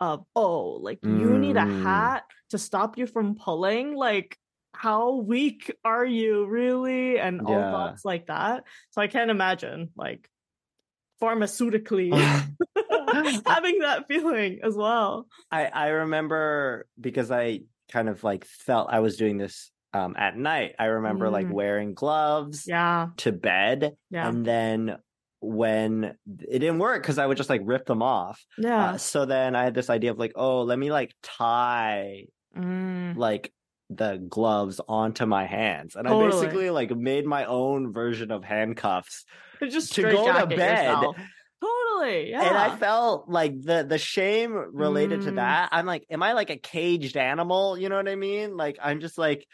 of, 0.00 0.24
oh, 0.34 0.70
like 0.82 0.98
you 1.04 1.38
need 1.38 1.56
a 1.56 1.60
Mm. 1.60 1.82
hat 1.84 2.24
to 2.50 2.58
stop 2.58 2.98
you 2.98 3.06
from 3.06 3.36
pulling. 3.36 3.94
Like, 3.94 4.36
how 4.74 5.14
weak 5.22 5.70
are 5.84 6.04
you 6.04 6.46
really? 6.46 7.20
And 7.20 7.42
all 7.42 7.52
Yeah. 7.52 7.70
thoughts 7.70 8.04
like 8.04 8.26
that. 8.26 8.64
So 8.90 9.00
I 9.00 9.06
can't 9.06 9.30
imagine 9.30 9.90
like 9.94 10.28
pharmaceutically 11.22 12.10
having 13.46 13.78
that 13.86 14.06
feeling 14.08 14.60
as 14.64 14.74
well. 14.74 15.28
I 15.50 15.66
I 15.66 15.88
remember 15.88 16.86
because 17.00 17.30
I 17.30 17.60
kind 17.88 18.08
of 18.08 18.24
like 18.24 18.44
felt 18.44 18.90
I 18.90 18.98
was 18.98 19.16
doing 19.16 19.38
this 19.38 19.70
um 19.92 20.14
at 20.18 20.36
night. 20.36 20.74
I 20.78 20.86
remember 20.86 21.30
like 21.30 21.46
Mm. 21.46 21.52
wearing 21.52 21.94
gloves 21.94 22.64
Yeah. 22.66 23.08
to 23.18 23.32
bed 23.32 23.96
Yeah. 24.10 24.28
and 24.28 24.44
then 24.44 24.96
when 25.40 26.16
it 26.26 26.58
didn't 26.58 26.78
work 26.78 27.02
because 27.02 27.18
I 27.18 27.26
would 27.26 27.36
just 27.36 27.50
like 27.50 27.60
rip 27.64 27.86
them 27.86 28.02
off. 28.02 28.44
yeah. 28.58 28.90
Uh, 28.92 28.98
so 28.98 29.26
then 29.26 29.54
I 29.54 29.64
had 29.64 29.74
this 29.74 29.90
idea 29.90 30.10
of 30.10 30.18
like, 30.18 30.32
oh, 30.34 30.62
let 30.62 30.78
me 30.78 30.90
like 30.90 31.12
tie 31.22 32.24
Mm. 32.56 33.16
like 33.16 33.52
the 33.90 34.16
gloves 34.28 34.80
onto 34.88 35.26
my 35.26 35.44
hands. 35.46 35.94
And 35.94 36.08
I 36.08 36.10
basically 36.18 36.70
like 36.70 36.90
made 36.90 37.26
my 37.26 37.44
own 37.44 37.92
version 37.92 38.30
of 38.32 38.42
handcuffs 38.44 39.24
Just 39.70 39.94
to 39.94 40.02
go 40.02 40.26
to 40.40 40.46
bed. 40.46 40.86
yourself. 40.86 41.16
Totally. 41.62 42.30
Yeah. 42.30 42.42
And 42.42 42.56
I 42.56 42.76
felt 42.76 43.28
like 43.28 43.60
the 43.62 43.84
the 43.88 43.98
shame 43.98 44.52
related 44.72 45.22
to 45.22 45.32
Mm. 45.32 45.36
that. 45.36 45.68
I'm 45.72 45.86
like, 45.86 46.04
am 46.10 46.22
I 46.22 46.32
like 46.32 46.50
a 46.50 46.56
caged 46.56 47.16
animal? 47.16 47.78
You 47.78 47.88
know 47.88 47.96
what 47.96 48.08
I 48.08 48.16
mean? 48.16 48.56
Like 48.56 48.78
I'm 48.82 49.00
just 49.00 49.18
like, 49.18 49.46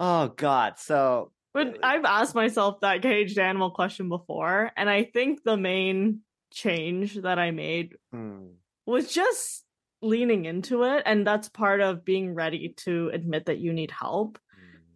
oh 0.00 0.28
God. 0.28 0.78
So 0.78 1.30
But 1.54 1.78
I've 1.84 2.04
asked 2.04 2.34
myself 2.34 2.80
that 2.80 3.02
caged 3.02 3.38
animal 3.38 3.70
question 3.70 4.08
before, 4.08 4.72
and 4.76 4.90
I 4.90 5.04
think 5.04 5.44
the 5.44 5.56
main 5.56 6.22
change 6.52 7.14
that 7.14 7.38
I 7.38 7.52
made 7.52 7.94
hmm, 8.12 8.46
was 8.86 9.12
just 9.12 9.64
leaning 10.02 10.46
into 10.46 10.82
it 10.84 11.02
and 11.04 11.26
that's 11.26 11.48
part 11.48 11.80
of 11.80 12.04
being 12.04 12.34
ready 12.34 12.74
to 12.74 13.10
admit 13.12 13.46
that 13.46 13.58
you 13.58 13.72
need 13.72 13.90
help. 13.90 14.38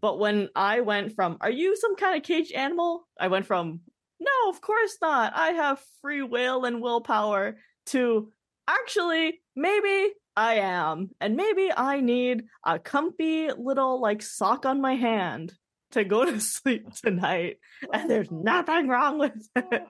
But 0.00 0.18
when 0.18 0.50
I 0.54 0.80
went 0.80 1.14
from, 1.14 1.38
are 1.40 1.50
you 1.50 1.76
some 1.76 1.96
kind 1.96 2.16
of 2.16 2.22
caged 2.22 2.52
animal? 2.52 3.08
I 3.18 3.28
went 3.28 3.46
from, 3.46 3.80
no, 4.20 4.50
of 4.50 4.60
course 4.60 4.98
not. 5.00 5.32
I 5.34 5.52
have 5.52 5.82
free 6.02 6.22
will 6.22 6.66
and 6.66 6.82
willpower 6.82 7.56
to 7.86 8.30
actually, 8.68 9.40
maybe 9.56 10.12
I 10.36 10.54
am. 10.56 11.10
And 11.20 11.36
maybe 11.36 11.70
I 11.76 12.00
need 12.00 12.44
a 12.64 12.78
comfy 12.78 13.50
little 13.52 14.00
like 14.00 14.22
sock 14.22 14.66
on 14.66 14.80
my 14.80 14.94
hand 14.96 15.52
to 15.92 16.04
go 16.04 16.24
to 16.24 16.40
sleep 16.56 16.92
tonight. 16.94 17.58
And 17.92 18.10
there's 18.10 18.30
nothing 18.30 18.88
wrong 18.88 19.18
with 19.18 19.48
it. 19.56 19.86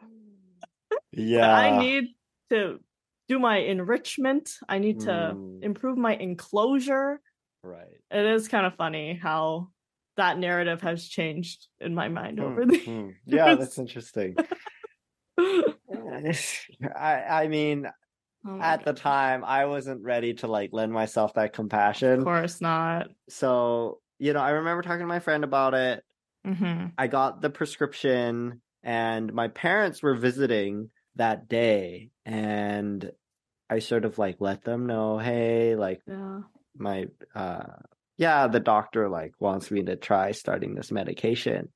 Yeah. 1.12 1.54
I 1.54 1.78
need 1.78 2.08
to 2.50 2.80
do 3.28 3.38
my 3.38 3.56
enrichment. 3.58 4.50
I 4.68 4.78
need 4.78 5.00
to 5.00 5.10
Mm. 5.36 5.62
improve 5.62 5.96
my 5.96 6.14
enclosure. 6.14 7.20
right. 7.62 7.96
It 8.10 8.26
is 8.26 8.48
kind 8.48 8.66
of 8.66 8.74
funny 8.76 9.14
how 9.14 9.70
that 10.16 10.38
narrative 10.38 10.82
has 10.82 11.08
changed 11.08 11.66
in 11.80 11.94
my 11.94 12.08
mind 12.08 12.38
over 12.38 12.62
Hmm, 12.64 12.68
the 12.70 12.78
hmm. 12.78 13.08
Yeah, 13.26 13.54
that's 13.54 13.78
interesting. 13.78 14.36
I 15.38 17.24
I 17.28 17.48
mean, 17.48 17.90
Oh 18.44 18.60
at 18.60 18.84
the 18.84 18.92
time, 18.94 19.44
I 19.44 19.66
wasn't 19.66 20.02
ready 20.02 20.34
to 20.34 20.46
like 20.48 20.70
lend 20.72 20.92
myself 20.92 21.34
that 21.34 21.52
compassion. 21.52 22.20
Of 22.20 22.24
course 22.24 22.60
not. 22.60 23.10
So, 23.28 24.00
you 24.18 24.32
know, 24.32 24.40
I 24.40 24.50
remember 24.50 24.82
talking 24.82 25.00
to 25.00 25.06
my 25.06 25.20
friend 25.20 25.44
about 25.44 25.74
it. 25.74 26.04
hmm 26.44 26.96
I 26.98 27.08
got 27.08 27.40
the 27.42 27.50
prescription, 27.50 28.62
and 28.82 29.32
my 29.34 29.48
parents 29.48 30.02
were 30.02 30.14
visiting 30.16 30.90
that 31.16 31.48
day, 31.48 32.12
and 32.24 33.12
I 33.70 33.80
sort 33.80 34.04
of 34.04 34.18
like 34.18 34.40
let 34.40 34.64
them 34.64 34.86
know, 34.86 35.18
hey, 35.18 35.76
like 35.76 36.02
Yeah. 36.06 36.42
my 36.76 37.06
uh 37.34 37.76
yeah, 38.16 38.46
the 38.48 38.60
doctor 38.60 39.08
like 39.08 39.32
wants 39.40 39.70
me 39.70 39.82
to 39.84 39.96
try 39.96 40.32
starting 40.32 40.74
this 40.74 40.92
medication. 40.92 41.72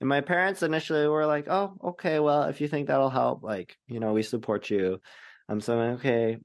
And 0.00 0.08
my 0.08 0.20
parents 0.22 0.62
initially 0.62 1.06
were 1.08 1.26
like, 1.26 1.48
"Oh, 1.48 1.76
okay, 1.84 2.18
well, 2.20 2.44
if 2.44 2.60
you 2.60 2.68
think 2.68 2.88
that'll 2.88 3.10
help, 3.10 3.42
like, 3.44 3.78
you 3.86 4.00
know, 4.00 4.12
we 4.14 4.22
support 4.22 4.70
you." 4.70 5.00
Um, 5.52 5.60
so 5.60 5.78
I'm 5.78 5.90
like, 5.90 5.98
okay. 6.00 6.38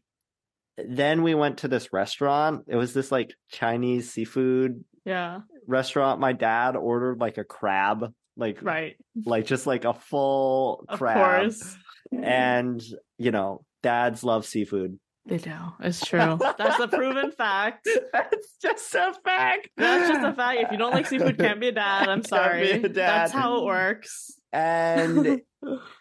Then 0.77 1.23
we 1.23 1.33
went 1.33 1.59
to 1.59 1.67
this 1.67 1.91
restaurant. 1.91 2.65
It 2.67 2.75
was 2.75 2.93
this 2.93 3.11
like 3.11 3.33
Chinese 3.51 4.11
seafood 4.11 4.83
Yeah. 5.05 5.39
restaurant. 5.65 6.19
My 6.19 6.33
dad 6.33 6.75
ordered 6.75 7.19
like 7.19 7.37
a 7.37 7.43
crab, 7.43 8.13
like 8.35 8.59
Right. 8.61 8.95
like 9.25 9.45
just 9.45 9.65
like 9.65 9.85
a 9.85 9.93
full 9.93 10.83
Of 10.87 10.99
crab. 10.99 11.15
course. 11.41 11.75
And 12.11 12.81
you 13.17 13.31
know, 13.31 13.63
dads 13.81 14.23
love 14.23 14.45
seafood. 14.45 14.99
They 15.25 15.37
do. 15.37 15.51
It's 15.79 15.99
true. 16.05 16.37
That's 16.57 16.79
a 16.79 16.87
proven 16.87 17.31
fact. 17.31 17.87
That's 18.13 18.55
just 18.61 18.93
a 18.93 19.13
fact. 19.25 19.69
That's 19.77 20.09
just 20.09 20.23
a 20.25 20.33
fact. 20.33 20.59
If 20.61 20.71
you 20.71 20.77
don't 20.77 20.91
like 20.93 21.07
seafood, 21.07 21.37
can't 21.39 21.59
be 21.59 21.69
a 21.69 21.71
dad. 21.71 22.07
I'm 22.07 22.23
sorry. 22.23 22.71
a 22.83 22.87
That's 22.87 23.31
how 23.31 23.57
it 23.59 23.65
works. 23.65 24.33
And 24.53 25.41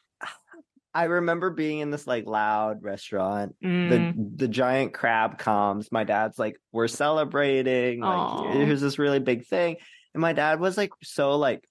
I 0.97 1.05
remember 1.05 1.51
being 1.51 1.81
in 1.81 1.91
this 1.91 2.07
like 2.07 2.25
loud 2.25 2.83
restaurant. 2.83 3.55
Mm. 3.63 3.91
The 3.91 4.45
the 4.45 4.49
giant 4.49 4.95
crab 4.95 5.37
comes. 5.37 5.93
My 5.93 6.05
dad's 6.05 6.39
like, 6.39 6.57
"We're 6.73 6.89
celebrating. 6.89 8.01
Like, 8.01 8.17
Aw. 8.17 8.53
here's 8.53 8.81
this 8.81 8.99
really 8.99 9.19
big 9.19 9.45
thing." 9.47 9.77
And 10.15 10.23
my 10.23 10.33
dad 10.33 10.59
was 10.59 10.79
like 10.79 10.93
so 11.03 11.37
like 11.37 11.69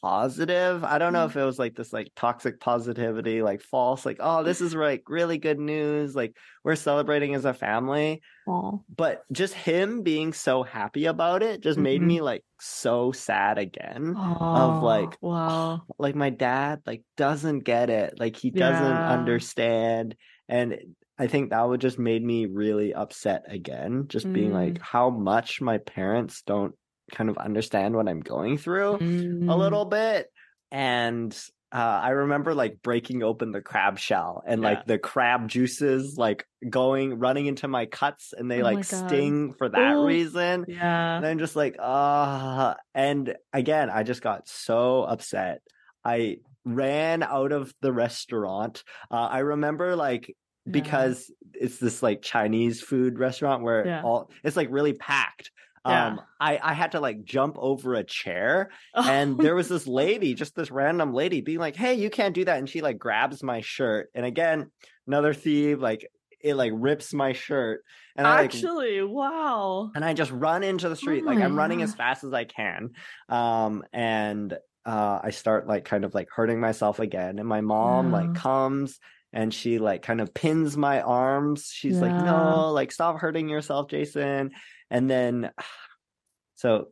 positive. 0.00 0.84
I 0.84 0.98
don't 0.98 1.12
know 1.12 1.26
Mm. 1.26 1.30
if 1.30 1.36
it 1.36 1.44
was 1.44 1.58
like 1.58 1.74
this 1.76 1.92
like 1.92 2.12
toxic 2.16 2.60
positivity, 2.60 3.42
like 3.42 3.60
false, 3.62 4.06
like, 4.06 4.18
"Oh, 4.20 4.42
this 4.42 4.60
is 4.60 4.74
like 4.74 5.02
really 5.08 5.38
good 5.38 5.58
news. 5.58 6.14
Like 6.16 6.36
we're 6.64 6.76
celebrating 6.76 7.34
as 7.34 7.44
a 7.44 7.54
family." 7.54 8.22
Aw. 8.46 8.78
But 8.94 9.22
just 9.32 9.54
him 9.54 10.02
being 10.02 10.32
so 10.32 10.62
happy 10.62 11.06
about 11.06 11.42
it 11.42 11.60
just 11.62 11.78
made 11.78 12.00
Mhm. 12.00 12.06
me 12.06 12.20
like 12.20 12.44
so 12.60 13.12
sad 13.12 13.58
again. 13.58 14.14
Of 14.16 14.82
like, 14.82 15.16
wow. 15.20 15.82
like 15.98 16.14
my 16.14 16.30
dad 16.30 16.80
like 16.86 17.02
doesn't 17.16 17.60
get 17.60 17.90
it 17.90 18.14
like 18.18 18.36
he 18.36 18.50
doesn't 18.50 18.96
Yeah. 18.96 19.10
understand 19.10 20.16
and 20.48 20.78
i 21.18 21.26
think 21.26 21.50
that 21.50 21.68
would 21.68 21.80
just 21.80 21.98
made 21.98 22.24
me 22.24 22.46
really 22.46 22.94
upset 22.94 23.42
again 23.48 24.06
just 24.08 24.30
being 24.32 24.52
like 24.52 24.74
Mm. 24.74 24.78
how 24.80 25.10
much 25.10 25.60
my 25.60 25.78
parents 25.78 26.42
don't 26.42 26.74
kind 27.10 27.28
of 27.30 27.36
understand 27.38 27.94
what 27.94 28.08
i'm 28.08 28.20
going 28.20 28.56
through 28.58 28.94
a 28.94 28.98
Mm. 28.98 29.56
little 29.58 29.84
bit 29.84 30.28
and 30.70 31.36
uh, 31.72 31.76
I 32.02 32.08
remember 32.10 32.52
like 32.52 32.82
breaking 32.82 33.22
open 33.22 33.52
the 33.52 33.60
crab 33.60 33.96
shell 33.96 34.42
and 34.44 34.60
Yeah. 34.60 34.68
like 34.70 34.86
the 34.86 34.98
crab 34.98 35.48
juices 35.48 36.16
like 36.18 36.44
going 36.68 37.20
running 37.20 37.46
into 37.46 37.68
my 37.68 37.86
cuts 37.86 38.34
and 38.36 38.50
they 38.50 38.60
Oh 38.60 38.64
like 38.64 38.82
sting 38.82 39.52
for 39.52 39.68
that 39.68 39.94
Ooh. 39.94 40.04
reason 40.04 40.64
Yeah. 40.66 41.16
and 41.16 41.24
I'm 41.24 41.38
just 41.38 41.54
like, 41.54 41.76
ah. 41.78 42.74
and 42.92 43.36
again, 43.52 43.88
I 43.88 44.02
just 44.02 44.20
got 44.20 44.48
so 44.48 45.04
upset. 45.04 45.60
I 46.04 46.38
ran 46.64 47.22
out 47.22 47.52
of 47.52 47.72
the 47.82 47.92
restaurant. 47.92 48.82
Uh, 49.08 49.28
I 49.30 49.38
remember 49.38 49.94
like 49.94 50.26
Yeah. 50.66 50.72
because 50.72 51.30
it's 51.54 51.78
this 51.78 52.02
like 52.02 52.20
Chinese 52.20 52.80
food 52.82 53.16
restaurant 53.20 53.62
where 53.62 53.86
Yeah. 53.86 54.02
all 54.02 54.28
it's 54.42 54.56
like 54.56 54.68
really 54.72 54.94
packed. 54.94 55.52
Yeah. 55.86 56.06
Um, 56.08 56.20
I 56.38 56.58
I 56.62 56.72
had 56.74 56.92
to 56.92 57.00
like 57.00 57.24
jump 57.24 57.56
over 57.58 57.94
a 57.94 58.04
chair, 58.04 58.70
and 58.94 59.38
there 59.38 59.54
was 59.54 59.68
this 59.68 59.86
lady, 59.86 60.34
just 60.34 60.54
this 60.54 60.70
random 60.70 61.12
lady, 61.14 61.40
being 61.40 61.58
like, 61.58 61.76
"Hey, 61.76 61.94
you 61.94 62.10
can't 62.10 62.34
do 62.34 62.44
that," 62.44 62.58
and 62.58 62.68
she 62.68 62.82
like 62.82 62.98
grabs 62.98 63.42
my 63.42 63.60
shirt, 63.62 64.10
and 64.14 64.26
again, 64.26 64.70
another 65.06 65.32
thief, 65.32 65.78
like 65.78 66.10
it 66.42 66.54
like 66.54 66.72
rips 66.74 67.14
my 67.14 67.32
shirt, 67.32 67.82
and 68.16 68.26
I 68.26 68.36
like 68.36 68.44
actually, 68.46 69.02
wow. 69.02 69.90
and 69.94 70.04
I 70.04 70.12
just 70.14 70.30
run 70.30 70.62
into 70.62 70.88
the 70.88 70.96
street. 70.96 71.22
Oh 71.24 71.26
like 71.26 71.38
I'm 71.40 71.56
running 71.56 71.80
as 71.82 71.94
fast 71.94 72.24
as 72.24 72.32
I 72.34 72.44
can. 72.44 72.90
Um, 73.28 73.82
and 73.92 74.56
uh, 74.86 75.20
I 75.22 75.30
start 75.30 75.66
like 75.66 75.84
kind 75.84 76.04
of 76.04 76.14
like 76.14 76.28
hurting 76.30 76.60
myself 76.60 76.98
again. 76.98 77.38
And 77.38 77.48
my 77.48 77.60
mom 77.60 78.06
Yeah. 78.06 78.12
like 78.20 78.34
comes 78.34 78.98
and 79.32 79.52
she 79.52 79.78
like 79.78 80.02
kind 80.02 80.20
of 80.20 80.32
pins 80.34 80.76
my 80.76 81.02
arms. 81.02 81.70
She's 81.72 82.00
like, 82.00 82.12
no, 82.24 82.72
like 82.72 82.90
stop 82.90 83.18
hurting 83.18 83.48
yourself, 83.48 83.88
Jason. 83.88 84.50
And 84.90 85.10
then 85.10 85.50
so 86.54 86.88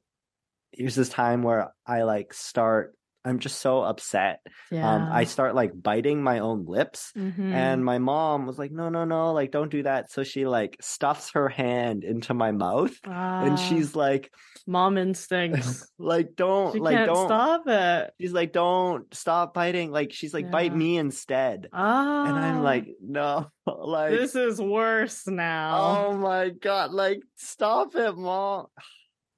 here's 0.72 0.94
this 0.94 1.08
time 1.08 1.42
where 1.42 1.72
I 1.86 2.02
like 2.02 2.32
start 2.34 2.94
I'm 3.28 3.38
just 3.38 3.60
so 3.60 3.82
upset. 3.82 4.40
Yeah. 4.70 4.88
Um, 4.90 5.08
I 5.12 5.24
start 5.24 5.54
like 5.54 5.72
biting 5.80 6.22
my 6.22 6.38
own 6.40 6.64
lips. 6.66 7.12
Mhm. 7.16 7.52
And 7.52 7.84
my 7.84 7.98
mom 7.98 8.46
was 8.46 8.58
like, 8.58 8.72
no, 8.72 8.88
no, 8.88 9.04
no, 9.04 9.32
like, 9.32 9.50
don't 9.50 9.70
do 9.70 9.82
that. 9.84 10.10
So 10.10 10.24
she 10.24 10.46
like 10.46 10.76
stuffs 10.80 11.32
her 11.32 11.48
hand 11.48 12.04
into 12.04 12.34
my 12.34 12.52
mouth 12.52 12.96
and 13.04 13.12
Ah, 13.14 13.56
she's 13.56 13.94
like, 13.94 14.32
mom 14.66 14.98
instincts. 14.98 15.86
like, 15.98 16.34
don't, 16.36 16.72
she 16.74 16.80
like, 16.80 17.06
don't, 17.06 17.26
stop 17.28 17.62
it. 17.66 18.12
she's 18.20 18.32
like, 18.32 18.52
don't 18.52 19.12
stop 19.14 19.54
biting. 19.54 19.90
Like, 19.90 20.12
she's 20.12 20.32
like, 20.34 20.50
bite 20.50 20.74
me 20.74 20.96
instead. 20.98 21.68
Ah, 21.72 22.26
And 22.26 22.36
I'm 22.38 22.62
like, 22.62 22.86
no, 23.02 23.50
like, 23.66 24.12
this 24.12 24.34
is 24.34 24.60
worse 24.60 25.26
now. 25.26 26.08
oh 26.08 26.16
my 26.16 26.50
God, 26.50 26.92
like, 26.92 27.20
stop 27.36 27.94
it, 27.94 28.16
mom. 28.16 28.66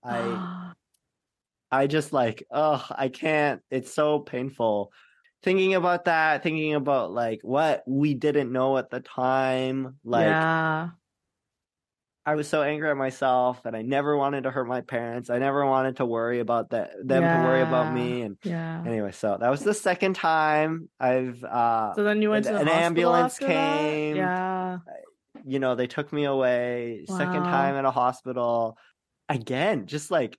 I, 0.03 0.73
I 1.73 1.87
just 1.87 2.13
like, 2.13 2.45
oh, 2.51 2.85
I 2.91 3.09
can't. 3.09 3.63
It's 3.71 3.93
so 3.93 4.19
painful. 4.19 4.93
Thinking 5.43 5.75
about 5.75 6.05
that, 6.05 6.43
thinking 6.43 6.75
about 6.75 7.13
like 7.13 7.41
what 7.43 7.83
we 7.87 8.15
didn't 8.15 8.53
know 8.53 8.77
at 8.77 8.91
the 8.91 9.01
time, 9.01 9.97
like, 10.05 10.27
yeah. 10.27 10.91
I 12.27 12.35
was 12.35 12.47
so 12.49 12.63
angry 12.63 12.91
at 12.91 12.97
myself 12.99 13.65
and 13.65 13.75
I 13.75 13.81
never 13.83 14.15
wanted 14.17 14.43
to 14.45 14.51
hurt 14.51 14.69
my 14.69 14.83
parents. 14.83 15.31
I 15.31 15.39
never 15.39 15.65
wanted 15.65 15.97
to 15.97 16.05
worry 16.05 16.41
about 16.41 16.71
that 16.71 16.91
them 17.03 17.23
to 17.23 17.49
worry 17.49 17.63
about 17.63 17.95
me. 17.95 18.21
And 18.23 18.37
Yeah. 18.45 18.83
anyway, 18.87 19.13
so 19.13 19.39
that 19.41 19.49
was 19.49 19.63
the 19.65 19.73
second 19.73 20.15
time 20.17 20.91
I've 21.01 21.43
uh 21.43 21.95
So 21.95 22.05
then 22.05 22.21
you 22.21 22.29
went 22.31 22.45
an- 22.47 22.53
to 22.53 22.65
the 22.65 22.71
an 22.71 22.79
ambulance 22.83 23.35
after 23.35 23.47
that? 23.47 23.53
came. 23.55 24.17
Yeah. 24.17 24.79
you 25.47 25.59
know, 25.59 25.75
they 25.75 25.87
took 25.87 26.13
me 26.13 26.25
away. 26.25 27.05
Second 27.09 27.45
time 27.45 27.75
at 27.77 27.87
a 27.87 27.91
hospital. 27.91 28.77
Again, 29.31 29.87
just 29.87 30.11
like 30.11 30.37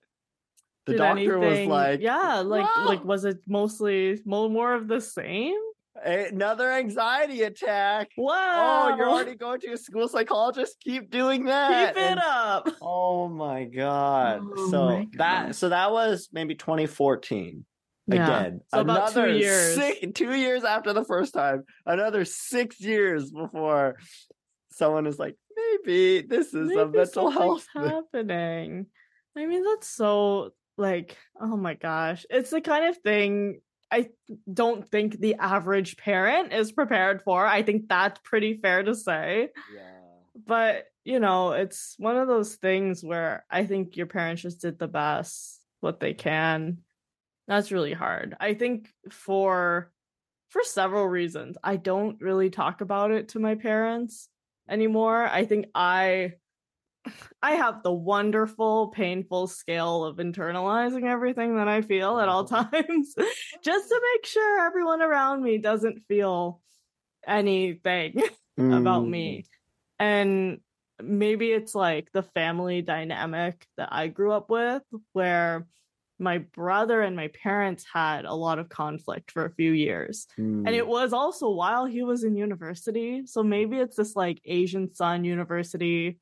the 0.86 0.94
Did 0.94 0.98
doctor 0.98 1.40
was 1.40 1.48
anything- 1.48 1.70
like 1.70 2.02
yeah, 2.02 2.40
like 2.40 2.68
like 2.86 3.04
was 3.06 3.26
it 3.26 3.38
mostly 3.48 4.20
more 4.26 4.74
of 4.74 4.88
the 4.88 5.02
same? 5.02 5.56
another 6.04 6.72
anxiety 6.72 7.44
attack. 7.44 8.10
Wow. 8.18 8.90
Oh, 8.92 8.96
you're 8.98 9.10
already 9.10 9.36
going 9.36 9.60
to 9.60 9.74
a 9.74 9.78
school 9.78 10.08
psychologist? 10.08 10.78
Keep 10.84 11.12
doing 11.12 11.46
that. 11.46 11.94
keep 11.94 12.02
it 12.04 12.10
And- 12.12 12.20
up. 12.20 12.70
Oh 12.82 13.28
my 13.28 13.66
god. 13.66 14.42
Oh 14.58 14.72
so 14.72 14.86
my 14.86 15.08
that 15.18 15.56
so 15.56 15.70
that 15.70 15.92
was 15.92 16.30
maybe 16.32 16.56
2014. 16.56 17.66
Yeah. 18.08 18.24
Again. 18.26 18.62
So 18.74 18.80
about 18.80 19.12
two 19.12 19.20
another 19.20 19.34
years. 19.38 19.76
six, 19.76 20.00
two 20.16 20.34
years 20.34 20.64
after 20.64 20.92
the 20.94 21.06
first 21.06 21.34
time. 21.34 21.64
Another 21.86 22.26
six 22.26 22.80
years 22.82 23.30
before 23.30 23.98
someone 24.72 25.06
is 25.06 25.20
like, 25.20 25.36
maybe 25.56 26.26
this 26.28 26.54
is 26.54 26.72
a 26.72 26.88
mental 26.88 27.30
health 27.30 27.68
happening. 27.76 28.88
I 29.38 29.46
mean, 29.46 29.64
that's 29.64 29.90
so 29.90 30.52
like, 30.82 31.18
oh 31.40 31.56
my 31.56 31.76
gosh. 31.76 32.26
It's 32.30 32.50
the 32.50 32.62
kind 32.62 32.86
of 32.86 32.98
thing 32.98 33.62
I 33.92 34.10
don't 34.52 34.88
think 34.88 35.20
the 35.20 35.36
average 35.36 35.98
parent 35.98 36.54
is 36.54 36.72
prepared 36.72 37.22
for. 37.24 37.46
I 37.46 37.62
think 37.62 37.88
that's 37.88 38.20
pretty 38.24 38.56
fair 38.56 38.84
to 38.84 38.96
say. 38.96 39.50
Yeah. 39.74 40.00
But 40.46 40.86
you 41.04 41.20
know, 41.20 41.54
it's 41.54 41.96
one 41.98 42.18
of 42.18 42.28
those 42.28 42.56
things 42.56 43.04
where 43.04 43.46
I 43.50 43.66
think 43.66 43.98
your 43.98 44.06
parents 44.06 44.44
just 44.44 44.62
did 44.62 44.78
the 44.78 44.88
best 44.88 45.60
what 45.80 46.00
they 46.00 46.14
can. 46.14 46.80
That's 47.48 47.72
really 47.72 47.94
hard. 47.94 48.36
I 48.40 48.54
think 48.54 48.90
for 49.10 49.92
for 50.52 50.64
several 50.64 51.08
reasons. 51.08 51.58
I 51.64 51.78
don't 51.78 52.22
really 52.22 52.50
talk 52.50 52.82
about 52.82 53.12
it 53.12 53.30
to 53.30 53.40
my 53.40 53.56
parents 53.56 54.28
anymore. 54.70 55.26
I 55.26 55.46
think 55.46 55.68
I 55.74 56.34
I 57.42 57.52
have 57.54 57.84
the 57.84 57.92
wonderful, 57.92 58.90
painful 58.90 59.48
skill 59.48 60.06
of 60.06 60.18
internalizing 60.18 61.06
everything 61.06 61.56
that 61.56 61.68
I 61.68 61.82
feel 61.82 62.20
at 62.20 62.30
all 62.30 62.46
times 62.46 63.16
just 63.64 63.90
to 63.90 64.02
make 64.14 64.26
sure 64.26 64.66
everyone 64.66 65.02
around 65.02 65.42
me 65.42 65.58
doesn't 65.58 66.04
feel 66.08 66.62
anything 67.26 68.22
mm. 68.60 68.78
about 68.80 69.08
me. 69.08 69.46
And 70.00 70.60
maybe 71.02 71.52
it's 71.52 71.74
like 71.74 72.12
the 72.12 72.24
family 72.24 72.82
dynamic 72.82 73.66
that 73.78 73.90
I 73.92 74.08
grew 74.08 74.32
up 74.32 74.50
with 74.50 74.84
where 75.14 75.68
my 76.20 76.38
brother 76.38 77.02
and 77.02 77.16
my 77.16 77.30
parents 77.30 77.84
had 77.92 78.26
a 78.26 78.34
lot 78.34 78.60
of 78.60 78.70
conflict 78.70 79.32
for 79.32 79.46
a 79.46 79.54
few 79.56 79.72
years. 79.72 80.28
Mm. 80.40 80.68
And 80.68 80.76
it 80.76 80.84
hmm. 80.84 80.92
was 80.92 81.14
also 81.14 81.50
while 81.50 81.86
he 81.86 82.04
was 82.04 82.24
in 82.24 82.36
university. 82.36 83.26
So 83.26 83.42
maybe 83.42 83.78
it's 83.78 83.96
this 83.96 84.16
like 84.16 84.40
Asian 84.46 84.94
Son 84.94 85.24
University 85.26 86.20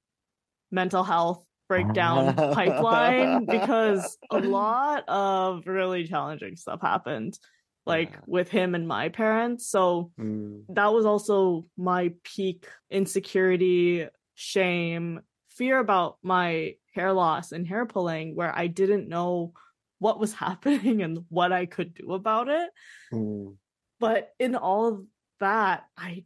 mental 0.72 1.03
health 1.03 1.43
breakdown 1.67 2.36
pipeline 2.53 3.45
because 3.45 4.17
a 4.32 4.39
lot 4.39 5.07
of 5.07 5.67
really 5.67 6.07
challenging 6.07 6.55
stuff 6.55 6.82
happened 6.82 7.38
like 7.86 8.11
yeah. 8.11 8.20
with 8.28 8.49
him 8.49 8.76
and 8.76 8.88
my 8.88 9.09
parents. 9.09 9.67
So 9.67 10.11
mm. 10.20 10.61
that 10.70 10.93
was 10.93 11.05
also 11.05 11.65
my 11.78 12.13
peak 12.24 12.67
insecurity, 12.89 14.07
shame, 14.36 15.22
fear 15.49 15.80
about 15.80 16.17
my 16.22 16.76
hair 16.93 17.13
loss 17.13 17.51
and 17.51 17.67
hair 17.67 17.86
pulling 17.86 18.36
where 18.36 18.55
I 18.55 18.67
didn't 18.67 19.09
know 19.09 19.53
what 19.99 20.20
was 20.20 20.34
happening 20.45 21.01
and 21.01 21.26
what 21.30 21.51
I 21.51 21.65
could 21.65 21.93
do 21.93 22.13
about 22.13 22.47
it. 22.47 22.70
Mm. 23.13 23.55
But 23.99 24.30
in 24.39 24.55
all 24.55 24.88
of 24.88 25.03
that, 25.39 25.84
I 25.97 26.26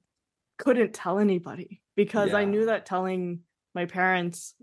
couldn't 0.58 0.94
tell 0.94 1.18
anybody 1.18 1.82
because 1.96 2.30
yeah. 2.30 2.38
I 2.38 2.46
knew 2.46 2.66
that 2.68 2.86
telling 2.86 3.40
my 3.76 3.86
parents, 3.86 4.56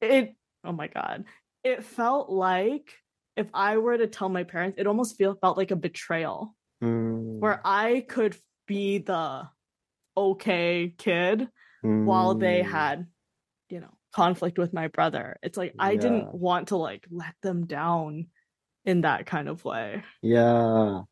it, 0.00 0.34
oh 0.64 0.72
my 0.72 0.88
God, 0.88 1.24
it 1.64 1.84
felt 1.84 2.30
like 2.30 2.92
if 3.36 3.48
I 3.54 3.78
were 3.78 3.96
to 3.96 4.06
tell 4.06 4.28
my 4.28 4.44
parents, 4.44 4.76
it 4.78 4.86
almost 4.86 5.16
feel, 5.16 5.36
felt 5.40 5.56
like 5.56 5.70
a 5.70 5.76
betrayal 5.76 6.54
mm. 6.82 7.38
where 7.38 7.60
I 7.64 8.04
could 8.08 8.36
be 8.66 8.98
the 8.98 9.48
okay 10.16 10.92
kid 10.96 11.48
mm. 11.84 12.04
while 12.04 12.34
they 12.34 12.62
hmm. 12.62 12.70
had, 12.70 13.06
you 13.70 13.80
know, 13.80 13.94
conflict 14.12 14.58
with 14.58 14.72
my 14.72 14.88
brother. 14.88 15.38
It's 15.42 15.56
like 15.56 15.74
I 15.78 15.92
yeah. 15.92 16.00
didn't 16.00 16.34
want 16.34 16.68
to 16.68 16.76
like 16.76 17.06
let 17.10 17.34
them 17.42 17.66
down 17.66 18.26
in 18.84 19.02
that 19.02 19.26
kind 19.26 19.48
of 19.48 19.64
way. 19.64 20.02
Yeah. 20.22 21.02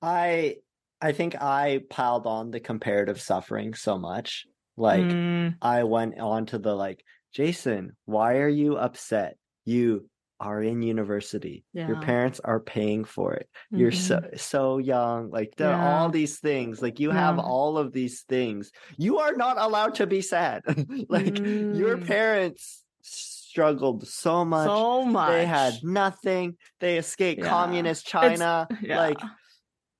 I 0.00 0.56
I 1.00 1.12
think 1.12 1.40
I 1.40 1.82
piled 1.90 2.26
on 2.26 2.50
the 2.50 2.60
comparative 2.60 3.20
suffering 3.20 3.74
so 3.74 3.98
much. 3.98 4.46
Like 4.78 5.04
mm. 5.04 5.54
I 5.60 5.84
went 5.84 6.18
on 6.18 6.46
to 6.46 6.58
the 6.58 6.74
like, 6.74 7.04
Jason, 7.32 7.96
why 8.04 8.36
are 8.38 8.48
you 8.48 8.76
upset? 8.76 9.36
You 9.64 10.08
are 10.40 10.62
in 10.62 10.82
university. 10.82 11.64
Yeah. 11.72 11.88
Your 11.88 12.00
parents 12.00 12.40
are 12.42 12.60
paying 12.60 13.04
for 13.04 13.34
it. 13.34 13.48
Mm-hmm. 13.66 13.80
You're 13.80 13.92
so 13.92 14.16
mm-hmm. 14.18 14.36
so 14.36 14.78
young. 14.78 15.30
Like 15.30 15.54
there 15.56 15.70
yeah. 15.70 15.76
are 15.78 15.98
all 15.98 16.08
these 16.10 16.38
things. 16.38 16.80
Like 16.80 17.00
you 17.00 17.08
yeah. 17.08 17.18
have 17.18 17.38
all 17.38 17.76
of 17.76 17.92
these 17.92 18.22
things. 18.28 18.70
You 18.96 19.18
are 19.18 19.34
not 19.34 19.58
allowed 19.58 19.96
to 19.96 20.06
be 20.06 20.22
sad. 20.22 20.62
like 21.08 21.34
mm. 21.34 21.76
your 21.76 21.98
parents 21.98 22.84
struggled 23.02 24.06
so 24.06 24.44
much. 24.44 24.68
So 24.68 25.04
much. 25.04 25.32
They 25.32 25.46
had 25.46 25.74
nothing. 25.82 26.56
They 26.80 26.98
escaped 26.98 27.42
communist 27.42 28.06
China. 28.06 28.68
Like 28.88 29.18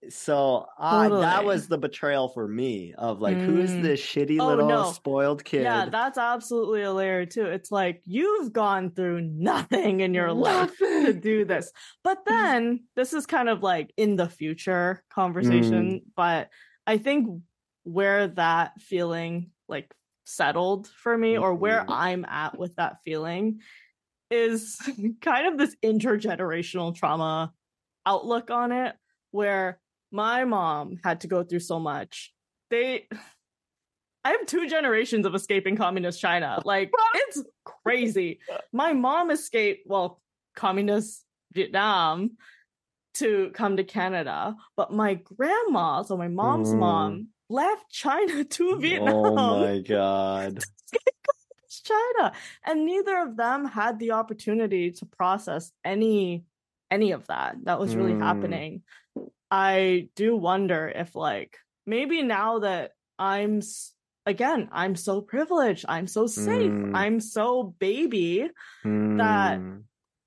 so 0.08 0.66
totally. 0.80 1.22
that 1.22 1.44
was 1.44 1.66
the 1.66 1.76
betrayal 1.76 2.28
for 2.28 2.46
me 2.46 2.94
of 2.96 3.20
like 3.20 3.36
mm. 3.36 3.44
who's 3.44 3.72
this 3.72 4.00
shitty 4.00 4.38
oh, 4.40 4.46
little 4.46 4.68
no. 4.68 4.92
spoiled 4.92 5.44
kid 5.44 5.62
yeah 5.62 5.86
that's 5.86 6.16
absolutely 6.16 6.82
a 6.82 6.92
layer 6.92 7.26
too 7.26 7.44
it's 7.44 7.72
like 7.72 8.00
you've 8.04 8.52
gone 8.52 8.90
through 8.90 9.20
nothing 9.20 10.00
in 10.00 10.14
your 10.14 10.32
life 10.32 10.76
to 10.78 11.12
do 11.12 11.44
this 11.44 11.72
but 12.04 12.18
then 12.26 12.84
this 12.94 13.12
is 13.12 13.26
kind 13.26 13.48
of 13.48 13.62
like 13.62 13.92
in 13.96 14.14
the 14.14 14.28
future 14.28 15.02
conversation 15.10 15.94
mm. 15.94 16.02
but 16.14 16.48
i 16.86 16.96
think 16.96 17.42
where 17.82 18.28
that 18.28 18.80
feeling 18.80 19.50
like 19.68 19.92
settled 20.24 20.86
for 20.86 21.16
me 21.16 21.36
or 21.36 21.54
where 21.54 21.80
mm-hmm. 21.80 21.92
i'm 21.92 22.24
at 22.24 22.56
with 22.56 22.76
that 22.76 22.98
feeling 23.04 23.58
is 24.30 24.78
kind 25.20 25.48
of 25.48 25.58
this 25.58 25.74
intergenerational 25.84 26.94
trauma 26.94 27.52
outlook 28.06 28.50
on 28.50 28.70
it 28.70 28.94
where 29.32 29.80
my 30.10 30.44
mom 30.44 30.98
had 31.04 31.20
to 31.22 31.26
go 31.26 31.42
through 31.42 31.60
so 31.60 31.78
much. 31.78 32.32
They 32.70 33.08
I 34.24 34.32
have 34.32 34.46
two 34.46 34.68
generations 34.68 35.24
of 35.24 35.34
escaping 35.34 35.76
communist 35.76 36.20
China. 36.20 36.60
Like 36.64 36.90
it's 37.14 37.42
crazy. 37.64 38.40
My 38.72 38.92
mom 38.92 39.30
escaped 39.30 39.86
well 39.86 40.20
communist 40.54 41.24
Vietnam 41.52 42.32
to 43.14 43.50
come 43.54 43.76
to 43.76 43.84
Canada, 43.84 44.56
but 44.76 44.92
my 44.92 45.14
grandma, 45.14 46.02
so 46.02 46.16
my 46.16 46.28
mom's 46.28 46.74
mm. 46.74 46.78
mom, 46.78 47.28
left 47.48 47.90
China 47.90 48.44
to 48.56 48.78
Vietnam. 48.78 49.14
Oh 49.14 49.60
my 49.60 49.78
god. 49.86 50.62
China. 51.84 52.32
And 52.64 52.86
neither 52.86 53.22
of 53.22 53.36
them 53.36 53.66
had 53.66 53.98
the 53.98 54.12
opportunity 54.12 54.90
to 54.92 55.06
process 55.06 55.72
any 55.84 56.44
any 56.90 57.12
of 57.12 57.26
that 57.26 57.56
that 57.64 57.78
was 57.78 57.94
really 57.94 58.14
mm. 58.14 58.22
happening. 58.22 58.82
I 59.50 60.08
do 60.14 60.36
wonder 60.36 60.92
if 60.94 61.14
like 61.14 61.56
maybe 61.86 62.22
now 62.22 62.60
that 62.60 62.92
I'm 63.18 63.62
again, 64.26 64.68
I'm 64.72 64.94
so 64.94 65.22
privileged, 65.22 65.86
I'm 65.88 66.06
so 66.06 66.26
safe, 66.26 66.70
mm. 66.70 66.92
I'm 66.94 67.18
so 67.18 67.74
baby 67.78 68.48
mm. 68.84 69.18
that 69.18 69.60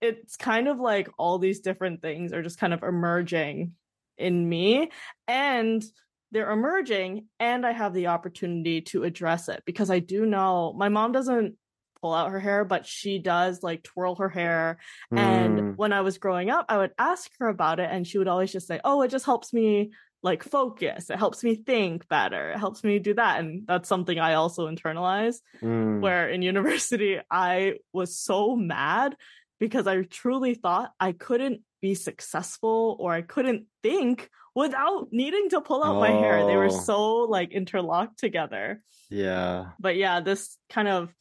it's 0.01 0.36
kind 0.36 0.67
of 0.67 0.80
like 0.80 1.07
all 1.19 1.38
these 1.38 1.59
different 1.59 2.01
things 2.01 2.34
are 2.34 2.41
just 2.41 2.59
kind 2.59 2.74
of 2.74 2.82
emerging 2.82 3.74
in 4.17 4.49
me 4.49 4.89
and 5.28 5.84
they're 6.32 6.51
emerging 6.51 7.28
and 7.39 7.65
I 7.65 7.72
have 7.72 7.93
the 7.93 8.07
opportunity 8.07 8.82
to 8.82 9.03
address 9.03 9.49
it 9.49 9.61
because 9.65 9.91
I 9.91 9.99
do 9.99 10.26
know 10.26 10.74
my 10.76 10.89
mom 10.89 11.11
doesn't 11.11 11.55
pull 12.02 12.14
out 12.14 12.32
her 12.32 12.39
hair, 12.39 12.66
but 12.66 12.86
she 12.86 13.20
does 13.20 13.64
like 13.64 13.84
twirl 13.84 14.16
her 14.16 14.30
hair. 14.30 14.78
Mm. 15.14 15.20
And 15.20 15.78
when 15.78 15.93
I 15.93 16.02
was 16.02 16.18
growing 16.18 16.49
up, 16.49 16.66
I 16.70 16.78
would 16.78 16.91
ask 16.97 17.30
her 17.39 17.47
about 17.47 17.80
it, 17.80 17.89
and 17.91 18.08
she 18.08 18.18
would 18.18 18.28
always 18.28 18.52
just 18.52 18.68
say, 18.68 18.80
Oh, 18.84 19.02
it 19.02 19.12
just 19.12 19.26
helps 19.26 19.54
me 19.54 19.91
like 20.24 20.43
focus. 20.43 21.10
It 21.10 21.18
helps 21.18 21.43
me 21.43 21.56
think 21.56 22.08
better. 22.08 22.52
It 22.52 22.60
helps 22.60 22.84
me 22.84 22.99
do 22.99 23.14
that. 23.16 23.39
And 23.39 23.66
that's 23.66 23.89
something 23.89 24.20
I 24.20 24.36
also 24.36 24.68
internalize. 24.68 25.38
Mm. 25.62 26.02
Where 26.02 26.30
in 26.30 26.41
university, 26.41 27.20
I 27.30 27.76
was 27.91 28.16
so 28.18 28.56
mad 28.56 29.16
because 29.60 29.88
I 29.88 30.02
truly 30.04 30.56
thought 30.56 30.91
I 30.99 31.12
couldn't 31.12 31.62
be 31.82 31.95
successful 31.95 32.97
or 32.99 33.14
I 33.14 33.22
couldn't 33.22 33.66
think 33.82 34.30
without 34.54 35.08
needing 35.12 35.49
to 35.49 35.62
pull 35.62 35.84
out 35.84 35.95
oh. 35.95 35.99
my 35.99 36.10
hair. 36.12 36.45
They 36.45 36.56
were 36.56 36.66
oh. 36.66 36.82
so 36.82 37.14
like 37.22 37.52
interlocked 37.52 38.20
together. 38.20 38.84
Yeah. 39.10 39.72
But 39.80 39.97
yeah, 39.97 40.22
this 40.22 40.58
kind 40.70 40.88
of 40.88 41.14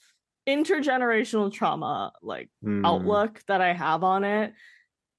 intergenerational 0.48 1.52
trauma 1.52 2.12
like 2.22 2.48
mm. 2.64 2.86
outlook 2.86 3.42
that 3.46 3.60
I 3.60 3.72
have 3.72 4.02
on 4.04 4.24
it 4.24 4.54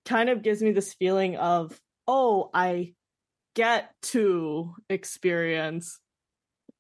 kind 0.06 0.30
of 0.30 0.42
gives 0.42 0.62
me 0.62 0.72
this 0.72 0.94
feeling 0.94 1.38
of, 1.38 1.80
oh, 2.08 2.50
I 2.54 2.94
get 3.56 3.94
to 4.02 4.76
experience 4.90 6.00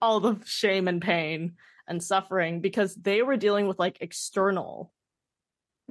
all 0.01 0.19
the 0.19 0.39
shame 0.45 0.87
and 0.87 1.01
pain 1.01 1.53
and 1.87 2.01
suffering 2.01 2.61
because 2.61 2.95
they 2.95 3.21
were 3.21 3.37
dealing 3.37 3.67
with 3.67 3.77
like 3.77 3.97
external 4.01 4.91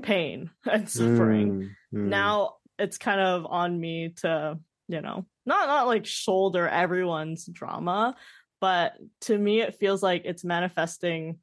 pain 0.03 0.51
and 0.71 0.89
suffering. 0.89 1.75
Mm, 1.95 1.99
mm. 1.99 2.09
Now 2.09 2.57
it's 2.79 2.99
kind 2.99 3.21
of 3.21 3.47
on 3.47 3.79
me 3.79 4.15
to, 4.19 4.59
you 4.89 5.01
know, 5.01 5.27
not 5.47 5.69
not 5.69 5.87
like 5.87 6.07
shoulder 6.07 6.69
everyone's 6.69 7.47
drama, 7.47 8.17
but 8.61 8.95
to 9.23 9.37
me 9.37 9.61
it 9.61 9.77
feels 9.77 10.03
like 10.03 10.23
it's 10.25 10.45
manifesting 10.45 11.39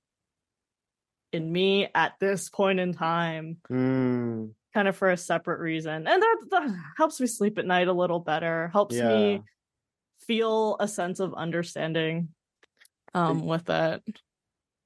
in 1.31 1.51
me 1.51 1.87
at 1.93 2.13
this 2.19 2.49
point 2.49 2.79
in 2.79 2.93
time 2.93 3.57
mm. 3.69 4.49
kind 4.73 4.87
of 4.87 4.95
for 4.95 5.09
a 5.09 5.17
separate 5.17 5.59
reason 5.59 6.07
and 6.07 6.21
that, 6.21 6.37
that, 6.51 6.75
helps 6.97 7.19
me 7.19 7.27
sleep 7.27 7.57
at 7.57 7.65
night 7.65 7.87
a 7.87 7.93
little 7.93 8.19
better 8.19 8.69
helps 8.69 8.95
yeah. 8.95 9.09
me 9.09 9.41
feel 10.25 10.77
a 10.79 10.87
sense 10.87 11.19
of 11.19 11.33
understanding 11.33 12.29
um 13.13 13.45
with 13.45 13.69
it 13.69 14.01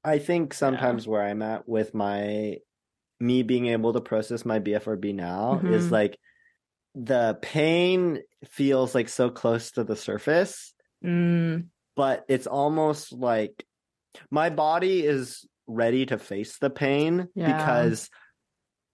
i 0.04 0.18
think 0.18 0.54
sometimes 0.54 1.06
yeah. 1.06 1.12
where 1.12 1.24
i'm 1.24 1.42
at 1.42 1.68
with 1.68 1.94
my 1.94 2.58
me 3.20 3.44
being 3.44 3.68
able 3.68 3.94
to 3.94 4.02
process 4.02 4.46
my 4.46 4.60
bfrb 4.60 5.14
now 5.14 5.56
mm-hmm. 5.56 5.74
is 5.74 5.92
like 5.92 6.18
the 6.96 7.38
pain 7.42 8.20
feels 8.46 8.94
like 8.94 9.08
so 9.08 9.30
close 9.30 9.72
to 9.72 9.84
the 9.84 9.96
surface 9.96 10.74
mm. 11.04 11.66
but 11.96 12.26
it's 12.28 12.48
almost 12.48 13.14
like 13.14 13.66
my 14.30 14.50
body 14.50 15.06
is 15.06 15.46
ready 15.72 16.06
to 16.08 16.18
face 16.18 16.58
the 16.58 16.70
pain 16.70 17.28
Yeah. 17.36 17.56
because 17.58 18.10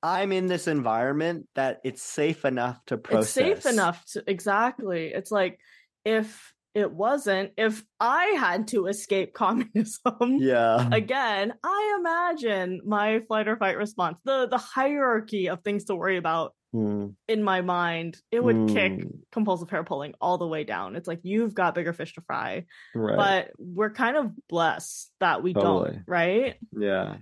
I'm 0.03 0.31
in 0.31 0.47
this 0.47 0.67
environment 0.67 1.47
that 1.55 1.79
it's 1.83 2.03
safe 2.03 2.45
enough 2.45 2.79
to 2.87 2.97
process. 2.97 3.37
It's 3.37 3.63
safe 3.63 3.73
enough 3.73 4.05
to 4.13 4.23
exactly. 4.27 5.07
It's 5.07 5.31
like 5.31 5.59
if 6.05 6.53
it 6.75 6.91
wasn't, 6.91 7.53
if 7.57 7.83
I 7.99 8.25
had 8.39 8.67
to 8.69 8.85
escape 8.85 9.33
communism, 9.43 10.37
Yeah. 10.39 10.87
again, 10.91 11.53
I 11.63 11.97
imagine 11.99 12.81
my 12.85 13.21
flight 13.27 13.47
or 13.47 13.57
fight 13.57 13.77
response, 13.77 14.19
the 14.23 14.47
the 14.47 14.59
hierarchy 14.59 15.49
of 15.49 15.63
things 15.63 15.85
to 15.85 15.95
worry 15.95 16.17
about 16.17 16.53
Mm, 16.75 17.15
in 17.27 17.43
my 17.43 17.61
mind, 17.61 18.17
it 18.31 18.43
would 18.43 18.67
kick 18.67 18.91
mm, 18.91 19.19
compulsive 19.31 19.69
hair 19.69 19.83
pulling 19.83 20.13
all 20.19 20.37
the 20.37 20.47
way 20.47 20.63
down. 20.63 20.95
It's 20.95 21.07
like 21.07 21.21
you've 21.23 21.53
got 21.55 21.75
bigger 21.75 21.93
fish 21.93 22.13
to 22.15 22.21
fry. 22.21 22.65
right. 22.93 23.15
But 23.17 23.51
we're 23.57 23.91
kind 23.91 24.17
of 24.17 24.31
blessed 24.49 25.09
that 25.19 25.41
we 25.41 25.53
Totally. 25.53 25.91
don't, 25.93 26.03
right? 26.07 26.55
yeah. 26.77 27.17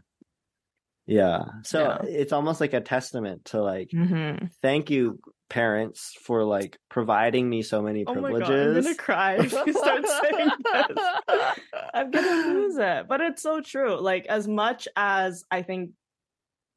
Yeah. 1.08 1.46
So 1.64 1.80
Yeah. 1.82 1.98
it's 2.10 2.34
almost 2.34 2.60
like 2.60 2.74
a 2.74 2.82
testament 2.82 3.46
to 3.46 3.62
like 3.62 3.92
Mm-hmm. 3.94 4.48
thank 4.64 4.90
you 4.90 5.20
parents 5.48 6.16
for 6.24 6.44
like 6.44 6.80
providing 6.90 7.48
me 7.48 7.62
so 7.62 7.84
many 7.84 8.04
Oh 8.08 8.16
my 8.16 8.32
god, 8.32 8.42
I'm 8.42 8.42
privileges. 8.42 8.84
gonna 8.86 8.96
cry 8.96 9.34
if 9.36 9.52
you 9.54 9.74
start 9.74 10.04
saying 10.08 10.50
this. 10.74 10.98
I'm 11.94 12.10
gonna 12.10 12.48
lose 12.48 12.78
it. 12.78 13.08
But 13.08 13.22
it's 13.22 13.44
so 13.44 13.62
true. 13.62 14.02
Like 14.02 14.26
as 14.26 14.48
much 14.48 14.88
as 14.96 15.44
I 15.52 15.62
think 15.62 15.92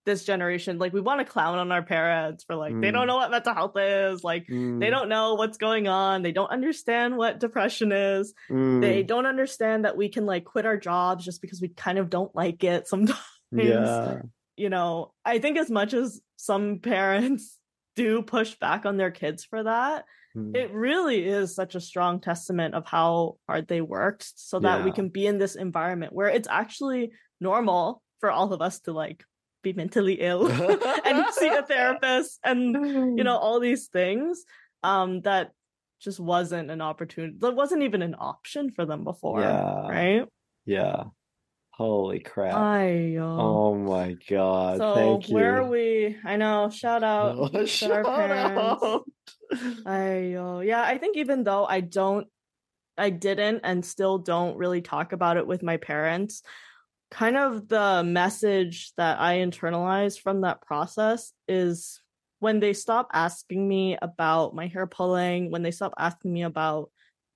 this 0.08 0.24
generation, 0.24 0.78
like 0.78 0.92
we 0.92 1.00
want 1.00 1.20
to 1.20 1.24
clown 1.24 1.58
on 1.58 1.70
our 1.70 1.82
parents. 1.82 2.42
For 2.44 2.56
like 2.56 2.80
they 2.80 2.88
Mm. 2.88 2.92
don't 2.92 3.06
know 3.06 3.16
what 3.16 3.30
mental 3.30 3.54
health 3.54 3.76
is, 3.76 4.24
like 4.24 4.48
they 4.80 4.88
Mm, 4.88 4.90
don't 4.90 5.08
know 5.08 5.34
what's 5.34 5.58
going 5.58 5.86
on, 5.86 6.22
they 6.22 6.32
don't 6.32 6.50
understand 6.50 7.16
what 7.16 7.38
depression 7.38 7.92
is, 7.92 8.34
mm, 8.50 8.80
they 8.80 9.02
don't 9.02 9.26
understand 9.26 9.84
that 9.84 9.96
we 9.96 10.08
can 10.08 10.26
like 10.26 10.44
quit 10.44 10.66
our 10.66 10.76
jobs 10.76 11.24
just 11.24 11.40
because 11.42 11.60
we 11.60 11.68
kind 11.68 11.98
of 11.98 12.10
don't 12.10 12.34
like 12.34 12.64
it 12.64 12.88
sometimes. 12.88 13.20
yeah. 13.52 14.22
You 14.56 14.70
know, 14.70 15.14
I 15.24 15.38
think 15.38 15.56
as 15.56 15.70
much 15.70 15.94
as 15.94 16.20
some 16.34 16.80
parents 16.80 17.56
do 17.94 18.22
push 18.22 18.56
back 18.56 18.86
on 18.86 18.96
their 18.96 19.12
kids 19.12 19.44
for 19.44 19.62
that, 19.62 20.04
Mm, 20.36 20.54
it 20.54 20.72
really 20.72 21.26
is 21.26 21.54
such 21.54 21.74
a 21.74 21.80
strong 21.80 22.20
testament 22.20 22.74
of 22.74 22.86
how 22.86 23.36
hard 23.48 23.68
they 23.68 23.80
worked 23.80 24.32
so 24.36 24.58
that 24.60 24.84
we 24.84 24.90
can 24.92 25.08
be 25.08 25.26
in 25.26 25.38
this 25.38 25.54
environment 25.56 26.12
where 26.12 26.28
it's 26.28 26.48
actually 26.48 27.12
normal 27.40 28.02
for 28.20 28.30
all 28.30 28.52
of 28.52 28.60
us 28.60 28.80
to 28.80 28.92
like 28.92 29.24
be 29.62 29.72
mentally 29.72 30.14
ill 30.20 30.46
and 31.04 31.26
see 31.34 31.48
a 31.48 31.62
therapist 31.62 32.38
and 32.44 33.18
you 33.18 33.24
know 33.24 33.36
all 33.36 33.60
these 33.60 33.88
things 33.88 34.44
um 34.82 35.20
that 35.22 35.50
just 36.00 36.20
wasn't 36.20 36.70
an 36.70 36.80
opportunity 36.80 37.34
that 37.38 37.54
wasn't 37.56 37.82
even 37.82 38.02
an 38.02 38.14
option 38.18 38.70
for 38.70 38.86
them 38.86 39.04
before 39.04 39.40
Yeah. 39.40 39.88
right 39.88 40.24
Yeah. 40.64 41.04
Holy 41.72 42.18
crap. 42.18 42.54
I 42.56 43.16
oh 43.20 43.74
my 43.76 44.16
god. 44.28 44.78
so 44.78 44.94
Thank 44.94 45.28
you. 45.28 45.34
where 45.36 45.62
are 45.62 45.68
we 45.68 46.16
i 46.24 46.36
know 46.36 46.70
shout 46.70 47.04
out 47.14 47.36
Oh, 47.38 47.48
to 47.48 47.58
our 47.60 47.66
shout 47.66 48.04
parents 48.04 48.82
out. 48.84 49.04
I 49.86 50.34
uh, 50.34 50.58
yeah, 50.60 50.82
I 50.82 50.98
think 50.98 51.16
even 51.16 51.44
though 51.44 51.64
I 51.64 51.80
don't 51.80 52.26
I 52.98 53.10
didn't 53.10 53.60
and 53.62 53.84
still 53.86 54.18
don't 54.18 54.56
really 54.58 54.82
talk 54.82 55.12
about 55.12 55.36
it 55.36 55.46
with 55.46 55.62
my 55.62 55.76
parents, 55.78 56.42
kind 57.10 57.36
of 57.36 57.68
the 57.68 58.02
message 58.04 58.92
that 58.96 59.20
I 59.20 59.36
internalized 59.38 60.20
from 60.20 60.42
that 60.42 60.60
process 60.62 61.32
is 61.46 62.02
when 62.40 62.60
they 62.60 62.72
stop 62.72 63.08
asking 63.12 63.66
me 63.66 63.96
about 64.00 64.54
my 64.54 64.66
hair 64.66 64.86
pulling, 64.86 65.50
when 65.50 65.62
they 65.62 65.70
stop 65.70 65.94
asking 65.98 66.32
me 66.32 66.42
about 66.42 66.90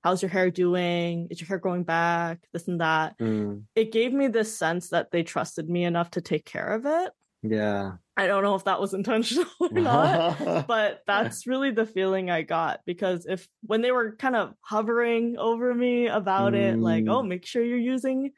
how's 0.05 0.20
your 0.23 0.29
hair 0.29 0.51
doing, 0.51 1.29
is 1.31 1.41
your 1.41 1.49
hair 1.49 1.59
growing 1.59 1.85
back, 1.85 2.41
this 2.53 2.68
and 2.68 2.81
that, 2.81 3.16
Mm, 3.18 3.64
it 3.75 3.93
gave 3.93 4.12
me 4.12 4.29
this 4.29 4.57
sense 4.57 4.91
that 4.91 5.11
they 5.11 5.23
trusted 5.23 5.68
me 5.68 5.85
enough 5.85 6.11
to 6.12 6.20
take 6.20 6.45
care 6.45 6.68
of 6.75 6.87
it. 6.87 7.12
yeah. 7.43 7.93
I 8.14 8.27
don't 8.27 8.43
know 8.43 8.55
if 8.57 8.64
that 8.64 8.79
was 8.81 8.93
intentional 8.93 9.47
or 9.61 9.70
not 9.70 10.66
but 10.68 11.01
that's 11.07 11.47
really 11.47 11.70
the 11.70 11.87
feeling 11.87 12.31
I 12.31 12.43
got 12.43 12.81
because 12.85 13.25
if 13.25 13.49
when 13.62 13.81
they 13.81 13.91
were 13.91 14.16
kind 14.16 14.37
of 14.37 14.53
hovering 14.61 15.39
over 15.39 15.75
me 15.75 16.09
about 16.09 16.55
it, 16.55 16.79
like, 16.79 17.05
Mm. 17.05 17.11
oh, 17.11 17.23
make 17.23 17.47
sure 17.47 17.64
you're 17.64 17.79
using 17.79 18.33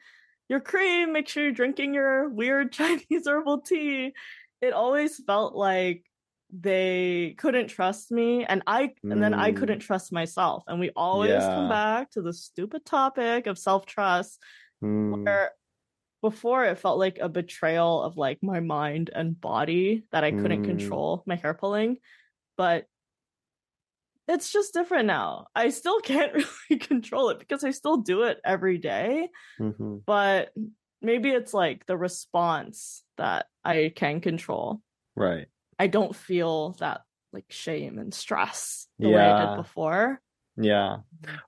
your 0.49 0.59
cream, 0.59 1.13
make 1.13 1.27
sure 1.27 1.43
you're 1.43 1.51
drinking 1.51 1.93
your 1.93 2.29
weird 2.29 2.71
Chinese 2.73 3.27
herbal 3.27 3.61
tea, 3.61 4.13
it 4.61 4.73
always 4.73 5.23
felt 5.23 5.55
like 5.55 6.05
they 6.51 7.35
couldn't 7.37 7.67
trust 7.67 8.11
me 8.11 8.45
and 8.45 8.61
I 8.67 8.93
and 9.09 9.21
then 9.21 9.33
I 9.33 9.51
Mm. 9.51 9.55
couldn't 9.57 9.79
trust 9.79 10.11
myself. 10.13 10.63
And 10.67 10.79
we 10.79 10.91
always 10.95 11.47
come 11.49 11.67
back 11.67 12.11
to 12.11 12.21
the 12.21 12.33
stupid 12.33 12.85
topic 12.85 13.47
of 13.47 13.57
self-trust 13.57 14.41
Mm, 14.81 15.23
where 15.23 15.51
before 16.21 16.65
it 16.65 16.79
felt 16.79 16.97
like 16.99 17.19
a 17.19 17.29
betrayal 17.29 18.01
of 18.03 18.17
like 18.17 18.41
my 18.43 18.59
mind 18.59 19.09
and 19.13 19.39
body 19.39 20.05
that 20.11 20.23
I 20.23 20.31
couldn't 20.31 20.61
Mm. 20.61 20.65
control 20.65 21.23
my 21.25 21.35
hair 21.35 21.53
pulling, 21.53 21.97
but 22.57 22.87
it's 24.27 24.51
just 24.51 24.73
different 24.73 25.07
now. 25.07 25.47
I 25.55 25.69
still 25.69 25.99
can't 26.01 26.33
really 26.33 26.79
control 26.79 27.29
it 27.29 27.39
because 27.39 27.63
I 27.63 27.71
still 27.71 27.97
do 27.97 28.23
it 28.23 28.39
every 28.43 28.77
day, 28.77 29.29
mhm. 29.59 30.01
but 30.05 30.51
maybe 31.01 31.29
it's 31.29 31.53
like 31.53 31.85
the 31.85 31.97
response 31.97 33.03
that 33.17 33.47
I 33.63 33.91
can 33.95 34.21
control. 34.21 34.81
Right. 35.15 35.47
I 35.77 35.87
don't 35.87 36.15
feel 36.15 36.71
that 36.79 37.01
like 37.33 37.45
shame 37.49 37.99
and 37.99 38.13
stress 38.13 38.87
the 38.97 39.09
way 39.09 39.21
I 39.21 39.45
did 39.45 39.57
before. 39.57 40.21
Yeah. 40.57 40.99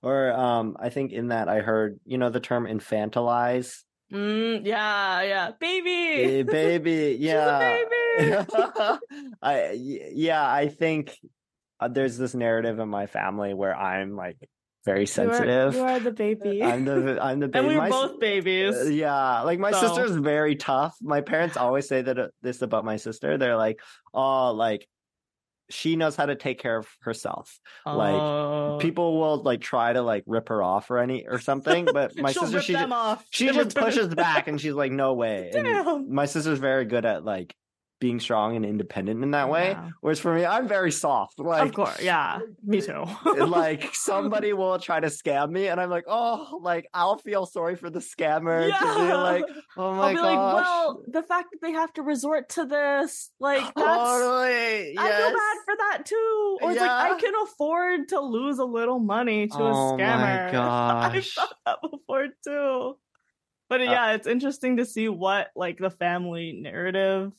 Or 0.01 0.33
um 0.33 0.75
I 0.79 0.89
think 0.89 1.13
in 1.13 1.29
that 1.29 1.47
I 1.47 1.61
heard, 1.61 1.99
you 2.05 2.17
know, 2.17 2.29
the 2.29 2.41
term 2.41 2.65
infantilize. 2.65 3.83
Mm, 4.11 4.65
yeah, 4.65 5.21
yeah, 5.21 5.51
baby, 5.59 6.39
Eh, 6.39 6.43
baby. 6.43 7.17
Yeah. 7.19 7.77
baby. 8.19 8.45
I 9.41 9.71
yeah, 10.13 10.45
I 10.49 10.67
think 10.67 11.17
uh, 11.79 11.87
there's 11.87 12.17
this 12.17 12.33
narrative 12.33 12.79
in 12.79 12.89
my 12.89 13.05
family 13.07 13.53
where 13.53 13.75
I'm 13.75 14.15
like 14.15 14.37
very 14.85 14.99
You 14.99 15.03
are- 15.03 15.07
sensitive. 15.07 15.75
You 15.75 15.83
are, 15.83 15.99
the 15.99 16.11
baby. 16.11 16.63
I'm 16.63 16.85
the 16.85 17.19
I'm 17.21 17.39
the 17.39 17.47
baby. 17.47 17.59
and 17.59 17.67
we 17.67 17.75
were 17.75 17.81
My 17.81 17.87
s- 17.87 17.91
both 17.91 18.19
babies. 18.19 18.75
Uh, 18.75 18.85
yeah, 18.85 19.41
like 19.41 19.59
my 19.59 19.71
So- 19.71 19.81
sister's 19.87 20.15
very 20.15 20.55
tough. 20.55 20.95
My 21.01 21.21
parents 21.21 21.57
always 21.57 21.87
say 21.87 22.01
that 22.01 22.17
uh, 22.17 22.27
this 22.41 22.61
about 22.61 22.85
my 22.85 22.95
sister. 22.97 23.37
They're 23.37 23.57
like, 23.57 23.79
"Oh, 24.13 24.51
like 24.53 24.87
she 25.69 25.97
knows 25.97 26.15
how 26.15 26.25
to 26.27 26.35
take 26.35 26.59
care 26.59 26.77
of 26.77 26.87
herself." 27.01 27.59
like, 27.85 28.13
Oh. 28.13 28.77
People 28.79 29.19
will 29.19 29.41
like 29.43 29.59
try 29.59 29.91
to 29.91 30.01
like 30.01 30.23
rip 30.25 30.47
her 30.49 30.63
off 30.63 30.89
or 30.89 30.99
any 30.99 31.27
or 31.27 31.39
something, 31.39 31.85
but 31.93 32.15
my 32.15 32.31
sister 32.31 32.61
she 32.61 32.73
them 32.73 32.93
off. 32.93 33.25
she 33.31 33.47
just 33.49 33.75
pushes 33.75 34.13
back 34.15 34.47
and 34.47 34.61
she's 34.61 34.73
like, 34.73 34.91
"No 34.93 35.13
way." 35.15 35.51
And 35.53 36.09
my 36.09 36.25
sister's 36.27 36.59
very 36.59 36.85
good 36.85 37.03
at 37.05 37.25
like 37.25 37.53
being 37.99 38.19
strong 38.19 38.55
and 38.55 38.63
independent 38.65 39.23
in 39.23 39.31
that 39.31 39.49
way. 39.49 39.69
Yeah. 39.71 39.89
Whereas 40.01 40.19
for 40.19 40.33
me, 40.35 40.45
I'm 40.45 40.67
very 40.67 40.91
soft. 40.91 41.39
Like 41.39 41.69
of 41.69 41.73
course, 41.73 42.01
yeah, 42.01 42.39
me 42.63 42.81
too. 42.81 43.05
like 43.45 43.89
somebody 43.93 44.53
will 44.53 44.77
try 44.79 44.99
to 44.99 45.07
scam 45.07 45.49
me 45.51 45.67
and 45.67 45.81
I'm 45.81 45.89
like, 45.89 46.05
oh, 46.07 46.59
like 46.61 46.87
I'll 46.93 47.17
feel 47.17 47.45
sorry 47.45 47.75
for 47.75 47.89
the 47.89 47.99
scammer 47.99 48.61
to 48.61 48.67
be 48.67 49.07
Yeah. 49.07 49.17
like, 49.17 49.45
oh 49.77 49.93
my 49.95 50.03
I'll 50.03 50.09
be 50.09 50.15
gosh. 50.15 50.23
like, 50.25 50.37
well, 50.65 51.01
the 51.07 51.23
fact 51.23 51.49
that 51.51 51.59
they 51.61 51.71
have 51.71 51.91
to 51.93 52.03
resort 52.03 52.49
to 52.49 52.65
this, 52.65 53.31
like, 53.39 53.63
that's. 53.63 53.75
totally. 53.75 54.95
I 54.97 55.11
feel 55.17 55.29
bad 55.29 55.57
for 55.65 55.75
that 55.77 56.05
too. 56.05 56.57
Or 56.61 56.71
it's 56.71 56.79
like 56.81 56.89
I 56.91 57.19
can 57.19 57.33
afford 57.43 58.09
to 58.09 58.19
lose 58.19 58.59
a 58.59 58.65
little 58.65 58.99
money 58.99 59.47
to 59.47 59.57
a 59.57 59.59
Oh 59.59 59.97
my 59.97 60.03
scammer. 60.03 60.53
I've 61.15 61.25
thought 61.25 61.55
that 61.65 61.79
before 61.81 62.27
too. 62.43 62.97
But 63.69 63.81
Uh, 63.81 63.85
yeah, 63.85 64.11
it's 64.13 64.27
interesting 64.27 64.77
to 64.77 64.85
see 64.85 65.09
what 65.09 65.49
like 65.55 65.77
the 65.77 65.89
family 65.89 66.53
narrative 66.61 67.33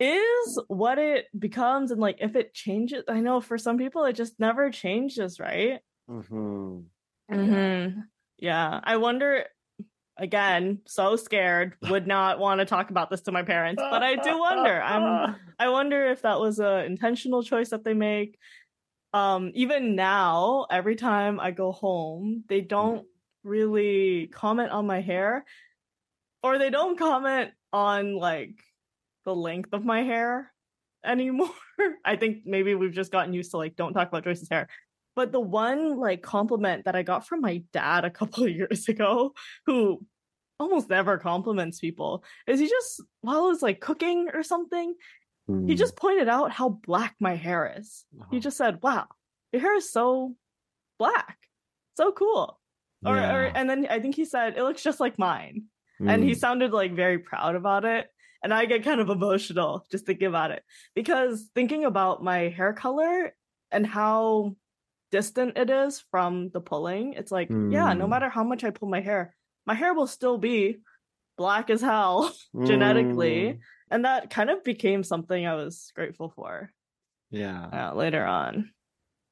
is, 0.00 0.58
what 0.68 0.98
it 0.98 1.26
becomes, 1.38 1.90
and 1.90 2.00
like 2.00 2.16
if 2.20 2.34
it 2.34 2.54
changes. 2.54 3.04
I 3.08 3.20
know 3.20 3.40
for 3.40 3.58
some 3.58 3.78
people 3.78 4.04
it 4.04 4.14
just 4.14 4.40
never 4.40 4.70
changes, 4.70 5.38
right? 5.38 5.80
Mhm. 6.08 6.86
Mm-hmm. 7.30 8.00
Yeah. 8.38 8.80
I 8.82 8.96
wonder 8.96 9.44
again, 10.16 10.80
so 10.86 11.16
scared, 11.16 11.76
would 11.88 12.06
not 12.06 12.38
want 12.38 12.60
to 12.60 12.66
talk 12.66 12.90
about 12.90 13.08
this 13.10 13.22
to 13.22 13.32
my 13.32 13.42
parents, 13.42 13.80
but 13.80 14.02
I 14.02 14.16
do 14.16 14.38
wonder. 14.38 14.82
I'm 14.82 15.36
I 15.58 15.68
wonder 15.68 16.06
if 16.06 16.22
that 16.22 16.40
was 16.40 16.58
a 16.58 16.84
intentional 16.84 17.42
choice 17.42 17.70
that 17.70 17.84
they 17.84 17.94
make. 17.94 18.38
Um, 19.12 19.50
even 19.54 19.96
now, 19.96 20.66
every 20.70 20.94
time 20.96 21.40
I 21.40 21.50
go 21.50 21.72
home, 21.72 22.44
they 22.48 22.60
don't 22.60 23.06
really 23.44 24.26
comment 24.28 24.70
on 24.70 24.86
my 24.86 25.00
hair. 25.00 25.44
Or 26.42 26.58
they 26.58 26.70
don't 26.70 26.98
comment 26.98 27.50
on 27.72 28.14
like 28.14 28.62
the 29.24 29.34
length 29.34 29.72
of 29.72 29.84
my 29.84 30.02
hair 30.02 30.52
anymore. 31.04 31.50
I 32.04 32.16
think 32.16 32.46
maybe 32.46 32.74
we've 32.74 32.92
just 32.92 33.12
gotten 33.12 33.34
used 33.34 33.50
to 33.52 33.56
like 33.56 33.76
don't 33.76 33.92
talk 33.94 34.08
about 34.08 34.24
Joyce's 34.24 34.48
hair. 34.50 34.68
But 35.16 35.32
the 35.32 35.40
one 35.40 35.98
like 35.98 36.22
compliment 36.22 36.84
that 36.84 36.96
I 36.96 37.02
got 37.02 37.26
from 37.26 37.40
my 37.40 37.62
dad 37.72 38.04
a 38.04 38.10
couple 38.10 38.44
of 38.48 38.50
years 38.50 38.88
ago, 38.88 39.34
who 39.66 40.04
almost 40.58 40.90
never 40.90 41.18
compliments 41.18 41.80
people, 41.80 42.24
is 42.46 42.60
he 42.60 42.68
just 42.68 43.02
while 43.20 43.38
I 43.44 43.48
was 43.48 43.62
like 43.62 43.80
cooking 43.80 44.28
or 44.32 44.42
something, 44.42 44.94
he 45.66 45.74
Mm. 45.74 45.78
just 45.78 45.96
pointed 45.96 46.28
out 46.28 46.52
how 46.52 46.68
black 46.68 47.16
my 47.20 47.34
hair 47.34 47.74
is. 47.78 48.04
He 48.12 48.20
Uh-huh. 48.20 48.40
just 48.40 48.56
said, 48.56 48.82
"Wow, 48.82 49.08
your 49.52 49.62
hair 49.62 49.74
is 49.76 49.90
so 49.90 50.36
black, 50.98 51.38
so 51.96 52.12
cool." 52.12 52.60
Or, 53.04 53.16
or 53.16 53.50
and 53.56 53.68
then 53.68 53.86
I 53.90 53.98
think 54.00 54.14
he 54.14 54.24
said, 54.26 54.56
"It 54.58 54.62
looks 54.62 54.82
just 54.82 55.00
like 55.00 55.18
mine." 55.18 55.64
and 56.06 56.22
he 56.24 56.32
Mm. 56.32 56.36
sounded 56.38 56.72
like 56.72 56.92
very 56.92 57.18
proud 57.18 57.54
about 57.56 57.84
it 57.84 58.08
and 58.42 58.52
i 58.54 58.64
get 58.64 58.84
kind 58.84 59.00
of 59.00 59.08
emotional 59.10 59.84
just 59.90 60.06
thinking 60.06 60.28
about 60.28 60.50
it 60.50 60.62
because 60.94 61.50
thinking 61.54 61.84
about 61.84 62.22
my 62.22 62.48
hair 62.48 62.72
color 62.72 63.34
and 63.70 63.86
how 63.86 64.54
distant 65.10 65.58
it 65.58 65.70
is 65.70 66.04
from 66.10 66.50
the 66.50 66.60
pulling 66.60 67.14
it's 67.14 67.32
like 67.32 67.48
yeah 67.50 67.92
no 67.94 68.06
Mm. 68.06 68.10
matter 68.10 68.28
how 68.28 68.44
much 68.44 68.64
i 68.64 68.70
pull 68.70 68.88
my 68.88 69.00
hair 69.00 69.34
my 69.66 69.74
hair 69.74 69.92
will 69.94 70.06
still 70.06 70.38
be 70.38 70.78
black 71.36 71.70
as 71.70 71.80
hell 71.80 72.32
genetically 72.66 73.54
Mm. 73.54 73.58
and 73.90 74.04
that 74.04 74.30
kind 74.30 74.50
of 74.50 74.62
became 74.64 75.02
something 75.02 75.46
i 75.46 75.54
was 75.54 75.90
grateful 75.94 76.30
for 76.30 76.72
Yeah. 77.30 77.90
uh, 77.90 77.94
later 77.94 78.24
on 78.24 78.72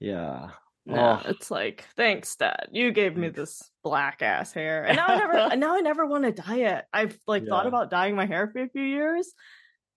Yeah. 0.01 0.51
Yeah, 0.89 1.21
Oh. 1.25 1.29
it's 1.31 1.51
like 1.51 1.85
thanks, 1.97 2.35
Dad. 2.37 2.69
You 2.73 2.93
gave 2.93 3.17
me 3.17 3.29
this 3.29 3.71
black 3.85 4.23
ass 4.23 4.53
hair, 4.53 4.85
and 4.85 4.97
now 4.97 5.07
I 5.07 5.17
never, 5.17 5.57
now 5.57 5.77
I 5.77 5.81
never 5.81 6.07
want 6.07 6.25
to 6.25 6.33
dye 6.33 6.77
it. 6.77 6.85
I've 6.93 7.19
like 7.27 7.47
thought 7.47 7.67
about 7.67 7.91
dyeing 7.91 8.17
my 8.17 8.27
hair 8.27 8.49
for 8.49 8.63
a 8.63 8.69
few 8.69 8.83
years, 8.83 9.33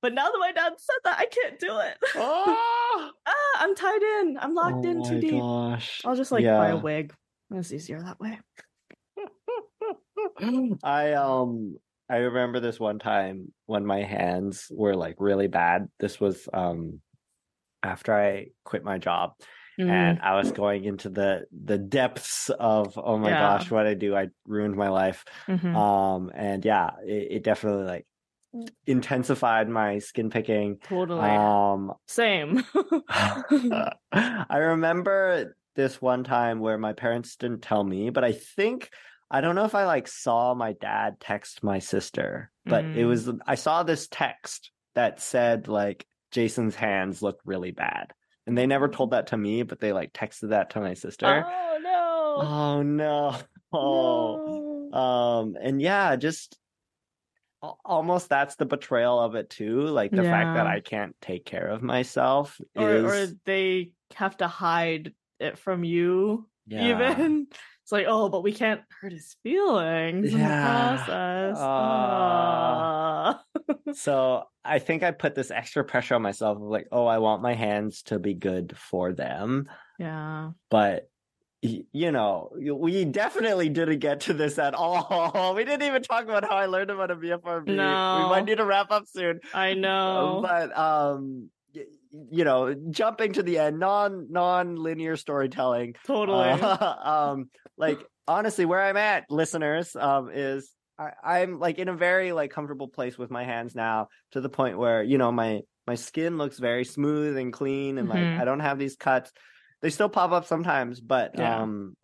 but 0.01 0.13
now 0.13 0.25
that 0.25 0.37
my 0.39 0.51
dad 0.51 0.73
said 0.77 0.95
that, 1.05 1.19
I 1.19 1.25
can't 1.25 1.59
do 1.59 1.79
it. 1.79 1.97
Oh, 2.15 3.11
ah, 3.25 3.57
I'm 3.59 3.75
tied 3.75 4.01
in. 4.01 4.37
I'm 4.39 4.53
locked 4.53 4.85
in 4.85 5.01
oh 5.01 5.09
too 5.09 5.21
deep. 5.21 5.39
gosh. 5.39 6.01
I'll 6.05 6.15
just 6.15 6.31
like 6.31 6.43
buy 6.45 6.69
a 6.69 6.77
wig. 6.77 7.13
It's 7.53 7.71
easier 7.71 8.01
that 8.01 8.19
way. 8.19 8.39
I 10.83 11.13
um 11.13 11.77
I 12.09 12.17
remember 12.17 12.59
this 12.59 12.79
one 12.79 12.99
time 12.99 13.53
when 13.65 13.85
my 13.85 14.03
hands 14.03 14.67
were 14.71 14.95
like 14.95 15.15
really 15.19 15.47
bad. 15.47 15.87
This 15.99 16.19
was 16.19 16.47
um 16.53 16.99
after 17.83 18.13
I 18.13 18.47
quit 18.65 18.83
my 18.83 18.97
job 18.97 19.33
Mm, 19.79 19.87
and 19.87 20.19
I 20.21 20.35
was 20.35 20.51
going 20.51 20.83
into 20.85 21.09
the 21.09 21.47
the 21.51 21.77
depths 21.77 22.49
of 22.49 22.97
oh 22.97 23.17
my 23.17 23.33
Yeah. 23.33 23.35
gosh, 23.35 23.71
what 23.71 23.87
I 23.87 23.93
do, 23.95 24.15
I 24.15 24.29
ruined 24.45 24.75
my 24.75 24.89
life. 24.89 25.25
mhm. 25.47 25.81
Um 25.81 26.31
and 26.33 26.63
yeah, 26.65 26.91
it, 27.03 27.31
it 27.31 27.43
definitely 27.43 27.85
like 27.85 28.07
intensified 28.87 29.69
my 29.69 29.99
skin 29.99 30.29
picking. 30.29 30.79
totally. 30.83 31.43
Um 31.57 31.93
Same. 32.07 32.63
I 33.07 34.57
remember 34.57 35.55
this 35.75 36.01
one 36.01 36.23
time 36.23 36.59
where 36.59 36.77
my 36.77 36.93
parents 36.93 37.35
didn't 37.35 37.61
tell 37.61 37.83
me, 37.83 38.09
but 38.09 38.23
I 38.23 38.31
think 38.33 38.89
I 39.29 39.41
don't 39.41 39.55
know 39.55 39.65
if 39.65 39.75
I 39.75 39.85
like 39.85 40.07
saw 40.07 40.53
my 40.53 40.73
dad 40.73 41.19
text 41.19 41.63
my 41.63 41.79
sister, 41.79 42.51
but 42.67 42.89
it 42.93 43.05
Mm. 43.05 43.05
was 43.05 43.29
I 43.47 43.55
saw 43.55 43.83
this 43.83 44.07
text 44.09 44.71
that 44.95 45.19
said 45.21 45.67
like 45.67 46.05
Jason's 46.31 46.75
hands 46.75 47.21
look 47.21 47.39
really 47.45 47.71
bad. 47.71 48.13
And 48.47 48.57
they 48.57 48.65
never 48.65 48.87
told 48.87 49.11
that 49.11 49.27
to 49.27 49.37
me, 49.37 49.63
but 49.63 49.79
they 49.79 49.93
like 49.93 50.13
texted 50.13 50.49
that 50.49 50.71
to 50.71 50.81
my 50.81 50.93
sister. 50.95 51.45
oh 51.47 51.79
no. 51.81 52.37
Oh 52.41 52.81
no. 52.81 53.37
Oh. 53.71 54.89
no. 54.91 54.97
Um 54.97 55.57
and 55.61 55.81
yeah, 55.81 56.15
just 56.15 56.57
almost 57.85 58.27
that's 58.27 58.55
the 58.55 58.65
betrayal 58.65 59.19
of 59.19 59.35
it 59.35 59.49
too, 59.49 59.81
like 59.85 60.11
the 60.11 60.23
fact 60.23 60.55
that 60.55 60.65
I 60.67 60.79
can't 60.79 61.15
take 61.21 61.45
care 61.45 61.67
of 61.67 61.83
myself 61.83 62.59
or 62.75 62.89
is 62.95 63.03
or 63.05 63.35
they 63.45 63.91
have 64.15 64.35
to 64.37 64.47
hide 64.47 65.13
it 65.39 65.57
from 65.57 65.83
you 65.83 66.47
yeah. 66.67 66.83
even 66.89 67.47
it's 67.83 67.91
like 67.91 68.05
oh 68.07 68.29
but 68.29 68.43
we 68.43 68.51
can't 68.51 68.81
hurt 68.99 69.11
his 69.11 69.35
feelings 69.43 70.33
in 70.33 70.39
the 70.39 70.43
Yeah. 70.43 70.95
process 70.97 71.57
Ah. 71.59 71.63
Ah. 71.63 73.00
So 73.93 74.43
I 74.63 74.79
think 74.79 75.03
I 75.03 75.11
put 75.11 75.35
this 75.35 75.51
extra 75.51 75.83
pressure 75.83 76.15
on 76.15 76.21
myself 76.21 76.57
of 76.57 76.63
like, 76.63 76.87
oh, 76.91 77.05
I 77.05 77.19
want 77.19 77.41
my 77.41 77.53
hands 77.53 78.03
to 78.03 78.19
be 78.19 78.33
good 78.33 78.77
for 78.77 79.13
them. 79.13 79.69
yeah 79.99 80.51
But 80.69 81.07
you 81.63 82.11
know, 82.11 82.49
we 82.55 83.05
definitely 83.05 83.69
didn't 83.69 83.99
get 83.99 84.21
to 84.21 84.33
this 84.33 84.57
at 84.57 84.73
all. 84.75 85.53
We 85.53 85.63
didn't 85.63 85.83
even 85.83 86.01
talk 86.01 86.23
about 86.23 86.43
how 86.43 86.55
I 86.55 86.65
learned 86.65 86.89
about 86.89 87.11
a 87.11 87.15
BFRB. 87.15 87.67
We 87.67 87.75
might 88.29 88.45
need 88.45 88.57
to 88.57 88.65
wrap 88.65 88.91
up 88.91 89.03
soon. 89.07 89.41
i 89.53 89.75
know 89.75 90.39
But 90.41 90.75
um 90.77 91.49
you 92.29 92.43
know, 92.43 92.73
jumping 92.89 93.33
to 93.33 93.43
the 93.43 93.57
end, 93.59 93.79
non 93.79 94.27
non 94.29 94.75
linear 94.75 95.15
storytelling. 95.15 95.95
totally 96.05 96.49
Uh, 96.49 96.95
um, 97.31 97.49
like 97.77 97.99
honestly, 98.27 98.65
where 98.65 98.81
I'm 98.81 98.97
at, 98.97 99.25
listeners, 99.29 99.95
um, 99.95 100.29
is 100.33 100.69
I, 101.01 101.39
I'm 101.41 101.59
like 101.59 101.79
in 101.79 101.87
a 101.89 101.95
very 101.95 102.31
like 102.31 102.51
comfortable 102.51 102.87
place 102.87 103.17
with 103.17 103.31
my 103.31 103.43
hands 103.43 103.73
now, 103.75 104.07
to 104.31 104.41
the 104.41 104.49
point 104.49 104.77
where 104.77 105.01
you 105.03 105.17
know 105.17 105.31
my 105.31 105.61
my 105.87 105.95
skin 105.95 106.37
looks 106.37 106.59
very 106.59 106.85
smooth 106.85 107.37
and 107.37 107.51
clean, 107.51 107.97
and 107.97 108.07
Mhm. 108.07 108.11
like 108.33 108.41
I 108.41 108.45
don't 108.45 108.59
have 108.59 108.77
these 108.77 108.95
cuts. 108.95 109.31
They 109.81 109.89
still 109.89 110.09
pop 110.09 110.31
up 110.31 110.45
sometimes, 110.45 111.01
but 111.01 111.37
Yeah. 111.37 111.61
um, 111.61 111.95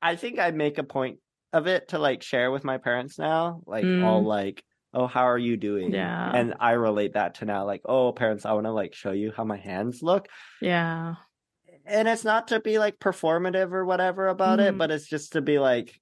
I- 0.00 0.16
think 0.16 0.38
I 0.38 0.50
make 0.50 0.78
a 0.78 0.84
point 0.84 1.18
of 1.52 1.66
it 1.66 1.88
to 1.88 1.98
like 1.98 2.22
share 2.22 2.50
with 2.50 2.64
my 2.64 2.78
parents 2.78 3.18
now, 3.18 3.62
like 3.66 3.84
all 3.84 4.22
Mm. 4.22 4.26
like. 4.26 4.62
Oh, 4.94 5.06
how 5.06 5.22
are 5.24 5.38
you 5.38 5.56
doing? 5.56 5.90
Yeah. 5.94 6.30
And 6.34 6.54
I 6.60 6.72
relate 6.72 7.14
that 7.14 7.36
to 7.36 7.46
now, 7.46 7.64
like, 7.64 7.80
oh, 7.86 8.12
parents, 8.12 8.44
I 8.44 8.52
want 8.52 8.66
to 8.66 8.72
like 8.72 8.92
show 8.94 9.12
you 9.12 9.32
how 9.34 9.44
my 9.44 9.56
hands 9.56 10.02
look 10.02 10.28
yeah 10.60 11.14
and 11.86 12.06
it's 12.06 12.24
not 12.24 12.48
to 12.48 12.60
be 12.60 12.78
like 12.78 12.98
performative 12.98 13.72
or 13.72 13.84
whatever 13.84 14.28
about 14.28 14.60
it 14.60 14.74
Mhm. 14.74 14.78
but 14.78 14.90
it's 14.90 15.08
just 15.08 15.32
to 15.32 15.40
be 15.40 15.58
like 15.58 15.98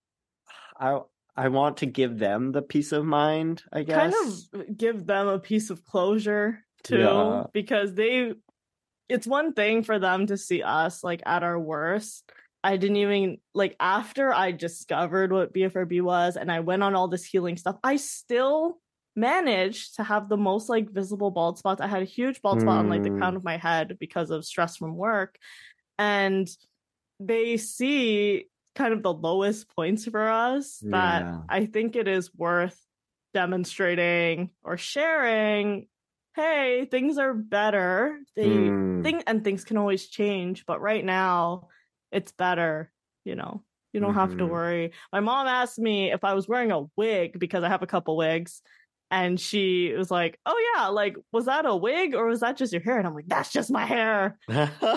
i 0.79 0.99
i 1.37 1.49
want 1.49 1.79
to 1.79 1.87
give 1.87 2.19
them 2.19 2.53
the 2.53 2.63
peace 2.63 2.93
of 2.93 3.05
mind 3.05 3.63
i 3.73 3.83
guess 3.83 4.15
kind 4.15 4.15
of 4.59 4.77
give 4.77 5.07
them 5.07 5.29
a 5.29 5.39
piece 5.39 5.71
of 5.71 5.85
closure 5.85 6.65
too 6.83 6.99
Yeah. 6.99 7.45
because 7.53 7.95
they 7.95 8.35
it's 9.09 9.27
one 9.27 9.53
thing 9.53 9.83
for 9.83 9.99
them 9.99 10.27
to 10.27 10.37
see 10.37 10.63
us 10.63 11.03
like 11.03 11.23
at 11.27 11.43
our 11.43 11.59
worst 11.59 12.31
i 12.63 12.77
didn't 12.77 12.97
even 12.97 13.39
like 13.55 13.75
after 13.81 14.33
i 14.33 14.53
discovered 14.53 15.33
what 15.33 15.53
bfrb 15.55 16.01
was 16.03 16.37
and 16.37 16.51
i 16.51 16.61
went 16.61 16.83
on 16.83 16.95
all 16.95 17.09
this 17.09 17.25
healing 17.25 17.57
stuff 17.57 17.77
i 17.85 17.97
still 17.97 18.79
managed 19.17 19.97
to 19.97 20.05
have 20.05 20.29
the 20.29 20.37
most 20.37 20.69
like 20.69 20.89
visible 20.91 21.31
bald 21.31 21.59
spots 21.59 21.81
i 21.81 21.87
had 21.87 22.03
a 22.03 22.07
huge 22.07 22.41
bald 22.43 22.61
spot 22.61 22.79
on 22.79 22.89
like 22.89 23.03
the 23.03 23.11
Mm. 23.11 23.19
crown 23.19 23.37
of 23.37 23.45
my 23.45 23.57
head 23.57 23.97
because 23.99 24.31
of 24.31 24.45
stress 24.45 24.77
from 24.77 24.97
work 24.97 25.37
and 25.99 26.49
they 27.19 27.57
see 27.57 28.47
kind 28.75 28.93
of 28.95 29.03
the 29.03 29.13
lowest 29.13 29.69
points 29.75 30.05
for 30.07 30.29
us 30.29 30.79
that 30.91 31.23
Yeah. 31.23 31.43
I 31.49 31.67
think 31.67 31.97
it 31.97 32.09
is 32.09 32.35
worth 32.35 32.79
demonstrating 33.35 34.51
or 34.63 34.77
sharing. 34.77 35.89
Hey, 36.37 36.87
things 36.91 37.19
are 37.19 37.35
better. 37.35 38.21
They 38.37 38.47
Mm. 38.49 39.03
think 39.03 39.25
and 39.27 39.43
things 39.45 39.65
can 39.65 39.77
always 39.77 40.07
change, 40.09 40.65
but 40.67 40.81
right 40.81 41.05
now 41.05 41.69
it's 42.13 42.33
better, 42.33 42.93
you 43.25 43.35
know. 43.35 43.65
You 43.93 43.99
don't 44.01 44.15
have 44.15 44.37
to 44.37 44.45
Mhm. 44.45 44.49
worry. 44.51 44.93
My 45.13 45.19
mom 45.21 45.49
asked 45.49 45.79
me 45.79 46.13
if 46.13 46.23
I 46.23 46.35
was 46.35 46.47
wearing 46.47 46.71
a 46.71 46.85
wig 46.97 47.39
because 47.41 47.65
I 47.65 47.69
have 47.69 47.83
a 47.83 47.87
couple 47.89 48.17
wigs. 48.17 48.63
And 49.11 49.41
she 49.41 49.93
was 49.95 50.09
like, 50.13 50.39
Oh 50.47 50.73
yeah, 50.77 50.87
like 50.89 51.17
was 51.33 51.47
that 51.47 51.67
a 51.67 51.75
wig 51.75 52.15
or 52.15 52.27
was 52.27 52.41
that 52.41 52.57
just 52.57 52.73
your 52.73 52.83
hair? 52.83 52.99
And 52.99 53.07
I'm 53.09 53.15
like, 53.15 53.27
That's 53.27 53.51
just 53.53 53.71
my 53.71 53.85
hair. 53.85 54.39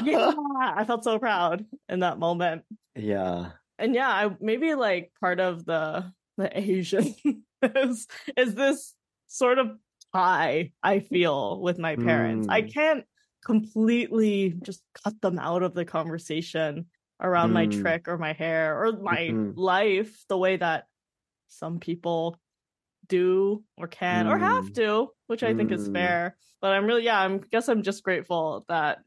Yeah. 0.03 0.31
I 0.59 0.85
felt 0.85 1.03
so 1.03 1.17
proud 1.19 1.65
in 1.89 2.01
that 2.01 2.19
moment 2.19 2.63
yeah 2.95 3.53
and 3.83 3.93
yeah 3.93 4.09
i 4.09 4.35
maybe 4.39 4.73
like 4.75 5.11
part 5.19 5.39
of 5.39 5.65
the 5.65 6.11
the 6.37 6.57
asian 6.59 7.13
is 7.75 8.07
is 8.37 8.55
this 8.55 8.95
sort 9.27 9.59
of 9.59 9.77
tie 10.13 10.71
i 10.81 10.99
feel 10.99 11.61
with 11.61 11.77
my 11.77 11.95
parents 11.97 12.47
i 12.49 12.61
Mm. 12.61 12.73
can't 12.73 13.05
completely 13.45 14.55
just 14.63 14.81
cut 15.03 15.19
them 15.21 15.37
out 15.37 15.63
of 15.63 15.73
the 15.75 15.85
conversation 15.85 16.85
around 17.21 17.51
my 17.51 17.67
Mm. 17.67 17.73
Trich 17.81 18.07
or 18.07 18.17
my 18.17 18.33
hair 18.33 18.81
or 18.81 18.93
my 18.93 19.19
Mhm. 19.33 19.53
life 19.57 20.25
the 20.29 20.37
way 20.37 20.55
that 20.57 20.87
some 21.47 21.79
people 21.79 22.39
do 23.07 23.63
or 23.77 23.87
can 23.87 24.27
or 24.27 24.37
have 24.39 24.65
Mm. 24.69 24.73
to 24.75 25.09
which 25.27 25.43
i 25.43 25.53
think 25.53 25.71
is 25.71 25.89
Mm. 25.89 25.93
fair 25.93 26.37
but 26.61 26.71
i'm 26.71 26.85
really 26.85 27.03
yeah 27.03 27.19
i 27.19 27.37
guess 27.51 27.67
i'm 27.67 27.83
just 27.83 28.03
grateful 28.03 28.63
that 28.69 28.99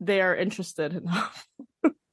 they 0.00 0.20
are 0.20 0.36
interested 0.36 0.94
enough 1.02 1.48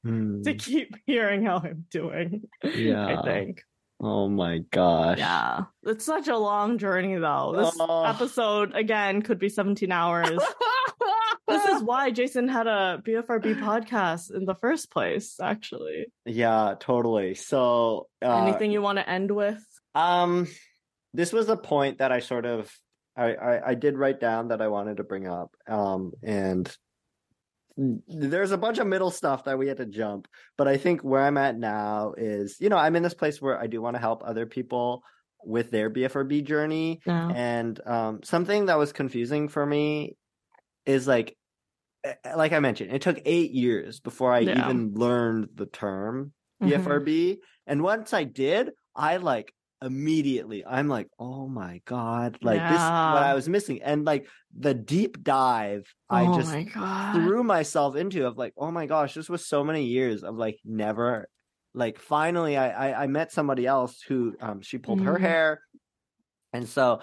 Hmm. 0.04 0.42
to 0.42 0.54
keep 0.54 0.94
hearing 1.06 1.44
how 1.44 1.56
I'm 1.58 1.86
doing. 1.90 2.42
Yeah. 2.62 3.18
I 3.18 3.22
think. 3.22 3.62
oh 4.00 4.28
my 4.28 4.58
gosh 4.70 5.18
Yeah. 5.18 5.64
It's 5.84 6.04
such 6.04 6.28
a 6.28 6.36
long 6.36 6.78
journey 6.78 7.16
though. 7.16 7.54
This 7.56 7.76
Oh. 7.80 8.04
episode 8.04 8.74
again 8.74 9.22
could 9.22 9.38
be 9.38 9.48
17 9.48 9.90
hours. 9.90 10.38
this 11.48 11.64
is 11.66 11.82
why 11.82 12.10
Jason 12.10 12.48
had 12.48 12.66
a 12.66 13.02
BFRB 13.04 13.60
podcast 13.60 14.34
in 14.34 14.44
the 14.44 14.54
first 14.54 14.90
place, 14.90 15.36
actually. 15.40 16.06
yeah 16.26 16.74
totally 16.80 17.34
so 17.34 18.08
uh, 18.22 18.44
Anything 18.46 18.72
you 18.72 18.82
want 18.82 18.98
to 18.98 19.08
end 19.08 19.30
with? 19.30 19.62
Um, 19.94 20.48
this 21.12 21.32
was 21.32 21.48
a 21.48 21.56
point 21.56 21.98
that 21.98 22.12
I 22.12 22.20
sort 22.20 22.46
of 22.46 22.70
I, 23.16 23.34
I 23.34 23.68
I 23.70 23.74
did 23.74 23.96
write 23.96 24.18
down 24.20 24.48
that 24.48 24.60
I 24.60 24.66
wanted 24.68 24.96
to 24.96 25.04
bring 25.04 25.28
up. 25.28 25.54
Um, 25.68 26.12
and 26.22 26.66
there's 27.76 28.52
a 28.52 28.58
bunch 28.58 28.78
of 28.78 28.86
middle 28.86 29.10
stuff 29.10 29.44
that 29.44 29.58
we 29.58 29.66
had 29.68 29.78
to 29.78 29.86
jump, 29.86 30.28
but 30.56 30.68
I 30.68 30.76
think 30.76 31.02
where 31.02 31.22
I'm 31.22 31.36
at 31.36 31.58
now 31.58 32.14
is, 32.16 32.56
you 32.60 32.68
know, 32.68 32.76
I'm 32.76 32.94
in 32.96 33.02
this 33.02 33.14
place 33.14 33.42
where 33.42 33.58
I 33.58 33.66
do 33.66 33.82
want 33.82 33.96
to 33.96 34.00
help 34.00 34.22
other 34.24 34.46
people 34.46 35.02
with 35.44 35.70
their 35.70 35.90
BFRB 35.90 36.44
journey. 36.44 37.00
No. 37.06 37.30
And 37.34 37.78
um, 37.86 38.22
something 38.22 38.66
that 38.66 38.78
was 38.78 38.92
confusing 38.92 39.48
for 39.48 39.66
me 39.66 40.16
is 40.86 41.06
like, 41.08 41.36
eh, 42.04 42.14
like 42.36 42.52
I 42.52 42.60
mentioned, 42.60 42.92
it 42.92 43.02
took 43.02 43.20
eight 43.24 43.50
years 43.50 44.00
before 44.00 44.32
I 44.32 44.40
Yeah. 44.40 44.64
even 44.68 44.94
learned 44.94 45.48
the 45.54 45.66
term. 45.66 46.32
BFRB. 46.62 47.38
And 47.66 47.82
once 47.82 48.14
I 48.14 48.24
did, 48.24 48.70
I 48.94 49.18
like 49.18 49.52
immediately. 49.84 50.64
I'm 50.66 50.88
like, 50.88 51.08
oh 51.18 51.46
my 51.48 51.80
god, 51.84 52.38
like 52.42 52.66
this 52.66 52.82
is 52.82 52.90
what 53.04 53.22
I 53.22 53.34
was 53.34 53.48
missing, 53.48 53.82
and 53.82 54.04
like 54.04 54.26
the 54.56 54.74
deep 54.74 55.22
dive 55.22 55.84
I 56.10 56.24
oh 56.26 56.36
just 56.36 56.52
my 56.52 56.64
threw 57.12 57.44
myself 57.44 57.96
into 57.96 58.26
of 58.26 58.36
like, 58.38 58.54
oh 58.56 58.70
my 58.70 58.86
gosh, 58.86 59.14
this 59.14 59.28
was 59.28 59.46
so 59.46 59.64
many 59.64 59.84
years 59.86 60.24
of 60.24 60.36
like 60.36 60.58
never, 60.64 61.28
like 61.74 61.98
finally 61.98 62.56
I 62.56 62.90
I, 62.90 63.04
I 63.04 63.06
met 63.06 63.32
somebody 63.32 63.66
else 63.66 64.00
who 64.02 64.34
um 64.40 64.60
she 64.62 64.78
pulled 64.78 65.02
her 65.02 65.18
Mhm. 65.18 65.22
hair, 65.22 65.60
and 66.52 66.68
so 66.68 67.00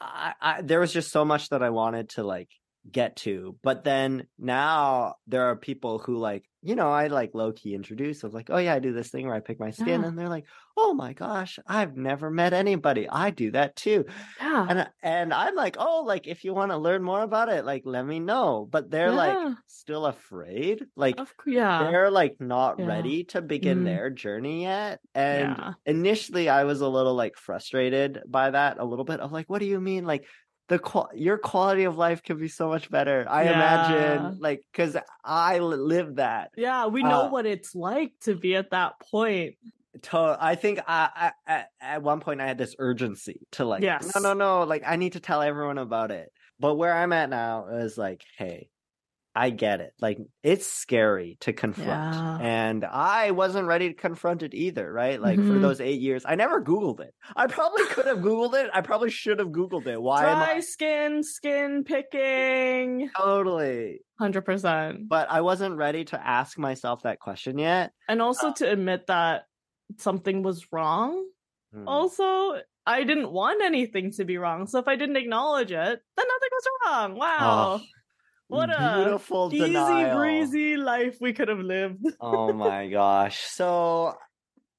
I, 0.00 0.34
I 0.40 0.62
there 0.62 0.80
was 0.80 0.92
just 0.92 1.10
so 1.10 1.24
much 1.24 1.48
that 1.50 1.62
I 1.62 1.70
wanted 1.70 2.10
to 2.10 2.22
like 2.22 2.50
get 2.92 3.16
to, 3.16 3.58
but 3.62 3.84
then 3.84 4.26
now 4.38 5.16
there 5.26 5.44
are 5.44 5.56
people 5.56 5.98
who 5.98 6.16
like 6.18 6.44
you 6.62 6.74
know 6.74 6.90
I 6.90 7.06
like 7.08 7.30
low 7.34 7.52
key 7.52 7.74
introduce 7.74 8.24
of 8.24 8.34
like, 8.34 8.48
oh 8.50 8.58
yeah, 8.58 8.74
I 8.74 8.78
do 8.80 8.92
this 8.92 9.10
thing 9.10 9.26
where 9.26 9.36
I 9.36 9.40
pick 9.40 9.60
my 9.60 9.70
skin, 9.70 10.02
Yeah. 10.02 10.08
and 10.08 10.18
they're 10.18 10.28
like, 10.28 10.46
oh 10.76 10.94
my 10.94 11.12
gosh, 11.12 11.58
I've 11.66 11.96
never 11.96 12.30
met 12.30 12.52
anybody, 12.52 13.08
I 13.08 13.30
do 13.30 13.50
that 13.52 13.76
too 13.76 14.04
Yeah. 14.40 14.66
and 14.68 14.90
and 15.02 15.32
I'm 15.34 15.54
like, 15.54 15.76
oh, 15.78 16.02
like 16.06 16.26
if 16.26 16.44
you 16.44 16.54
want 16.54 16.72
to 16.72 16.76
learn 16.78 17.02
more 17.02 17.22
about 17.22 17.48
it, 17.50 17.64
like 17.64 17.82
let 17.84 18.04
me 18.04 18.18
know. 18.20 18.66
But 18.70 18.90
they're 18.90 19.12
like 19.12 19.56
still 19.66 20.06
afraid, 20.06 20.84
like 20.96 21.20
Of 21.20 21.32
yeah. 21.46 21.84
they're 21.84 22.10
like 22.10 22.36
not 22.40 22.78
Yeah. 22.78 22.86
ready 22.86 23.24
to 23.24 23.42
begin 23.42 23.80
Mhm. 23.80 23.84
their 23.84 24.10
journey 24.10 24.62
yet. 24.62 25.00
And 25.14 25.56
Yeah. 25.56 25.72
initially, 25.86 26.48
I 26.48 26.64
was 26.64 26.80
a 26.80 26.88
little 26.88 27.14
like 27.14 27.36
frustrated 27.36 28.22
by 28.26 28.50
that, 28.50 28.78
a 28.78 28.84
little 28.84 29.04
bit 29.04 29.20
of 29.20 29.30
like, 29.32 29.48
what 29.48 29.60
do 29.60 29.66
you 29.66 29.80
mean, 29.80 30.04
like? 30.04 30.26
The 30.68 30.78
qual- 30.80 31.10
your 31.14 31.38
quality 31.38 31.84
of 31.84 31.96
life 31.96 32.22
can 32.24 32.38
be 32.38 32.48
so 32.48 32.68
much 32.68 32.90
better. 32.90 33.24
I 33.28 33.44
Yeah. 33.44 33.52
imagine, 33.52 34.38
like, 34.40 34.62
because 34.72 34.96
I 35.24 35.58
li- 35.60 35.76
live 35.76 36.16
that. 36.16 36.50
Yeah, 36.56 36.86
we 36.86 37.02
know 37.04 37.26
Uh, 37.26 37.30
what 37.30 37.46
it's 37.46 37.74
like 37.74 38.12
to 38.22 38.34
be 38.34 38.56
at 38.56 38.70
that 38.70 38.94
point. 39.10 39.54
to 40.02 40.36
I 40.38 40.56
think 40.56 40.80
I, 40.86 41.08
I 41.16 41.32
at, 41.50 41.68
at 41.80 42.02
one 42.02 42.20
point 42.20 42.40
I 42.42 42.46
had 42.46 42.58
this 42.58 42.74
urgency 42.78 43.40
to 43.52 43.64
like 43.64 43.82
Yes. 43.82 44.14
no 44.14 44.20
no 44.20 44.34
no 44.34 44.64
like 44.64 44.82
I 44.84 44.96
need 44.96 45.14
to 45.14 45.20
tell 45.20 45.40
everyone 45.40 45.78
about 45.78 46.10
it. 46.10 46.28
But 46.60 46.74
where 46.74 46.92
I'm 46.92 47.12
at 47.14 47.30
now 47.30 47.68
is 47.68 47.96
like, 47.96 48.22
hey, 48.36 48.68
I 49.36 49.50
get 49.50 49.80
it. 49.80 49.92
Like 50.00 50.18
it's 50.42 50.66
scary 50.66 51.36
to 51.40 51.52
confront. 51.52 51.88
Yeah. 52.14 52.38
And 52.40 52.84
I 52.84 53.30
wasn't 53.32 53.66
ready 53.68 53.88
to 53.90 53.94
confront 53.94 54.42
it 54.42 54.54
either, 54.54 54.90
right? 54.92 55.20
Like 55.20 55.36
for 55.38 55.42
Mhm. 55.58 55.60
those 55.60 55.80
eight 55.80 56.00
years, 56.00 56.24
I 56.26 56.34
never 56.36 56.62
Googled 56.62 57.00
it. 57.00 57.14
I 57.36 57.46
probably 57.46 57.84
could 57.86 58.06
have 58.06 58.18
Googled 58.18 58.54
it. 58.54 58.70
I 58.72 58.80
probably 58.80 59.10
should 59.10 59.38
have 59.38 59.48
Googled 59.48 59.86
it. 59.86 60.00
Why 60.00 60.24
am 60.26 60.38
Dry 60.38 60.54
I 60.54 60.60
skin, 60.60 61.22
skin 61.22 61.84
picking. 61.84 63.10
totally? 63.16 64.00
100%. 64.20 65.08
But 65.08 65.30
I 65.30 65.42
wasn't 65.42 65.76
ready 65.76 66.04
to 66.06 66.26
ask 66.26 66.58
myself 66.58 67.02
that 67.02 67.20
question 67.20 67.58
yet. 67.58 67.92
And 68.08 68.22
also 68.22 68.48
Uh 68.48 68.54
to 68.54 68.70
admit 68.72 69.06
that 69.08 69.46
something 69.98 70.42
was 70.42 70.66
wrong. 70.72 71.28
Hmm. 71.74 71.86
Also, 71.86 72.60
I 72.86 73.02
didn't 73.04 73.32
want 73.32 73.62
anything 73.62 74.12
to 74.12 74.24
be 74.24 74.38
wrong. 74.38 74.66
So 74.68 74.78
if 74.78 74.88
I 74.88 74.96
didn't 74.96 75.16
acknowledge 75.16 75.72
it, 75.72 76.00
then 76.16 76.26
nothing 76.26 76.48
was 76.52 76.66
wrong. 76.86 77.18
Wow. 77.18 77.80
Oh, 77.80 77.80
what 78.48 78.70
a 78.70 79.02
beautiful 79.02 79.50
easy 79.52 79.66
denial. 79.66 80.16
breezy 80.18 80.76
life 80.76 81.16
we 81.20 81.32
could 81.32 81.48
have 81.48 81.58
lived. 81.60 82.04
oh 82.20 82.52
my 82.52 82.88
gosh. 82.88 83.40
So, 83.40 84.14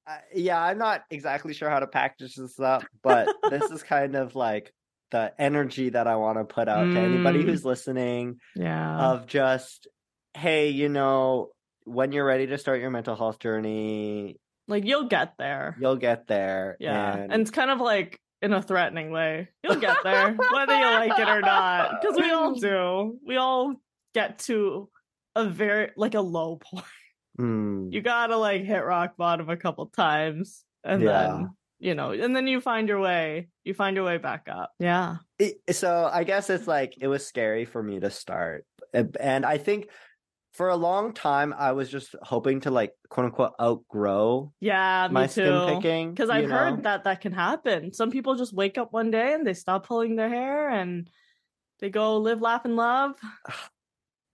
uh, 0.07 0.18
yeah, 0.34 0.61
I'm 0.61 0.78
not 0.78 1.03
exactly 1.09 1.53
sure 1.53 1.70
how 1.70 1.80
to 1.80 1.88
package 1.88 2.36
this 2.36 2.59
up, 2.59 2.84
but 3.03 3.28
this 3.49 3.70
is 3.72 3.84
kind 3.95 4.15
of 4.15 4.36
like 4.36 4.74
the 5.11 5.34
energy 5.39 5.89
that 5.89 6.07
I 6.07 6.15
want 6.18 6.38
to 6.38 6.43
put 6.45 6.68
out 6.68 6.84
to 6.93 6.99
anybody 6.99 7.39
Mm. 7.43 7.45
who's 7.45 7.63
listening 7.65 8.39
Yeah. 8.55 9.11
of 9.11 9.28
just, 9.28 9.88
hey, 10.34 10.70
you 10.70 10.89
know, 10.89 11.49
when 11.86 12.11
you're 12.11 12.26
ready 12.26 12.47
to 12.47 12.57
start 12.57 12.82
your 12.82 12.89
mental 12.89 13.15
health 13.15 13.39
journey, 13.39 14.38
like 14.68 14.84
you'll 14.86 15.07
get 15.07 15.36
there. 15.38 15.78
you'll 15.80 15.95
get 15.95 16.28
there. 16.28 16.76
Yeah. 16.82 17.15
And, 17.15 17.32
And 17.32 17.41
it's 17.41 17.51
kind 17.51 17.72
of 17.72 17.80
like 17.80 18.20
in 18.41 18.53
a 18.53 18.61
threatening 18.61 19.11
way. 19.11 19.49
You'll 19.63 19.75
get 19.77 19.97
there, 20.03 20.33
whether 20.33 20.75
you 20.77 20.85
like 20.85 21.19
it 21.19 21.27
or 21.27 21.41
not. 21.41 22.01
Because 22.01 22.17
we 22.17 22.31
all 22.31 22.53
do. 22.59 23.19
We 23.25 23.38
all 23.38 23.75
get 24.13 24.39
to 24.39 24.89
a 25.35 25.45
very, 25.45 25.91
like 25.97 26.15
a 26.15 26.21
low 26.21 26.57
point. 26.61 26.85
Hmm. 27.38 27.89
You 27.91 28.01
gotta 28.01 28.38
like 28.38 28.63
hit 28.63 28.83
rock 28.83 29.15
bottom 29.17 29.49
a 29.49 29.57
couple 29.57 29.85
times. 29.88 30.63
And 30.83 31.01
Yeah. 31.03 31.21
then, 31.27 31.49
you 31.79 31.95
know, 31.95 32.11
and 32.11 32.35
then 32.35 32.47
you 32.47 32.61
find 32.61 32.88
your 32.88 32.99
way. 32.99 33.49
You 33.63 33.73
find 33.73 33.95
your 33.95 34.05
way 34.05 34.17
back 34.17 34.47
up. 34.49 34.71
Yeah. 34.79 35.17
It- 35.38 35.57
so 35.75 36.09
I 36.11 36.23
guess 36.23 36.49
it's 36.49 36.67
like 36.67 36.95
it 36.99 37.07
was 37.07 37.25
scary 37.27 37.65
for 37.65 37.81
me 37.83 37.99
to 37.99 38.09
start, 38.09 38.65
and 38.93 39.15
and 39.19 39.45
I 39.45 39.57
think 39.57 39.89
for 40.58 40.70
a 40.70 40.76
long 40.76 41.14
time 41.14 41.53
I 41.58 41.72
was 41.72 41.89
just 41.89 42.16
hoping 42.22 42.62
to 42.62 42.72
like 42.72 42.93
quote 43.10 43.28
unquote 43.28 43.53
outgrow 43.62 44.51
Yeah, 44.60 45.08
me 45.08 45.14
my 45.14 45.28
skin 45.28 45.62
too. 45.62 45.76
picking 45.76 46.12
Because 46.12 46.30
I've 46.32 46.49
heard 46.49 46.84
that 46.84 47.03
that 47.03 47.22
can 47.22 47.32
happen. 47.32 47.93
Some 47.93 48.10
people 48.10 48.36
just 48.36 48.53
wake 48.53 48.78
up 48.78 48.91
one 48.91 49.12
day 49.12 49.34
and 49.34 49.45
they 49.45 49.53
stop 49.53 49.86
pulling 49.86 50.16
their 50.16 50.30
hair 50.30 50.70
and 50.70 51.10
they 51.80 51.91
go 51.91 52.18
live, 52.18 52.41
laugh, 52.41 52.66
and 52.66 52.76
love 52.76 53.16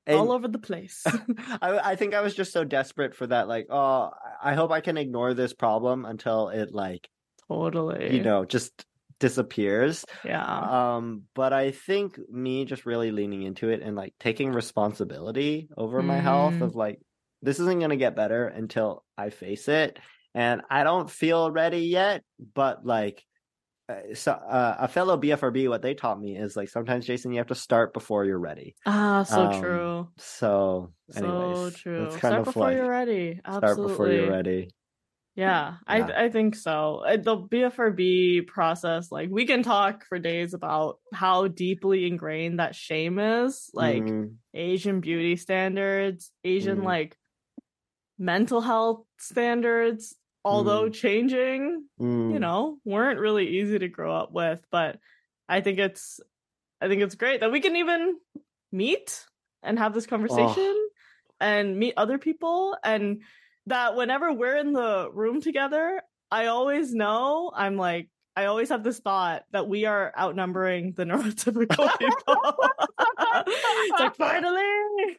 And 0.06 0.18
all 0.18 0.32
over 0.34 0.48
the 0.50 0.60
place. 0.60 1.02
I 1.62 1.92
I 1.92 1.96
think 1.96 2.14
I 2.14 2.22
was 2.22 2.36
just 2.36 2.52
so 2.52 2.64
desperate 2.64 3.16
for 3.16 3.28
that. 3.28 3.48
Like, 3.48 3.68
oh, 3.70 4.12
I 4.42 4.54
hope 4.54 4.72
I 4.72 4.82
can 4.82 4.98
ignore 4.98 5.34
this 5.34 5.54
problem 5.54 6.04
until 6.06 6.50
it 6.50 6.74
like 6.74 7.10
totally. 7.48 8.16
you 8.16 8.24
know 8.24 8.44
just 8.44 8.86
disappears. 9.20 10.06
Yeah. 10.24 10.44
Um, 10.96 11.24
but 11.34 11.54
I 11.54 11.72
think 11.72 12.18
me 12.30 12.66
just 12.66 12.86
really 12.86 13.12
leaning 13.12 13.44
into 13.44 13.70
it 13.70 13.82
and 13.82 13.96
like 13.96 14.14
taking 14.20 14.52
responsibility 14.52 15.70
over 15.78 16.02
my 16.02 16.20
health 16.20 16.56
Mm. 16.56 16.62
of 16.62 16.76
like 16.76 17.00
this 17.42 17.60
isn't 17.60 17.80
gonna 17.80 17.96
get 17.98 18.16
better 18.16 18.48
until 18.48 19.04
I 19.18 19.30
face 19.30 19.68
it, 19.68 20.00
and 20.34 20.62
I 20.70 20.84
don't 20.84 21.10
feel 21.10 21.52
ready 21.52 21.80
yet. 21.88 22.24
But 22.54 22.86
like. 22.86 23.24
uh, 23.90 24.16
So, 24.16 24.32
uh, 24.32 24.76
a 24.80 24.88
fellow 24.88 25.18
BFRB, 25.18 25.68
what 25.68 25.82
they 25.82 25.94
taught 25.94 26.18
me 26.18 26.38
is 26.38 26.56
like 26.56 26.70
sometimes, 26.70 27.06
Jason, 27.06 27.34
you 27.34 27.40
have 27.40 27.48
to 27.48 27.56
start 27.56 27.94
before 27.94 28.24
you're 28.24 28.40
ready. 28.40 28.76
Ah, 28.86 29.24
so 29.24 29.42
Um, 29.52 29.62
true. 29.62 30.08
So, 30.18 30.94
anyways, 31.14 31.58
so 31.58 31.70
true. 31.72 32.06
Kind 32.08 32.18
Start 32.20 32.40
of 32.40 32.46
before 32.46 32.64
like 32.64 32.78
you're 32.78 32.90
ready. 32.90 33.42
Absolutely. 33.44 33.60
start 33.76 33.88
before 33.90 34.08
you're 34.10 34.30
ready. 34.32 34.70
Yeah, 35.36 35.78
Yeah. 35.90 36.06
I 36.16 36.26
I 36.26 36.30
think 36.30 36.56
so. 36.56 36.98
Uh, 37.06 37.18
The 37.18 37.36
BFRB 37.38 38.46
process, 38.48 39.12
like 39.12 39.30
we 39.32 39.46
can 39.46 39.64
talk 39.64 40.06
for 40.06 40.20
days 40.20 40.54
about 40.54 41.00
how 41.14 41.48
deeply 41.48 42.06
ingrained 42.06 42.60
that 42.60 42.76
shame 42.76 43.18
is, 43.20 43.70
like 43.74 44.04
Mhm. 44.04 44.36
Asian 44.54 45.00
beauty 45.02 45.36
standards, 45.36 46.32
Asian 46.44 46.80
Mhm. 46.80 46.86
like 46.86 47.18
mental 48.18 48.62
health 48.62 49.06
standards, 49.18 50.16
although 50.46 50.90
changing, 50.90 51.88
you 52.00 52.38
Mm. 52.38 52.40
know, 52.40 52.80
weren't 52.86 53.20
really 53.20 53.48
easy 53.60 53.80
to 53.80 53.88
grow 53.88 54.16
up 54.16 54.32
with, 54.32 54.64
but 54.72 55.00
I 55.50 55.62
think 55.62 55.80
it's 55.80 56.20
I 56.82 56.88
think 56.90 57.02
it's 57.02 57.16
great 57.16 57.40
that 57.42 57.52
we 57.52 57.62
can 57.62 57.76
even 57.78 58.20
meet 58.72 59.26
and 59.64 59.80
have 59.80 59.94
this 59.94 60.06
conversation 60.06 60.90
and 61.40 61.78
meet 61.80 61.94
other 61.98 62.18
people 62.18 62.78
and 62.84 63.24
that 63.68 63.96
whenever 63.96 64.34
we're 64.34 64.58
in 64.58 64.74
the 64.74 65.10
room 65.14 65.42
together, 65.42 66.02
I 66.32 66.48
always 66.48 66.94
know 66.94 67.52
I'm 67.56 67.78
like 67.78 68.10
I 68.36 68.46
always 68.46 68.70
have 68.70 68.84
this 68.84 69.00
thought 69.00 69.44
that 69.52 69.68
we 69.68 69.86
are 69.86 70.12
outnumbering 70.18 70.94
the 70.94 71.04
neurotypical 71.06 72.00
people. 72.00 72.56
it's 73.48 74.00
like 74.00 74.16
finally. 74.16 75.18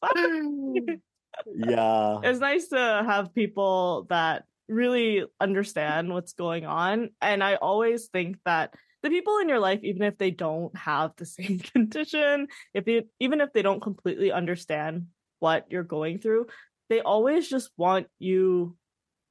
finally. 0.00 1.00
yeah. 1.56 2.18
it's 2.22 2.40
nice 2.40 2.68
to 2.68 2.76
have 2.78 3.34
people 3.34 4.06
that 4.10 4.44
really 4.68 5.24
understand 5.40 6.12
what's 6.12 6.32
going 6.32 6.64
on 6.64 7.10
and 7.20 7.42
i 7.42 7.56
always 7.56 8.06
think 8.06 8.36
that 8.44 8.72
the 9.02 9.10
people 9.10 9.38
in 9.38 9.48
your 9.48 9.58
life 9.58 9.80
even 9.82 10.02
if 10.02 10.16
they 10.16 10.30
don't 10.30 10.76
have 10.76 11.10
the 11.16 11.26
same 11.26 11.58
condition 11.72 12.46
if 12.72 12.84
they 12.84 13.02
even 13.18 13.40
if 13.40 13.52
they 13.52 13.62
don't 13.62 13.82
completely 13.82 14.30
understand 14.30 15.06
what 15.40 15.66
you're 15.70 15.82
going 15.82 16.18
through 16.18 16.46
they 16.90 17.00
always 17.00 17.48
just 17.48 17.70
want 17.78 18.06
you 18.18 18.76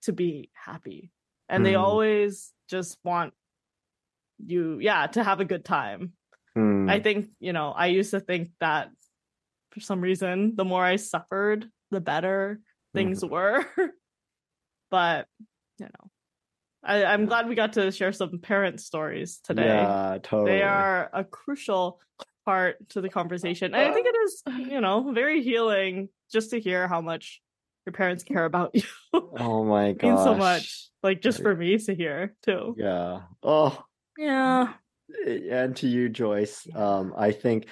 to 0.03 0.13
be 0.13 0.49
happy 0.55 1.11
and 1.47 1.63
they 1.65 1.73
Mm. 1.73 1.81
always 1.81 2.51
just 2.69 2.97
want 3.03 3.33
you 4.43 4.79
yeah 4.79 5.05
to 5.07 5.23
have 5.23 5.39
a 5.41 5.45
good 5.45 5.65
time 5.65 6.13
Mm. 6.57 6.89
I 6.89 6.99
think, 6.99 7.29
you 7.39 7.53
know, 7.53 7.71
I 7.71 7.87
used 7.87 8.11
to 8.11 8.19
think 8.19 8.49
that 8.59 8.89
for 9.71 9.79
some 9.79 10.01
reason, 10.01 10.55
the 10.55 10.65
more 10.65 10.83
I 10.83 10.95
suffered, 10.97 11.69
the 11.91 12.01
better 12.01 12.59
things 12.93 13.23
were. 13.23 13.65
but, 14.91 15.27
you 15.77 15.85
know, 15.85 16.09
I, 16.83 17.05
I'm 17.05 17.27
glad 17.27 17.47
we 17.47 17.55
got 17.55 17.73
to 17.73 17.91
share 17.91 18.11
some 18.11 18.39
parent 18.39 18.81
stories 18.81 19.39
today. 19.43 19.83
Yeah, 19.83 20.17
totally. 20.23 20.51
They 20.51 20.63
are 20.63 21.09
a 21.13 21.23
crucial 21.23 21.99
part 22.45 22.89
to 22.89 23.01
the 23.01 23.09
conversation. 23.09 23.73
And 23.75 23.89
I 23.89 23.93
think 23.93 24.07
it 24.07 24.15
is, 24.15 24.43
you 24.71 24.81
know, 24.81 25.11
very 25.13 25.43
healing 25.43 26.09
just 26.31 26.49
to 26.49 26.59
hear 26.59 26.87
how 26.87 26.99
much 27.01 27.41
your 27.89 27.97
parents 27.97 28.23
care 28.23 28.45
about 28.45 28.71
you. 28.73 28.83
Oh 29.13 29.63
my 29.65 29.87
It 29.87 30.03
means 30.03 30.15
gosh. 30.19 30.23
so 30.23 30.35
much. 30.35 30.89
like 31.01 31.21
just 31.21 31.41
for 31.41 31.55
me 31.55 31.77
to 31.77 31.95
hear 31.95 32.35
too. 32.43 32.75
Yeah. 32.77 33.21
Oh, 33.41 33.81
Yeah. 34.17 34.73
and 35.25 35.75
to 35.77 35.87
you, 35.87 36.07
Joyce. 36.09 36.67
Um, 36.75 37.13
I 37.17 37.31
think 37.31 37.65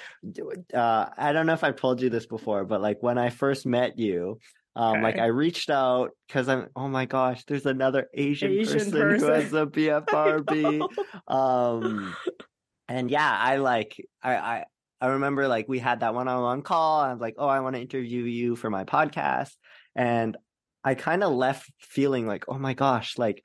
uh, 0.74 1.06
I 1.18 1.34
don't 1.34 1.46
know 1.46 1.54
if 1.54 1.64
I've 1.64 1.76
told 1.76 2.02
you 2.02 2.10
this 2.10 2.26
before, 2.26 2.66
but 2.66 2.82
like 2.82 2.98
when 3.02 3.18
I 3.20 3.30
first 3.30 3.66
met 3.66 4.00
you, 4.00 4.40
Um, 4.76 5.02
Like 5.02 5.18
I 5.18 5.28
reached 5.34 5.70
out 5.70 6.12
because 6.28 6.48
I'm. 6.50 6.68
Oh 6.76 6.88
my 6.88 7.06
gosh, 7.06 7.44
there's 7.46 7.66
another 7.66 8.10
Asian, 8.14 8.52
Asian 8.52 8.92
person, 8.92 9.20
who 9.20 9.26
has 9.34 9.54
a 9.54 9.66
BFRB. 9.76 10.82
um, 11.28 12.16
and 12.88 13.10
yeah, 13.12 13.32
I 13.52 13.58
like 13.58 13.98
I 14.22 14.34
I 14.36 14.66
I 15.02 15.08
remember 15.18 15.48
like 15.48 15.66
we 15.70 15.78
had 15.80 16.00
that 16.02 16.14
one-on-one 16.14 16.62
call. 16.62 17.02
I 17.02 17.12
was 17.14 17.22
like, 17.22 17.36
oh, 17.38 17.48
I 17.48 17.60
want 17.62 17.76
to 17.76 17.82
interview 17.82 18.24
you 18.24 18.56
for 18.56 18.70
my 18.70 18.84
podcast, 18.84 19.54
and 19.98 20.38
I 20.84 20.96
kind 20.96 21.24
of 21.24 21.34
left 21.34 21.70
feeling 21.80 22.28
like, 22.28 22.46
oh 22.48 22.58
my 22.58 22.74
gosh, 22.74 23.18
like 23.18 23.42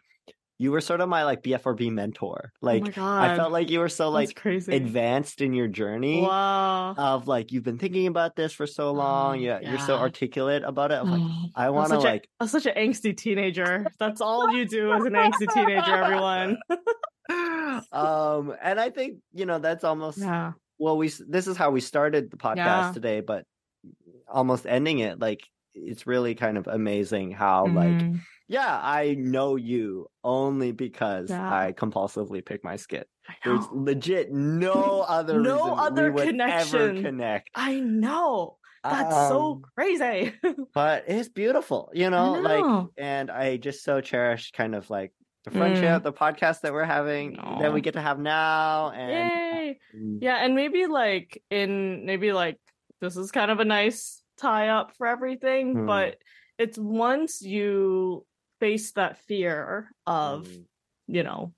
you 0.59 0.71
were 0.71 0.81
sort 0.81 1.01
of 1.01 1.09
my 1.09 1.25
like 1.25 1.43
BFRB 1.43 1.91
mentor. 1.91 2.53
Like 2.61 2.97
oh. 2.97 3.03
I 3.05 3.35
felt 3.35 3.51
like 3.51 3.69
you 3.69 3.81
were 3.81 3.89
so 3.89 4.11
like 4.11 4.39
advanced 4.69 5.41
in 5.41 5.55
your 5.55 5.67
journey 5.67 6.23
Wow. 6.23 6.95
of 6.97 7.27
like 7.27 7.51
you've 7.51 7.65
been 7.65 7.79
thinking 7.79 8.07
about 8.07 8.37
this 8.37 8.53
for 8.53 8.67
so 8.69 8.93
long. 8.93 9.39
Oh, 9.39 9.41
yeah, 9.41 9.59
you're 9.59 9.81
so 9.81 9.97
articulate 9.99 10.63
about 10.63 10.93
it. 10.93 11.01
I'm 11.01 11.11
like, 11.11 11.21
Oh, 11.25 11.47
I 11.57 11.71
want 11.71 11.89
to 11.91 11.99
like 11.99 12.29
I'm 12.39 12.47
such 12.47 12.67
an 12.67 12.75
angsty 12.77 13.17
teenager. 13.17 13.87
That's 13.99 14.21
all 14.21 14.53
you 14.53 14.65
do 14.65 14.93
as 14.93 15.05
an 15.05 15.15
angsty 15.15 15.53
teenager, 15.53 15.97
everyone. 16.05 16.59
um 17.93 18.55
and 18.63 18.79
I 18.79 18.91
think, 18.91 19.19
you 19.33 19.47
know, 19.47 19.59
that's 19.59 19.85
almost 19.85 20.19
Yeah. 20.19 20.53
well 20.79 20.97
we 20.97 21.09
this 21.27 21.47
is 21.49 21.57
how 21.57 21.71
we 21.71 21.81
started 21.81 22.31
the 22.31 22.37
podcast 22.37 22.57
Yeah. 22.57 22.91
today, 22.95 23.21
but 23.21 23.47
almost 24.29 24.67
ending 24.67 25.01
it 25.01 25.19
like 25.19 25.41
it's 25.75 26.07
really 26.07 26.35
kind 26.35 26.59
of 26.59 26.67
amazing 26.67 27.31
how 27.33 27.67
like 27.67 27.97
Mhm. 27.97 28.21
yeah, 28.49 28.79
I 28.83 29.15
know 29.19 29.57
you 29.57 30.09
only 30.23 30.73
because 30.73 31.31
Yeah. 31.31 31.53
I 31.53 31.73
compulsively 31.73 32.45
pick 32.45 32.63
my 32.65 32.77
skit. 32.77 33.09
There's 33.45 33.67
legit 33.73 34.31
no 34.33 35.01
other 35.09 35.41
No 35.41 35.63
reason 35.65 35.79
other 35.79 36.05
we 36.05 36.11
would 36.11 36.29
ever 36.29 36.31
connection. 36.31 37.03
connect. 37.03 37.51
I 37.55 37.81
know. 37.81 38.59
That's 38.85 39.15
so 39.29 39.53
Um, 39.53 39.63
crazy. 39.77 40.33
but 40.75 41.05
it's 41.07 41.29
beautiful, 41.29 41.91
you 41.95 42.11
know, 42.11 42.35
I 42.35 42.39
like 42.41 42.87
and 42.99 43.31
I 43.31 43.57
just 43.57 43.85
so 43.85 44.01
cherish 44.01 44.51
kind 44.53 44.75
of 44.75 44.91
like 44.91 45.13
the 45.45 45.51
friendship, 45.51 46.03
the 46.05 46.13
podcast 46.13 46.61
that 46.63 46.73
we're 46.73 46.85
having, 46.85 47.33
that 47.35 47.43
Mm. 47.71 47.73
We 47.75 47.81
get 47.81 47.95
to 47.95 48.01
have 48.01 48.19
now, 48.19 48.91
and 48.91 49.11
Yay. 49.31 49.81
Mm, 49.97 50.19
Yeah, 50.21 50.37
and 50.45 50.55
maybe 50.55 50.87
like 50.87 51.43
in 51.51 52.05
maybe 52.07 52.33
like 52.33 52.59
this 53.01 53.17
is 53.17 53.31
kind 53.33 53.51
of 53.51 53.59
a 53.61 53.65
nice 53.65 54.22
tie 54.39 54.69
up 54.69 54.97
for 54.97 55.07
everything, 55.07 55.75
Hmm. 55.75 55.87
but 55.87 56.19
it's 56.59 56.79
once 56.79 57.43
you 57.43 58.27
face 58.61 58.93
that 58.93 59.19
fear 59.19 59.91
of, 60.07 60.47
mm, 60.47 60.65
you 61.09 61.23
know, 61.23 61.55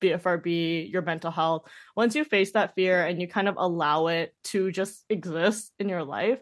BFRB, 0.00 0.90
your 0.92 1.02
mental 1.02 1.30
health, 1.30 1.70
once 1.96 2.14
you 2.14 2.24
face 2.24 2.52
that 2.52 2.74
fear 2.74 3.04
and 3.06 3.20
you 3.20 3.28
kind 3.28 3.48
of 3.48 3.54
allow 3.56 4.08
it 4.08 4.34
to 4.44 4.70
just 4.72 5.04
exist 5.08 5.72
in 5.78 5.88
your 5.88 6.04
life, 6.04 6.40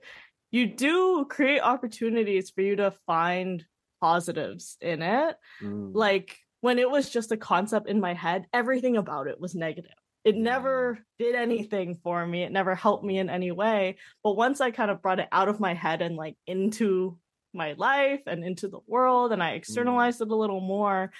you 0.51 0.66
do 0.66 1.27
create 1.27 1.61
opportunities 1.61 2.51
for 2.51 2.62
you 2.62 2.77
to 2.77 2.90
find 3.07 3.65
positives 4.01 4.77
in 4.81 5.02
it. 5.02 5.36
mm, 5.62 5.94
Like 5.94 6.39
when 6.62 6.78
it 6.78 6.90
was 6.90 7.11
just 7.11 7.32
a 7.32 7.36
concept 7.36 7.89
in 7.89 8.01
my 8.01 8.15
head, 8.15 8.47
everything 8.52 8.97
about 8.97 9.28
it 9.28 9.40
was 9.40 9.55
negative. 9.55 9.93
It 10.24 10.36
never 10.36 10.98
did 11.18 11.34
anything 11.34 11.94
for 12.02 12.26
me. 12.26 12.42
It 12.42 12.52
never 12.52 12.74
helped 12.74 13.05
me 13.05 13.18
in 13.18 13.30
any 13.30 13.51
way. 13.52 13.97
But 14.22 14.36
once 14.36 14.60
I 14.60 14.70
kind 14.70 14.90
of 14.90 15.01
brought 15.02 15.20
it 15.20 15.28
out 15.32 15.48
of 15.48 15.60
my 15.60 15.74
head 15.74 16.02
and 16.02 16.16
like 16.16 16.36
into 16.47 17.18
my 17.55 17.72
life 17.72 18.20
and 18.26 18.44
into 18.44 18.68
the 18.68 18.80
world 18.86 19.32
and 19.32 19.42
I 19.42 19.52
externalized 19.52 20.20
it 20.20 20.30
a 20.30 20.36
little 20.36 20.60
more, 20.60 21.10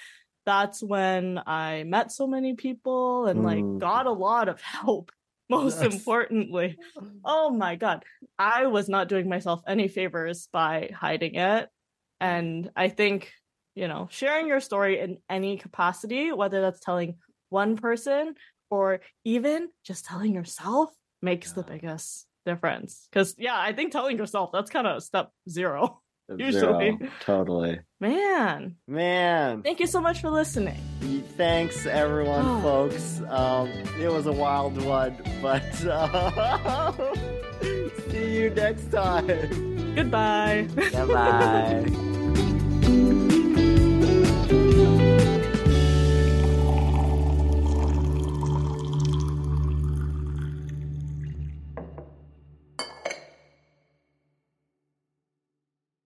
that's 0.45 0.81
when 0.83 1.41
I 1.45 1.83
met 1.83 2.11
so 2.11 2.27
many 2.27 2.53
people 2.55 3.25
and 3.25 3.43
like 3.43 3.65
Mm. 3.65 3.79
got 3.79 4.05
a 4.05 4.11
lot 4.11 4.49
of 4.49 4.61
help. 4.61 5.11
Most 5.49 5.81
Yes. 5.81 5.93
importantly, 5.93 6.77
oh 7.25 7.49
my 7.49 7.75
god 7.75 8.03
i 8.39 8.65
was 8.65 8.87
not 8.89 9.07
doing 9.09 9.27
myself 9.29 9.61
any 9.67 9.87
favors 9.87 10.47
by 10.51 10.89
hiding 10.95 11.35
it 11.35 11.69
and 12.19 12.71
i 12.75 12.87
think 12.89 13.31
you 13.75 13.87
know 13.87 14.07
sharing 14.09 14.47
your 14.47 14.59
story 14.59 14.99
in 14.99 15.17
any 15.29 15.57
capacity 15.57 16.31
whether 16.31 16.61
that's 16.61 16.79
telling 16.79 17.15
one 17.49 17.75
person 17.75 18.33
or 18.71 19.01
even 19.23 19.69
just 19.83 20.05
telling 20.05 20.33
yourself 20.33 20.89
makes 21.21 21.51
the 21.51 21.61
biggest 21.63 22.25
difference 22.45 23.07
because 23.11 23.35
yeah 23.37 23.55
i 23.55 23.71
think 23.73 23.91
telling 23.91 24.17
yourself 24.17 24.49
that's 24.51 24.71
kind 24.71 24.87
of 24.87 25.03
step 25.03 25.29
zero 25.47 26.01
usually. 26.35 26.97
zero, 26.97 26.97
totally, 27.19 27.79
man 27.99 28.75
man. 28.87 29.61
thank 29.61 29.79
you 29.79 29.85
so 29.87 30.01
much 30.01 30.21
for 30.21 30.29
listening 30.31 30.81
Thanks, 31.37 31.85
everyone, 31.87 32.45
Oh. 32.45 32.61
folks. 32.61 33.21
Um, 33.27 33.67
it 33.99 34.11
was 34.11 34.27
a 34.27 34.31
wild 34.31 34.79
one, 34.83 35.15
but 35.41 35.63
uh, 35.85 36.91
see 38.11 38.41
you 38.41 38.49
next 38.51 38.91
time. 38.91 39.95
goodbye 39.95 40.67
Bye 40.93 41.05
bye. 41.05 42.07